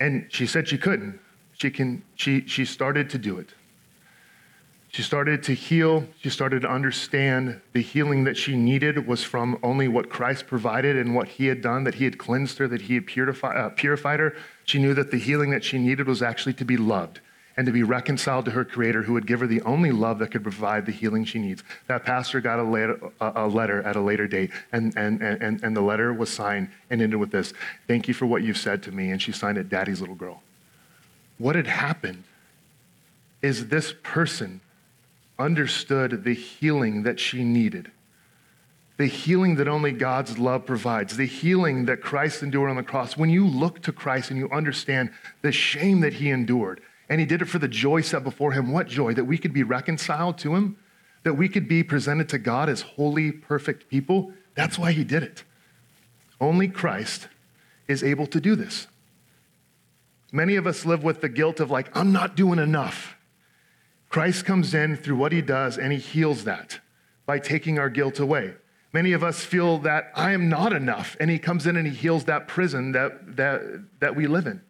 And 0.00 0.26
she 0.30 0.46
said 0.46 0.68
she 0.68 0.78
couldn't. 0.78 1.20
She, 1.52 1.70
can, 1.70 2.02
she, 2.16 2.46
she 2.46 2.64
started 2.64 3.08
to 3.10 3.18
do 3.18 3.38
it. 3.38 3.50
She 4.94 5.02
started 5.02 5.42
to 5.42 5.54
heal. 5.54 6.06
She 6.20 6.30
started 6.30 6.62
to 6.62 6.70
understand 6.70 7.60
the 7.72 7.82
healing 7.82 8.22
that 8.22 8.36
she 8.36 8.54
needed 8.54 9.08
was 9.08 9.24
from 9.24 9.58
only 9.60 9.88
what 9.88 10.08
Christ 10.08 10.46
provided 10.46 10.96
and 10.96 11.16
what 11.16 11.26
he 11.26 11.46
had 11.46 11.60
done, 11.60 11.82
that 11.82 11.96
he 11.96 12.04
had 12.04 12.16
cleansed 12.16 12.58
her, 12.58 12.68
that 12.68 12.82
he 12.82 12.94
had 12.94 13.04
purified, 13.04 13.56
uh, 13.56 13.70
purified 13.70 14.20
her. 14.20 14.36
She 14.66 14.78
knew 14.78 14.94
that 14.94 15.10
the 15.10 15.18
healing 15.18 15.50
that 15.50 15.64
she 15.64 15.78
needed 15.78 16.06
was 16.06 16.22
actually 16.22 16.52
to 16.54 16.64
be 16.64 16.76
loved 16.76 17.18
and 17.56 17.66
to 17.66 17.72
be 17.72 17.82
reconciled 17.82 18.44
to 18.44 18.52
her 18.52 18.64
creator 18.64 19.02
who 19.02 19.14
would 19.14 19.26
give 19.26 19.40
her 19.40 19.48
the 19.48 19.62
only 19.62 19.90
love 19.90 20.20
that 20.20 20.30
could 20.30 20.44
provide 20.44 20.86
the 20.86 20.92
healing 20.92 21.24
she 21.24 21.40
needs. 21.40 21.64
That 21.88 22.04
pastor 22.04 22.40
got 22.40 22.60
a 22.60 22.62
letter, 22.62 23.00
a 23.20 23.48
letter 23.48 23.82
at 23.82 23.96
a 23.96 24.00
later 24.00 24.28
date, 24.28 24.52
and, 24.70 24.96
and, 24.96 25.20
and, 25.20 25.60
and 25.60 25.76
the 25.76 25.80
letter 25.80 26.14
was 26.14 26.30
signed 26.30 26.70
and 26.88 27.02
ended 27.02 27.18
with 27.18 27.32
this 27.32 27.52
Thank 27.88 28.06
you 28.06 28.14
for 28.14 28.26
what 28.26 28.44
you've 28.44 28.58
said 28.58 28.80
to 28.84 28.92
me. 28.92 29.10
And 29.10 29.20
she 29.20 29.32
signed 29.32 29.58
it, 29.58 29.68
Daddy's 29.68 30.00
little 30.00 30.14
girl. 30.14 30.44
What 31.38 31.56
had 31.56 31.66
happened 31.66 32.22
is 33.42 33.66
this 33.66 33.92
person 34.04 34.60
understood 35.38 36.24
the 36.24 36.34
healing 36.34 37.02
that 37.02 37.18
she 37.18 37.42
needed. 37.42 37.90
The 38.96 39.06
healing 39.06 39.56
that 39.56 39.66
only 39.66 39.90
God's 39.90 40.38
love 40.38 40.66
provides, 40.66 41.16
the 41.16 41.26
healing 41.26 41.86
that 41.86 42.00
Christ 42.00 42.42
endured 42.42 42.70
on 42.70 42.76
the 42.76 42.82
cross. 42.84 43.16
When 43.16 43.30
you 43.30 43.44
look 43.44 43.82
to 43.82 43.92
Christ 43.92 44.30
and 44.30 44.38
you 44.38 44.48
understand 44.50 45.10
the 45.42 45.50
shame 45.50 46.00
that 46.00 46.14
he 46.14 46.30
endured, 46.30 46.80
and 47.08 47.20
he 47.20 47.26
did 47.26 47.42
it 47.42 47.46
for 47.46 47.58
the 47.58 47.68
joy 47.68 48.02
set 48.02 48.22
before 48.22 48.52
him, 48.52 48.72
what 48.72 48.86
joy? 48.86 49.12
That 49.12 49.24
we 49.24 49.36
could 49.36 49.52
be 49.52 49.64
reconciled 49.64 50.38
to 50.38 50.54
him, 50.54 50.76
that 51.24 51.34
we 51.34 51.48
could 51.48 51.68
be 51.68 51.82
presented 51.82 52.28
to 52.28 52.38
God 52.38 52.68
as 52.68 52.82
holy, 52.82 53.32
perfect 53.32 53.88
people. 53.88 54.32
That's 54.54 54.78
why 54.78 54.92
he 54.92 55.02
did 55.02 55.24
it. 55.24 55.42
Only 56.40 56.68
Christ 56.68 57.28
is 57.88 58.04
able 58.04 58.26
to 58.28 58.40
do 58.40 58.54
this. 58.54 58.86
Many 60.32 60.56
of 60.56 60.66
us 60.66 60.86
live 60.86 61.02
with 61.02 61.20
the 61.20 61.28
guilt 61.28 61.60
of, 61.60 61.70
like, 61.70 61.94
I'm 61.96 62.12
not 62.12 62.36
doing 62.36 62.58
enough. 62.58 63.13
Christ 64.14 64.44
comes 64.44 64.74
in 64.74 64.96
through 64.96 65.16
what 65.16 65.32
he 65.32 65.42
does 65.42 65.76
and 65.76 65.92
he 65.92 65.98
heals 65.98 66.44
that 66.44 66.78
by 67.26 67.40
taking 67.40 67.80
our 67.80 67.90
guilt 67.90 68.20
away. 68.20 68.54
Many 68.92 69.10
of 69.10 69.24
us 69.24 69.44
feel 69.44 69.78
that 69.78 70.12
I 70.14 70.30
am 70.30 70.48
not 70.48 70.72
enough, 70.72 71.16
and 71.18 71.28
he 71.28 71.40
comes 71.40 71.66
in 71.66 71.76
and 71.76 71.84
he 71.84 71.92
heals 71.92 72.26
that 72.26 72.46
prison 72.46 72.92
that, 72.92 73.34
that, 73.34 73.60
that 73.98 74.14
we 74.14 74.28
live 74.28 74.46
in. 74.46 74.62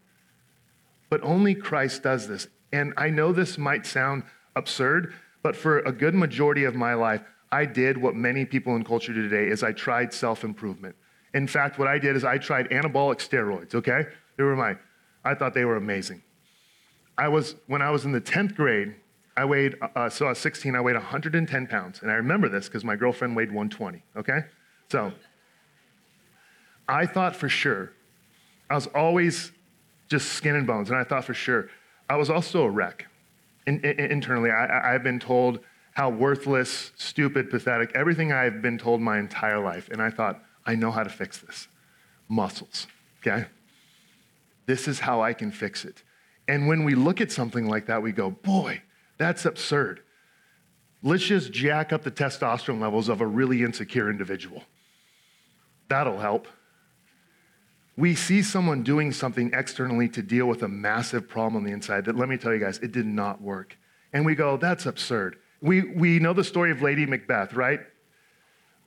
But 1.11 1.23
only 1.23 1.55
Christ 1.55 2.03
does 2.03 2.27
this. 2.27 2.49
And 2.73 2.95
I 2.97 3.11
know 3.11 3.33
this 3.33 3.59
might 3.59 3.85
sound 3.85 4.23
absurd, 4.57 5.13
but 5.43 5.55
for 5.55 5.81
a 5.81 5.93
good 5.93 6.15
majority 6.15 6.65
of 6.65 6.75
my 6.75 6.95
life, 6.95 7.21
I 7.53 7.67
did 7.67 7.99
what 7.99 8.15
many 8.15 8.47
people 8.47 8.77
in 8.77 8.83
culture 8.83 9.13
do 9.13 9.29
today 9.29 9.53
is 9.53 9.63
I 9.63 9.73
tried 9.73 10.15
self-improvement. 10.15 10.97
In 11.35 11.47
fact, 11.47 11.79
what 11.79 11.87
I 11.87 11.99
did 11.99 12.17
is 12.17 12.25
I 12.25 12.39
tried 12.39 12.71
anabolic 12.71 13.19
steroids, 13.19 13.75
okay? 13.75 14.07
They 14.39 14.43
were 14.43 14.57
my, 14.57 14.79
I 15.23 15.35
thought 15.35 15.53
they 15.53 15.67
were 15.67 15.77
amazing. 15.77 16.23
I 17.19 17.29
was, 17.29 17.57
when 17.67 17.83
I 17.83 17.91
was 17.91 18.07
in 18.07 18.13
the 18.13 18.23
10th 18.23 18.55
grade, 18.55 18.97
I 19.37 19.45
weighed, 19.45 19.77
uh, 19.97 20.09
so 20.09 20.27
I 20.27 20.31
was 20.31 20.39
16, 20.39 20.77
I 20.77 20.81
weighed 20.81 20.95
110 20.95 21.67
pounds. 21.67 22.03
And 22.03 22.11
I 22.11 22.15
remember 22.15 22.49
this 22.49 22.67
because 22.67 22.85
my 22.85 22.97
girlfriend 22.97 23.35
weighed 23.35 23.49
120, 23.49 24.03
okay? 24.17 24.41
So 24.91 25.13
I 26.89 27.07
thought 27.07 27.35
for 27.35 27.49
sure, 27.49 27.93
I 28.71 28.75
was 28.75 28.87
always 28.89 29.53
just 30.09 30.33
skin 30.33 30.55
and 30.55 30.67
bones. 30.67 30.91
And 30.91 30.99
I 30.99 31.05
thought 31.05 31.25
for 31.25 31.35
sure, 31.35 31.69
I 32.09 32.17
was 32.17 32.31
also 32.31 32.65
a 32.65 32.71
wreck. 32.71 33.07
In, 33.67 33.81
in, 33.81 33.99
internally, 33.99 34.51
I, 34.51 34.95
I've 34.95 35.03
been 35.03 35.19
told 35.19 35.61
how 35.95 36.11
worthless, 36.11 36.93
stupid, 36.97 37.51
pathetic, 37.51 37.93
everything 37.95 38.33
I've 38.33 38.61
been 38.63 38.79
told 38.79 39.01
my 39.01 39.19
entire 39.19 39.59
life. 39.59 39.89
And 39.91 40.03
I 40.03 40.11
thought, 40.11 40.43
I 40.67 40.75
know 40.75 40.91
how 40.91 41.03
to 41.03 41.11
fix 41.11 41.39
this 41.39 41.69
muscles, 42.29 42.87
okay? 43.21 43.47
This 44.67 44.89
is 44.89 45.01
how 45.01 45.23
I 45.23 45.33
can 45.33 45.51
fix 45.51 45.85
it. 45.85 46.03
And 46.49 46.69
when 46.69 46.85
we 46.85 46.95
look 46.95 47.21
at 47.21 47.31
something 47.31 47.69
like 47.69 47.87
that, 47.87 48.03
we 48.03 48.13
go, 48.13 48.31
boy, 48.31 48.83
that's 49.19 49.45
absurd. 49.45 50.01
Let's 51.03 51.25
just 51.25 51.53
jack 51.53 51.93
up 51.93 52.03
the 52.03 52.11
testosterone 52.11 52.81
levels 52.81 53.09
of 53.09 53.21
a 53.21 53.27
really 53.27 53.63
insecure 53.63 54.11
individual. 54.11 54.63
That'll 55.89 56.19
help. 56.19 56.49
We 57.97 58.15
see 58.15 58.43
someone 58.43 58.83
doing 58.83 59.13
something 59.13 59.53
externally 59.53 60.09
to 60.09 60.23
deal 60.23 60.47
with 60.47 60.63
a 60.63 60.69
massive 60.69 61.29
problem 61.29 61.57
on 61.57 61.65
the 61.65 61.73
inside 61.73 62.07
that, 62.07 62.17
let 62.17 62.29
me 62.29 62.37
tell 62.37 62.53
you 62.53 62.59
guys, 62.59 62.79
it 62.79 62.91
did 62.91 63.07
not 63.07 63.41
work. 63.41 63.77
And 64.13 64.25
we 64.25 64.35
go, 64.35 64.57
that's 64.57 64.87
absurd. 64.87 65.37
We, 65.61 65.83
we 65.83 66.19
know 66.19 66.33
the 66.33 66.43
story 66.43 66.71
of 66.71 66.83
Lady 66.83 67.07
Macbeth, 67.07 67.53
right? 67.53 67.81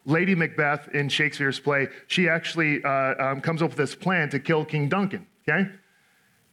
Lady 0.06 0.36
Macbeth 0.36 0.88
in 0.94 1.10
Shakespeare's 1.10 1.60
play, 1.60 1.88
she 2.08 2.30
actually 2.30 2.84
uh, 2.84 3.14
um, 3.20 3.42
comes 3.42 3.62
up 3.62 3.70
with 3.70 3.78
this 3.78 3.94
plan 3.94 4.30
to 4.30 4.40
kill 4.40 4.66
King 4.66 4.90
Duncan, 4.90 5.28
okay? 5.48 5.70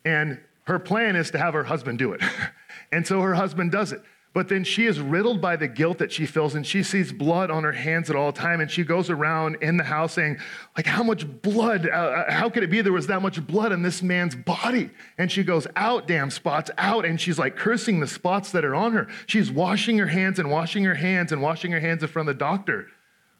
And 0.04 0.40
her 0.64 0.78
plan 0.78 1.16
is 1.16 1.30
to 1.30 1.38
have 1.38 1.54
her 1.54 1.64
husband 1.64 1.98
do 1.98 2.12
it. 2.12 2.20
and 2.92 3.06
so 3.06 3.20
her 3.20 3.34
husband 3.34 3.72
does 3.72 3.92
it. 3.92 4.02
But 4.34 4.48
then 4.48 4.64
she 4.64 4.86
is 4.86 5.00
riddled 5.00 5.40
by 5.40 5.54
the 5.54 5.68
guilt 5.68 5.98
that 5.98 6.10
she 6.10 6.26
feels, 6.26 6.56
and 6.56 6.66
she 6.66 6.82
sees 6.82 7.12
blood 7.12 7.52
on 7.52 7.62
her 7.62 7.72
hands 7.72 8.10
at 8.10 8.16
all 8.16 8.32
time. 8.32 8.60
And 8.60 8.68
she 8.68 8.82
goes 8.82 9.08
around 9.08 9.58
in 9.62 9.76
the 9.76 9.84
house 9.84 10.14
saying, 10.14 10.38
like, 10.76 10.86
how 10.86 11.04
much 11.04 11.24
blood? 11.40 11.88
Uh, 11.88 11.92
uh, 11.92 12.32
how 12.32 12.50
could 12.50 12.64
it 12.64 12.70
be 12.70 12.82
there 12.82 12.92
was 12.92 13.06
that 13.06 13.22
much 13.22 13.46
blood 13.46 13.70
in 13.70 13.82
this 13.82 14.02
man's 14.02 14.34
body? 14.34 14.90
And 15.18 15.30
she 15.30 15.44
goes, 15.44 15.68
out, 15.76 16.08
damn 16.08 16.30
spots, 16.30 16.68
out. 16.78 17.04
And 17.04 17.20
she's 17.20 17.38
like 17.38 17.54
cursing 17.54 18.00
the 18.00 18.08
spots 18.08 18.50
that 18.50 18.64
are 18.64 18.74
on 18.74 18.92
her. 18.92 19.06
She's 19.26 19.52
washing 19.52 19.98
her 19.98 20.08
hands 20.08 20.40
and 20.40 20.50
washing 20.50 20.82
her 20.82 20.96
hands 20.96 21.30
and 21.30 21.40
washing 21.40 21.70
her 21.70 21.80
hands 21.80 22.02
in 22.02 22.08
front 22.08 22.28
of 22.28 22.34
the 22.34 22.38
doctor. 22.40 22.88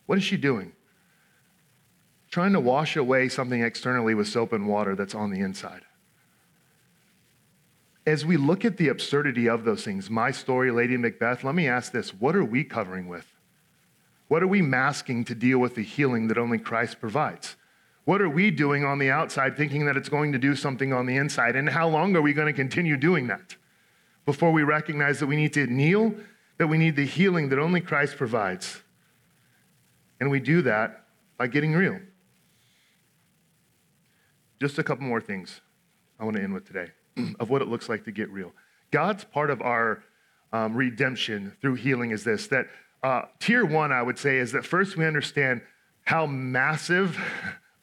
What 0.06 0.16
is 0.16 0.22
she 0.22 0.36
doing? 0.36 0.74
Trying 2.30 2.52
to 2.52 2.60
wash 2.60 2.94
away 2.94 3.28
something 3.28 3.62
externally 3.62 4.14
with 4.14 4.28
soap 4.28 4.52
and 4.52 4.68
water 4.68 4.94
that's 4.94 5.14
on 5.14 5.32
the 5.32 5.40
inside 5.40 5.82
as 8.06 8.24
we 8.24 8.36
look 8.36 8.64
at 8.64 8.76
the 8.76 8.88
absurdity 8.88 9.48
of 9.48 9.64
those 9.64 9.84
things, 9.84 10.10
my 10.10 10.30
story, 10.30 10.70
Lady 10.70 10.96
Macbeth, 10.96 11.42
let 11.42 11.54
me 11.54 11.66
ask 11.66 11.92
this 11.92 12.12
what 12.12 12.36
are 12.36 12.44
we 12.44 12.64
covering 12.64 13.08
with? 13.08 13.26
What 14.28 14.42
are 14.42 14.48
we 14.48 14.62
masking 14.62 15.24
to 15.24 15.34
deal 15.34 15.58
with 15.58 15.74
the 15.74 15.82
healing 15.82 16.28
that 16.28 16.38
only 16.38 16.58
Christ 16.58 17.00
provides? 17.00 17.56
What 18.04 18.20
are 18.20 18.28
we 18.28 18.50
doing 18.50 18.84
on 18.84 18.98
the 18.98 19.10
outside 19.10 19.56
thinking 19.56 19.86
that 19.86 19.96
it's 19.96 20.08
going 20.08 20.32
to 20.32 20.38
do 20.38 20.54
something 20.54 20.92
on 20.92 21.06
the 21.06 21.16
inside? 21.16 21.56
And 21.56 21.70
how 21.70 21.88
long 21.88 22.14
are 22.16 22.22
we 22.22 22.34
going 22.34 22.46
to 22.46 22.52
continue 22.52 22.96
doing 22.96 23.28
that 23.28 23.56
before 24.26 24.52
we 24.52 24.62
recognize 24.62 25.20
that 25.20 25.26
we 25.26 25.36
need 25.36 25.54
to 25.54 25.66
kneel, 25.66 26.14
that 26.58 26.66
we 26.66 26.76
need 26.76 26.96
the 26.96 27.06
healing 27.06 27.48
that 27.48 27.58
only 27.58 27.80
Christ 27.80 28.16
provides? 28.16 28.82
And 30.20 30.30
we 30.30 30.40
do 30.40 30.60
that 30.62 31.04
by 31.38 31.46
getting 31.46 31.72
real. 31.72 31.98
Just 34.60 34.78
a 34.78 34.82
couple 34.82 35.04
more 35.04 35.20
things 35.20 35.60
I 36.18 36.24
want 36.24 36.36
to 36.36 36.42
end 36.42 36.52
with 36.52 36.66
today. 36.66 36.90
Of 37.40 37.50
what 37.50 37.62
it 37.62 37.68
looks 37.68 37.88
like 37.88 38.04
to 38.04 38.12
get 38.12 38.30
real. 38.30 38.52
God's 38.90 39.24
part 39.24 39.50
of 39.50 39.60
our 39.62 40.02
um, 40.52 40.74
redemption 40.74 41.56
through 41.60 41.74
healing 41.74 42.10
is 42.10 42.24
this 42.24 42.46
that 42.48 42.66
uh, 43.02 43.22
tier 43.38 43.64
one, 43.66 43.92
I 43.92 44.02
would 44.02 44.18
say, 44.18 44.38
is 44.38 44.52
that 44.52 44.64
first 44.64 44.96
we 44.96 45.06
understand 45.06 45.60
how 46.04 46.26
massive 46.26 47.18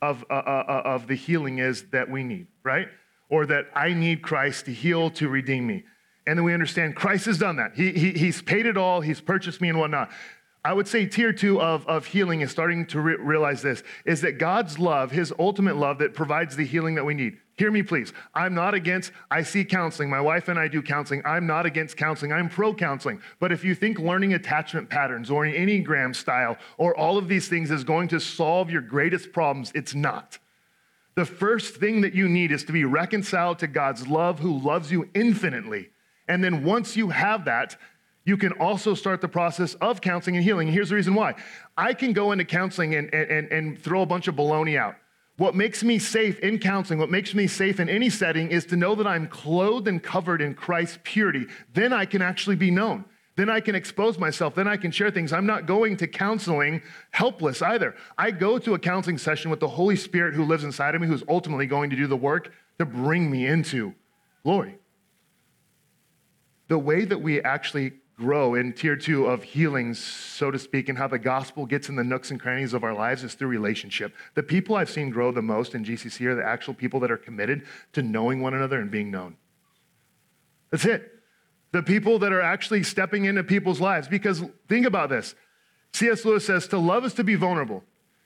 of, 0.02 0.26
uh, 0.30 0.34
uh, 0.34 0.66
uh, 0.68 0.82
of 0.86 1.08
the 1.08 1.16
healing 1.16 1.60
is 1.60 1.84
that 1.92 2.10
we 2.10 2.24
need, 2.24 2.48
right? 2.64 2.88
Or 3.30 3.46
that 3.46 3.68
I 3.76 3.94
need 3.94 4.24
Christ 4.24 4.66
to 4.66 4.74
heal, 4.74 5.12
to 5.12 5.30
redeem 5.30 5.68
me. 5.68 5.84
And 6.26 6.38
then 6.38 6.44
we 6.44 6.54
understand 6.54 6.96
Christ 6.96 7.26
has 7.26 7.38
done 7.38 7.58
that. 7.58 7.74
He, 7.76 7.92
he, 7.92 8.12
he's 8.12 8.42
paid 8.42 8.66
it 8.66 8.78
all, 8.78 9.02
He's 9.02 9.22
purchased 9.22 9.62
me 9.62 9.70
and 9.70 9.80
whatnot. 9.80 10.12
I 10.64 10.74
would 10.74 10.88
say 10.88 11.07
tier 11.07 11.34
two 11.34 11.59
of, 11.59 11.88
of 11.88 12.05
healing 12.05 12.41
is 12.41 12.51
starting 12.51 12.86
to 12.88 13.01
re- 13.01 13.16
realize 13.16 13.64
this 13.64 13.82
is 14.05 14.22
that 14.22 14.38
God's 14.38 14.78
love, 14.78 15.09
his 15.09 15.34
ultimate 15.39 15.76
love 15.76 15.97
that 15.99 16.14
provides 16.14 16.55
the 16.55 16.66
healing 16.66 16.95
that 16.95 17.03
we 17.03 17.16
need. 17.16 17.38
Hear 17.57 17.72
me, 17.72 17.82
please. 17.82 18.14
I'm 18.36 18.53
not 18.53 18.74
against, 18.74 19.12
I 19.30 19.41
see 19.41 19.66
counseling. 19.66 20.09
My 20.09 20.22
wife 20.22 20.47
and 20.47 20.59
I 20.59 20.68
do 20.68 20.82
counseling. 20.82 21.24
I'm 21.26 21.47
not 21.47 21.66
against 21.66 21.97
counseling. 21.97 22.32
I'm 22.32 22.47
pro 22.47 22.74
counseling. 22.74 23.22
But 23.39 23.51
if 23.51 23.64
you 23.64 23.74
think 23.74 23.99
learning 23.99 24.34
attachment 24.34 24.89
patterns 24.89 25.32
or 25.32 25.45
an 25.45 25.53
Enneagram 25.53 26.16
style 26.16 26.57
or 26.78 26.95
all 26.95 27.18
of 27.18 27.28
these 27.28 27.47
things 27.47 27.72
is 27.72 27.84
going 27.84 28.07
to 28.09 28.20
solve 28.20 28.70
your 28.70 28.82
greatest 28.82 29.32
problems, 29.32 29.72
it's 29.74 29.95
not. 29.95 30.38
The 31.16 31.26
first 31.26 31.76
thing 31.76 32.01
that 32.01 32.14
you 32.14 32.30
need 32.30 32.51
is 32.51 32.64
to 32.66 32.72
be 32.72 32.86
reconciled 32.86 33.59
to 33.59 33.68
God's 33.68 34.07
love, 34.07 34.39
who 34.39 34.57
loves 34.59 34.91
you 34.91 35.09
infinitely. 35.14 35.89
And 36.28 36.43
then 36.43 36.64
once 36.64 36.95
you 36.95 37.09
have 37.09 37.45
that, 37.45 37.76
you 38.24 38.38
can 38.38 38.51
also 38.53 38.93
start 38.93 39.22
the 39.22 39.28
process 39.28 39.74
of 39.76 40.01
counseling 40.01 40.36
and 40.36 40.45
healing. 40.45 40.67
And 40.67 40.76
here's 40.76 40.89
the 40.89 40.95
reason 40.95 41.15
why 41.15 41.36
I 41.76 41.93
can 41.93 42.13
go 42.13 42.32
into 42.32 42.45
counseling 42.45 42.95
and, 42.95 43.13
and, 43.13 43.51
and 43.51 43.82
throw 43.82 44.01
a 44.01 44.05
bunch 44.05 44.28
of 44.28 44.36
baloney 44.36 44.78
out. 44.78 44.95
What 45.38 45.55
makes 45.55 45.84
me 45.84 45.97
safe 45.97 46.39
in 46.39 46.59
counseling, 46.59 46.99
what 46.99 47.09
makes 47.09 47.34
me 47.34 47.47
safe 47.47 47.80
in 47.80 47.89
any 47.89 48.09
setting, 48.11 48.51
is 48.51 48.65
to 48.67 48.76
know 48.76 48.93
that 48.95 49.07
I'm 49.07 49.28
clothed 49.28 49.88
and 49.88 50.01
covered 50.03 50.39
in 50.41 50.53
Christ's 50.53 50.99
purity. 51.03 51.47
Then 51.74 51.93
I 51.93 52.05
can 52.05 52.22
actually 52.22 52.57
be 52.57 52.69
known. 52.69 53.05
Then 53.38 53.49
I 53.49 53.59
can 53.59 53.74
expose 53.74 54.19
myself. 54.19 54.53
Then 54.53 54.67
I 54.67 54.78
can 54.78 54.91
share 54.91 55.09
things. 55.09 55.34
I'm 55.34 55.47
not 55.47 55.65
going 55.65 55.97
to 55.97 56.07
counseling 56.07 56.84
helpless 57.09 57.61
either. 57.61 57.95
I 58.19 58.30
go 58.30 58.59
to 58.59 58.76
a 58.76 58.80
counseling 58.80 59.17
session 59.17 59.49
with 59.49 59.61
the 59.61 59.69
Holy 59.69 59.95
Spirit 59.95 60.36
who 60.36 60.43
lives 60.43 60.63
inside 60.63 60.93
of 60.93 61.01
me, 61.01 61.07
who's 61.07 61.24
ultimately 61.28 61.65
going 61.65 61.89
to 61.89 61.95
do 61.95 62.05
the 62.05 62.17
work 62.17 62.51
to 62.78 62.86
bring 62.86 63.32
me 63.32 63.47
into 63.47 63.95
glory. 64.43 64.78
The 66.67 66.78
way 66.78 67.05
that 67.05 67.17
we 67.17 67.41
actually 67.41 67.93
grow 68.22 68.53
in 68.53 68.72
tier 68.72 68.95
two 68.95 69.26
of 69.26 69.43
healings, 69.43 69.99
so 69.99 70.51
to 70.51 70.59
speak, 70.59 70.88
and 70.88 70.97
how 70.97 71.07
the 71.07 71.19
gospel 71.19 71.65
gets 71.65 71.89
in 71.89 71.95
the 71.95 72.03
nooks 72.03 72.30
and 72.30 72.39
crannies 72.39 72.74
of 72.74 72.84
our 72.84 72.93
lives 72.93 73.24
is 73.24 73.34
through 73.34 73.47
relationship. 73.47 74.13
The 74.36 74.43
people 74.43 74.76
I've 74.76 74.89
seen 74.89 75.09
grow 75.09 75.32
the 75.32 75.41
most 75.41 75.74
in 75.74 75.84
GCC 75.84 76.26
are 76.28 76.36
the 76.36 76.45
actual 76.45 76.76
people 76.76 76.99
that 76.99 77.11
are 77.11 77.17
committed 77.17 77.65
to 77.93 78.03
knowing 78.03 78.41
one 78.41 78.53
another 78.53 78.80
and 78.80 78.91
being 78.91 79.09
known. 79.09 79.36
That's 80.69 80.86
it. 80.86 81.11
The 81.72 81.82
people 81.82 82.19
that 82.19 82.32
are 82.32 82.41
actually 82.41 82.84
stepping 82.84 83.26
into 83.26 83.43
people's 83.43 83.82
lives. 83.82 84.07
Because 84.07 84.43
think 84.69 84.86
about 84.86 85.09
this 85.09 85.36
C.S. 85.93 86.24
Lewis 86.24 86.45
says 86.45 86.67
to 86.67 86.78
love 86.78 87.03
is 87.05 87.13
to 87.15 87.24
be 87.24 87.36
vulnerable. 87.36 87.84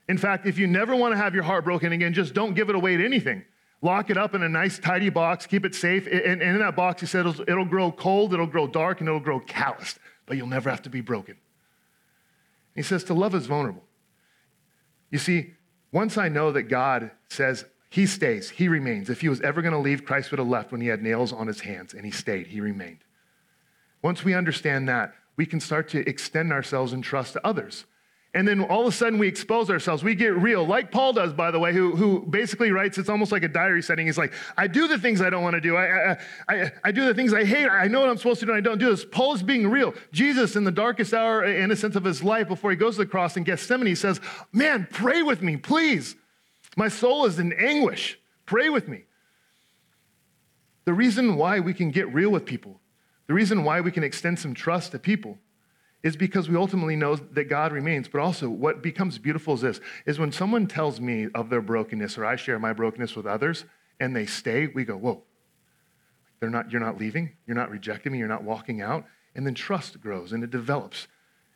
In 0.08 0.18
fact, 0.18 0.46
if 0.46 0.60
you 0.60 0.68
never 0.68 0.96
want 0.96 1.14
to 1.14 1.18
have 1.18 1.34
your 1.34 1.44
heart 1.44 1.64
broken 1.64 1.92
again, 1.92 2.14
just 2.14 2.34
don't 2.34 2.54
give 2.54 2.70
it 2.70 2.76
away 2.76 2.98
to 2.98 3.06
anything 3.06 3.44
lock 3.86 4.10
it 4.10 4.18
up 4.18 4.34
in 4.34 4.42
a 4.42 4.50
nice, 4.50 4.80
tidy 4.80 5.10
box, 5.10 5.46
keep 5.46 5.64
it 5.64 5.76
safe. 5.76 6.08
And, 6.08 6.42
in 6.42 6.60
that 6.60 6.76
box, 6.76 7.00
he 7.02 7.08
said, 7.08 7.26
it'll, 7.26 7.42
it'll 7.42 7.66
grow 7.66 7.92
cold, 7.92 8.34
it'll 8.34 8.48
grow 8.48 8.68
dark, 8.68 9.00
and 9.00 9.08
it'll 9.08 9.22
grow 9.22 9.40
calloused, 9.40 10.00
but 10.26 10.36
you'll 10.36 10.48
never 10.48 10.70
have 10.70 10.82
to 10.82 10.90
be 10.90 11.02
broken. 11.02 11.38
He 12.74 12.82
says, 12.82 13.04
to 13.06 13.14
love 13.14 13.36
is 13.36 13.46
vulnerable. 13.46 13.84
You 15.12 15.20
see, 15.20 15.54
once 15.92 16.18
I 16.18 16.28
know 16.28 16.52
that 16.52 16.64
God 16.64 17.12
says 17.30 17.64
he 17.90 18.06
stays, 18.06 18.50
he 18.50 18.68
remains. 18.68 19.10
If 19.10 19.22
he 19.22 19.30
was 19.30 19.40
ever 19.42 19.62
going 19.62 19.74
to 19.74 19.80
leave, 19.80 20.04
Christ 20.04 20.32
would 20.32 20.40
have 20.40 20.48
left 20.48 20.72
when 20.72 20.82
he 20.82 20.88
had 20.88 21.02
nails 21.02 21.32
on 21.32 21.48
his 21.48 21.62
hands, 21.62 21.94
and 21.94 22.04
he 22.04 22.12
stayed, 22.12 22.48
he 22.48 22.60
remained. 22.60 23.00
Once 24.02 24.26
we 24.26 24.34
understand 24.34 24.90
that, 24.90 25.14
we 25.38 25.46
can 25.46 25.60
start 25.60 25.90
to 25.90 26.10
extend 26.10 26.52
ourselves 26.52 26.92
in 26.92 27.02
trust 27.02 27.34
to 27.34 27.48
others 27.48 27.86
and 28.36 28.46
then 28.46 28.62
all 28.62 28.82
of 28.82 28.88
a 28.88 28.92
sudden 28.92 29.18
we 29.18 29.30
expose 29.30 29.70
ourselves. 29.70 30.04
We 30.04 30.14
get 30.14 30.36
real, 30.36 30.68
like 30.68 30.92
Paul 30.92 31.14
does, 31.14 31.32
by 31.32 31.52
the 31.52 31.60
way, 31.60 31.72
who, 31.72 31.96
who 31.96 32.20
basically 32.20 32.70
writes, 32.70 32.98
it's 32.98 33.08
almost 33.08 33.32
like 33.32 33.44
a 33.44 33.48
diary 33.48 33.82
setting. 33.82 34.08
He's 34.08 34.18
like, 34.18 34.34
I 34.58 34.68
do 34.68 34.90
the 34.90 35.00
things 35.00 35.22
I 35.22 35.30
don't 35.30 35.42
want 35.42 35.54
to 35.54 35.62
do. 35.62 35.78
I, 35.78 36.12
I, 36.12 36.18
I, 36.50 36.72
I, 36.84 36.92
do 36.92 37.06
the 37.06 37.14
things 37.14 37.34
I 37.34 37.46
hate. 37.46 37.70
I 37.70 37.88
know 37.88 38.02
what 38.02 38.10
I'm 38.10 38.18
supposed 38.18 38.42
to 38.42 38.46
do, 38.46 38.52
and 38.52 38.58
I 38.58 38.62
don't 38.62 38.78
do 38.78 38.90
this. 38.90 39.06
Paul 39.06 39.36
is 39.36 39.42
being 39.42 39.70
real. 39.70 39.94
Jesus, 40.12 40.58
in 40.58 40.66
the 40.66 40.72
darkest 40.72 41.14
hour, 41.14 41.46
in 41.46 41.72
a 41.72 41.78
sense 41.78 41.96
of 41.96 42.04
his 42.04 42.22
life, 42.22 42.50
before 42.50 42.72
he 42.72 42.78
goes 42.78 42.96
to 42.96 43.04
the 43.04 43.10
cross 43.10 43.38
in 43.38 43.46
Gethsemane, 43.46 43.96
says, 43.96 44.20
Man, 44.52 44.86
pray 44.92 45.24
with 45.24 45.42
me, 45.42 45.56
please. 45.56 46.18
My 46.76 46.90
soul 46.90 47.26
is 47.26 47.40
in 47.40 47.54
anguish. 47.54 48.20
Pray 48.46 48.68
with 48.68 48.90
me. 48.90 49.04
The 50.84 50.94
reason 50.94 51.38
why 51.38 51.62
we 51.62 51.74
can 51.74 51.90
get 51.90 52.14
real 52.14 52.32
with 52.32 52.46
people, 52.46 52.82
the 53.28 53.34
reason 53.34 53.64
why 53.64 53.80
we 53.80 53.92
can 53.92 54.04
extend 54.04 54.40
some 54.40 54.54
trust 54.54 54.92
to 54.92 55.00
people, 55.00 55.38
is 56.06 56.16
because 56.16 56.48
we 56.48 56.56
ultimately 56.56 56.96
know 56.96 57.16
that 57.16 57.46
God 57.46 57.74
remains. 57.74 58.08
But 58.08 58.22
also, 58.22 58.48
what 58.48 58.84
becomes 58.84 59.18
beautiful 59.18 59.56
is 59.56 59.62
this 59.62 59.82
is 60.06 60.20
when 60.20 60.32
someone 60.32 60.68
tells 60.68 61.02
me 61.02 61.30
of 61.34 61.50
their 61.50 61.62
brokenness 61.62 62.16
or 62.20 62.26
I 62.26 62.36
share 62.36 62.60
my 62.60 62.74
brokenness 62.74 63.16
with 63.16 63.26
others 63.26 63.66
and 64.00 64.16
they 64.16 64.28
stay, 64.28 64.68
we 64.68 64.86
go, 64.86 64.96
whoa. 64.96 65.24
They're 66.40 66.52
not, 66.52 66.70
you're 66.70 66.82
not 66.82 67.00
leaving, 67.00 67.32
you're 67.48 67.56
not 67.56 67.72
rejecting 67.72 68.12
me, 68.12 68.20
you're 68.20 68.28
not 68.28 68.44
walking 68.44 68.84
out. 68.84 69.06
And 69.34 69.48
then 69.48 69.56
trust 69.56 70.00
grows 70.00 70.32
and 70.32 70.44
it 70.44 70.52
develops. 70.52 71.08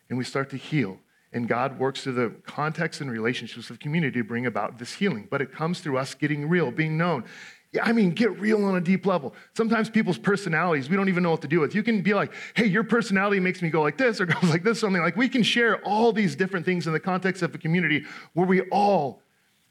And 0.10 0.18
we 0.18 0.24
start 0.24 0.50
to 0.50 0.58
heal. 0.58 0.98
And 1.32 1.48
God 1.48 1.78
works 1.78 2.02
through 2.02 2.14
the 2.14 2.34
context 2.48 3.02
and 3.02 3.12
relationships 3.12 3.70
of 3.70 3.80
community 3.80 4.20
to 4.20 4.24
bring 4.24 4.48
about 4.48 4.80
this 4.80 4.94
healing. 4.94 5.28
But 5.30 5.44
it 5.44 5.52
comes 5.52 5.80
through 5.80 6.00
us 6.00 6.16
getting 6.16 6.50
real, 6.50 6.72
being 6.72 6.98
known. 6.98 7.24
Yeah, 7.72 7.86
I 7.86 7.92
mean, 7.92 8.12
get 8.12 8.40
real 8.40 8.66
on 8.66 8.78
a 8.78 8.82
deep 8.82 9.06
level. 9.06 9.36
Sometimes 9.54 9.90
people's 9.90 10.18
personalities, 10.18 10.90
we 10.90 10.96
don't 10.96 11.08
even 11.08 11.22
know 11.22 11.30
what 11.30 11.44
to 11.44 11.48
do 11.48 11.60
with. 11.60 11.76
You 11.76 11.84
can 11.84 12.02
be 12.02 12.16
like, 12.16 12.32
hey, 12.56 12.66
your 12.66 12.84
personality 12.84 13.40
makes 13.40 13.62
me 13.62 13.70
go 13.70 13.84
like 13.84 13.98
this 13.98 14.20
or 14.20 14.26
goes 14.28 14.50
like 14.50 14.64
this, 14.64 14.80
something 14.80 15.02
like 15.02 15.16
we 15.16 15.30
can 15.30 15.44
share 15.44 15.78
all 15.84 16.12
these 16.12 16.36
different 16.36 16.66
things 16.66 16.88
in 16.88 16.94
the 16.94 17.00
context 17.00 17.44
of 17.44 17.54
a 17.54 17.60
community 17.60 18.06
where 18.34 18.48
we 18.48 18.62
all 18.72 19.22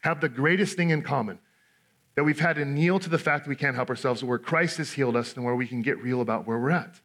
have 0.01 0.20
the 0.20 0.28
greatest 0.28 0.76
thing 0.76 0.90
in 0.90 1.03
common 1.03 1.40
that 2.14 2.22
we've 2.22 2.38
had 2.38 2.57
to 2.57 2.64
kneel 2.64 2.99
to 3.01 3.09
the 3.09 3.18
fact 3.18 3.44
that 3.44 3.49
we 3.49 3.57
can't 3.57 3.74
help 3.74 3.90
ourselves, 3.90 4.22
where 4.22 4.38
Christ 4.38 4.78
has 4.78 4.92
healed 4.92 5.16
us 5.16 5.34
and 5.34 5.44
where 5.44 5.55
we 5.55 5.66
can 5.66 5.82
get 5.82 6.03
real 6.03 6.20
about 6.20 6.46
where 6.46 6.59
we're 6.59 6.70
at. 6.70 7.01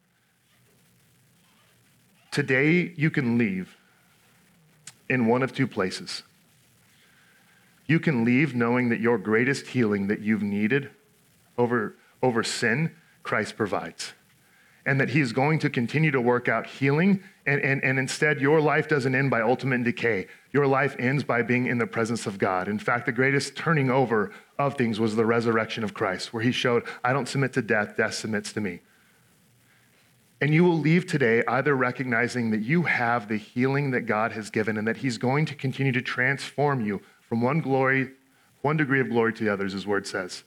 Today, 2.31 2.93
you 2.95 3.11
can 3.11 3.37
leave 3.37 3.77
in 5.09 5.27
one 5.27 5.43
of 5.43 5.53
two 5.53 5.67
places. 5.67 6.23
You 7.85 7.99
can 7.99 8.23
leave 8.23 8.55
knowing 8.55 8.89
that 8.89 8.99
your 8.99 9.17
greatest 9.17 9.67
healing 9.67 10.07
that 10.07 10.21
you've 10.21 10.43
needed 10.43 10.89
over, 11.57 11.95
over 12.21 12.43
sin, 12.43 12.95
Christ 13.23 13.57
provides. 13.57 14.13
And 14.85 14.99
that 14.99 15.09
He's 15.09 15.31
going 15.31 15.59
to 15.59 15.69
continue 15.69 16.11
to 16.11 16.19
work 16.19 16.49
out 16.49 16.67
healing. 16.67 17.23
And, 17.45 17.61
and, 17.61 17.83
and 17.83 17.97
instead, 17.97 18.41
your 18.41 18.59
life 18.59 18.87
doesn't 18.87 19.15
end 19.15 19.29
by 19.29 19.41
ultimate 19.41 19.83
decay. 19.83 20.27
Your 20.51 20.67
life 20.67 20.95
ends 20.99 21.23
by 21.23 21.41
being 21.41 21.67
in 21.67 21.77
the 21.77 21.87
presence 21.87 22.25
of 22.25 22.37
God. 22.37 22.67
In 22.67 22.79
fact, 22.79 23.05
the 23.05 23.11
greatest 23.11 23.55
turning 23.55 23.89
over 23.89 24.31
of 24.59 24.75
things 24.75 24.99
was 24.99 25.15
the 25.15 25.25
resurrection 25.25 25.83
of 25.83 25.93
Christ, 25.93 26.33
where 26.33 26.43
He 26.43 26.51
showed, 26.51 26.83
I 27.03 27.13
don't 27.13 27.27
submit 27.27 27.53
to 27.53 27.61
death, 27.61 27.95
death 27.95 28.13
submits 28.13 28.51
to 28.53 28.61
me. 28.61 28.81
And 30.41 30.53
you 30.53 30.65
will 30.65 30.77
leave 30.77 31.07
today 31.07 31.41
either 31.47 31.73
recognizing 31.73 32.51
that 32.51 32.61
you 32.61 32.83
have 32.83 33.29
the 33.29 33.37
healing 33.37 33.91
that 33.91 34.01
God 34.01 34.33
has 34.33 34.49
given 34.49 34.77
and 34.77 34.85
that 34.85 34.97
He's 34.97 35.17
going 35.17 35.45
to 35.45 35.55
continue 35.55 35.93
to 35.93 36.01
transform 36.01 36.85
you 36.85 37.01
from 37.33 37.41
one 37.41 37.61
glory, 37.61 38.11
one 38.61 38.77
degree 38.77 38.99
of 38.99 39.09
glory 39.09 39.33
to 39.33 39.43
the 39.43 39.51
others, 39.51 39.73
his 39.73 39.87
word 39.87 40.05
says. 40.05 40.43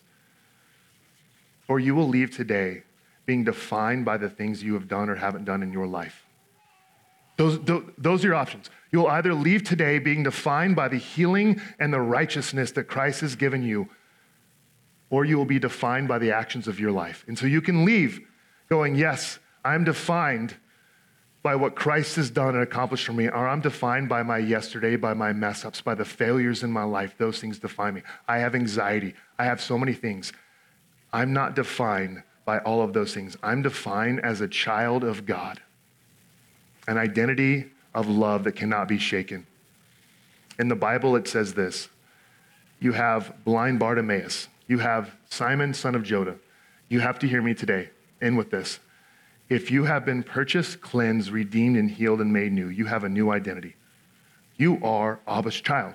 Or 1.66 1.80
you 1.80 1.96
will 1.96 2.06
leave 2.06 2.30
today 2.30 2.84
being 3.24 3.42
defined 3.42 4.04
by 4.04 4.18
the 4.18 4.30
things 4.30 4.62
you 4.62 4.74
have 4.74 4.86
done 4.86 5.10
or 5.10 5.16
haven't 5.16 5.46
done 5.46 5.64
in 5.64 5.72
your 5.72 5.88
life. 5.88 6.24
Those, 7.38 7.58
those 7.98 8.24
are 8.24 8.28
your 8.28 8.36
options. 8.36 8.70
You'll 8.92 9.08
either 9.08 9.34
leave 9.34 9.64
today 9.64 9.98
being 9.98 10.22
defined 10.22 10.76
by 10.76 10.86
the 10.86 10.96
healing 10.96 11.60
and 11.80 11.92
the 11.92 12.00
righteousness 12.00 12.70
that 12.70 12.84
Christ 12.84 13.20
has 13.22 13.34
given 13.34 13.64
you, 13.64 13.88
or 15.10 15.24
you 15.24 15.36
will 15.36 15.44
be 15.44 15.58
defined 15.58 16.06
by 16.06 16.20
the 16.20 16.30
actions 16.30 16.68
of 16.68 16.78
your 16.78 16.92
life. 16.92 17.24
And 17.26 17.36
so 17.36 17.46
you 17.46 17.60
can 17.60 17.84
leave 17.84 18.20
going, 18.68 18.94
Yes, 18.94 19.40
I'm 19.64 19.82
defined 19.82 20.54
by 21.46 21.54
what 21.54 21.76
Christ 21.76 22.16
has 22.16 22.28
done 22.28 22.56
and 22.56 22.64
accomplished 22.64 23.06
for 23.06 23.12
me, 23.12 23.28
or 23.28 23.46
I'm 23.46 23.60
defined 23.60 24.08
by 24.08 24.24
my 24.24 24.38
yesterday, 24.38 24.96
by 24.96 25.14
my 25.14 25.32
mess 25.32 25.64
ups, 25.64 25.80
by 25.80 25.94
the 25.94 26.04
failures 26.04 26.64
in 26.64 26.72
my 26.72 26.82
life. 26.82 27.14
Those 27.18 27.40
things 27.40 27.60
define 27.60 27.94
me. 27.94 28.02
I 28.26 28.38
have 28.38 28.56
anxiety. 28.56 29.14
I 29.38 29.44
have 29.44 29.60
so 29.60 29.78
many 29.78 29.92
things. 29.92 30.32
I'm 31.12 31.32
not 31.32 31.54
defined 31.54 32.24
by 32.44 32.58
all 32.58 32.82
of 32.82 32.94
those 32.94 33.14
things. 33.14 33.36
I'm 33.44 33.62
defined 33.62 34.22
as 34.24 34.40
a 34.40 34.48
child 34.48 35.04
of 35.04 35.24
God, 35.24 35.60
an 36.88 36.98
identity 36.98 37.66
of 37.94 38.08
love 38.08 38.42
that 38.42 38.56
cannot 38.56 38.88
be 38.88 38.98
shaken. 38.98 39.46
In 40.58 40.66
the 40.66 40.74
Bible, 40.74 41.14
it 41.14 41.28
says 41.28 41.54
this 41.54 41.88
You 42.80 42.90
have 42.90 43.32
blind 43.44 43.78
Bartimaeus, 43.78 44.48
you 44.66 44.78
have 44.78 45.14
Simon, 45.30 45.74
son 45.74 45.94
of 45.94 46.02
Jonah. 46.02 46.38
You 46.88 46.98
have 46.98 47.20
to 47.20 47.28
hear 47.28 47.40
me 47.40 47.54
today. 47.54 47.90
In 48.20 48.34
with 48.34 48.50
this. 48.50 48.80
If 49.48 49.70
you 49.70 49.84
have 49.84 50.04
been 50.04 50.24
purchased, 50.24 50.80
cleansed, 50.80 51.30
redeemed, 51.30 51.76
and 51.76 51.88
healed 51.88 52.20
and 52.20 52.32
made 52.32 52.52
new, 52.52 52.68
you 52.68 52.86
have 52.86 53.04
a 53.04 53.08
new 53.08 53.30
identity. 53.30 53.76
You 54.56 54.84
are 54.84 55.20
Abba's 55.26 55.60
child. 55.60 55.94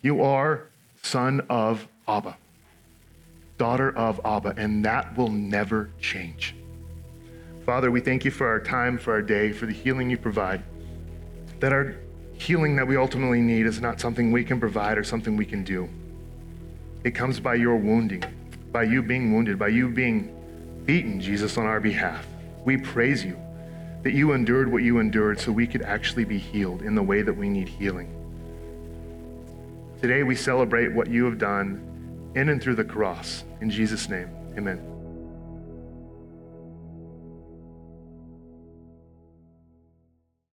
You 0.00 0.22
are 0.22 0.68
son 1.02 1.40
of 1.48 1.88
Abba, 2.06 2.36
daughter 3.58 3.96
of 3.96 4.20
Abba, 4.24 4.54
and 4.56 4.84
that 4.84 5.16
will 5.16 5.28
never 5.28 5.90
change. 6.00 6.54
Father, 7.66 7.90
we 7.90 8.00
thank 8.00 8.24
you 8.24 8.30
for 8.30 8.46
our 8.46 8.60
time, 8.60 8.98
for 8.98 9.12
our 9.12 9.22
day, 9.22 9.52
for 9.52 9.66
the 9.66 9.72
healing 9.72 10.10
you 10.10 10.18
provide. 10.18 10.62
That 11.60 11.72
our 11.72 11.96
healing 12.34 12.76
that 12.76 12.86
we 12.86 12.96
ultimately 12.96 13.40
need 13.40 13.66
is 13.66 13.80
not 13.80 14.00
something 14.00 14.30
we 14.32 14.44
can 14.44 14.60
provide 14.60 14.98
or 14.98 15.04
something 15.04 15.36
we 15.36 15.46
can 15.46 15.64
do. 15.64 15.88
It 17.04 17.12
comes 17.12 17.40
by 17.40 17.54
your 17.54 17.76
wounding, 17.76 18.24
by 18.70 18.84
you 18.84 19.02
being 19.02 19.32
wounded, 19.32 19.58
by 19.58 19.68
you 19.68 19.88
being 19.88 20.32
beaten, 20.84 21.20
Jesus, 21.20 21.56
on 21.56 21.66
our 21.66 21.80
behalf. 21.80 22.26
We 22.64 22.76
praise 22.76 23.24
you 23.24 23.38
that 24.02 24.12
you 24.12 24.32
endured 24.32 24.70
what 24.70 24.82
you 24.82 24.98
endured 24.98 25.40
so 25.40 25.52
we 25.52 25.66
could 25.66 25.82
actually 25.82 26.24
be 26.24 26.38
healed 26.38 26.82
in 26.82 26.94
the 26.94 27.02
way 27.02 27.22
that 27.22 27.32
we 27.32 27.48
need 27.48 27.68
healing. 27.68 28.10
Today 30.00 30.22
we 30.24 30.34
celebrate 30.34 30.92
what 30.92 31.08
you 31.08 31.24
have 31.24 31.38
done 31.38 32.32
in 32.34 32.48
and 32.48 32.60
through 32.60 32.74
the 32.74 32.84
cross. 32.84 33.44
In 33.60 33.70
Jesus' 33.70 34.08
name, 34.08 34.28
amen. 34.56 34.91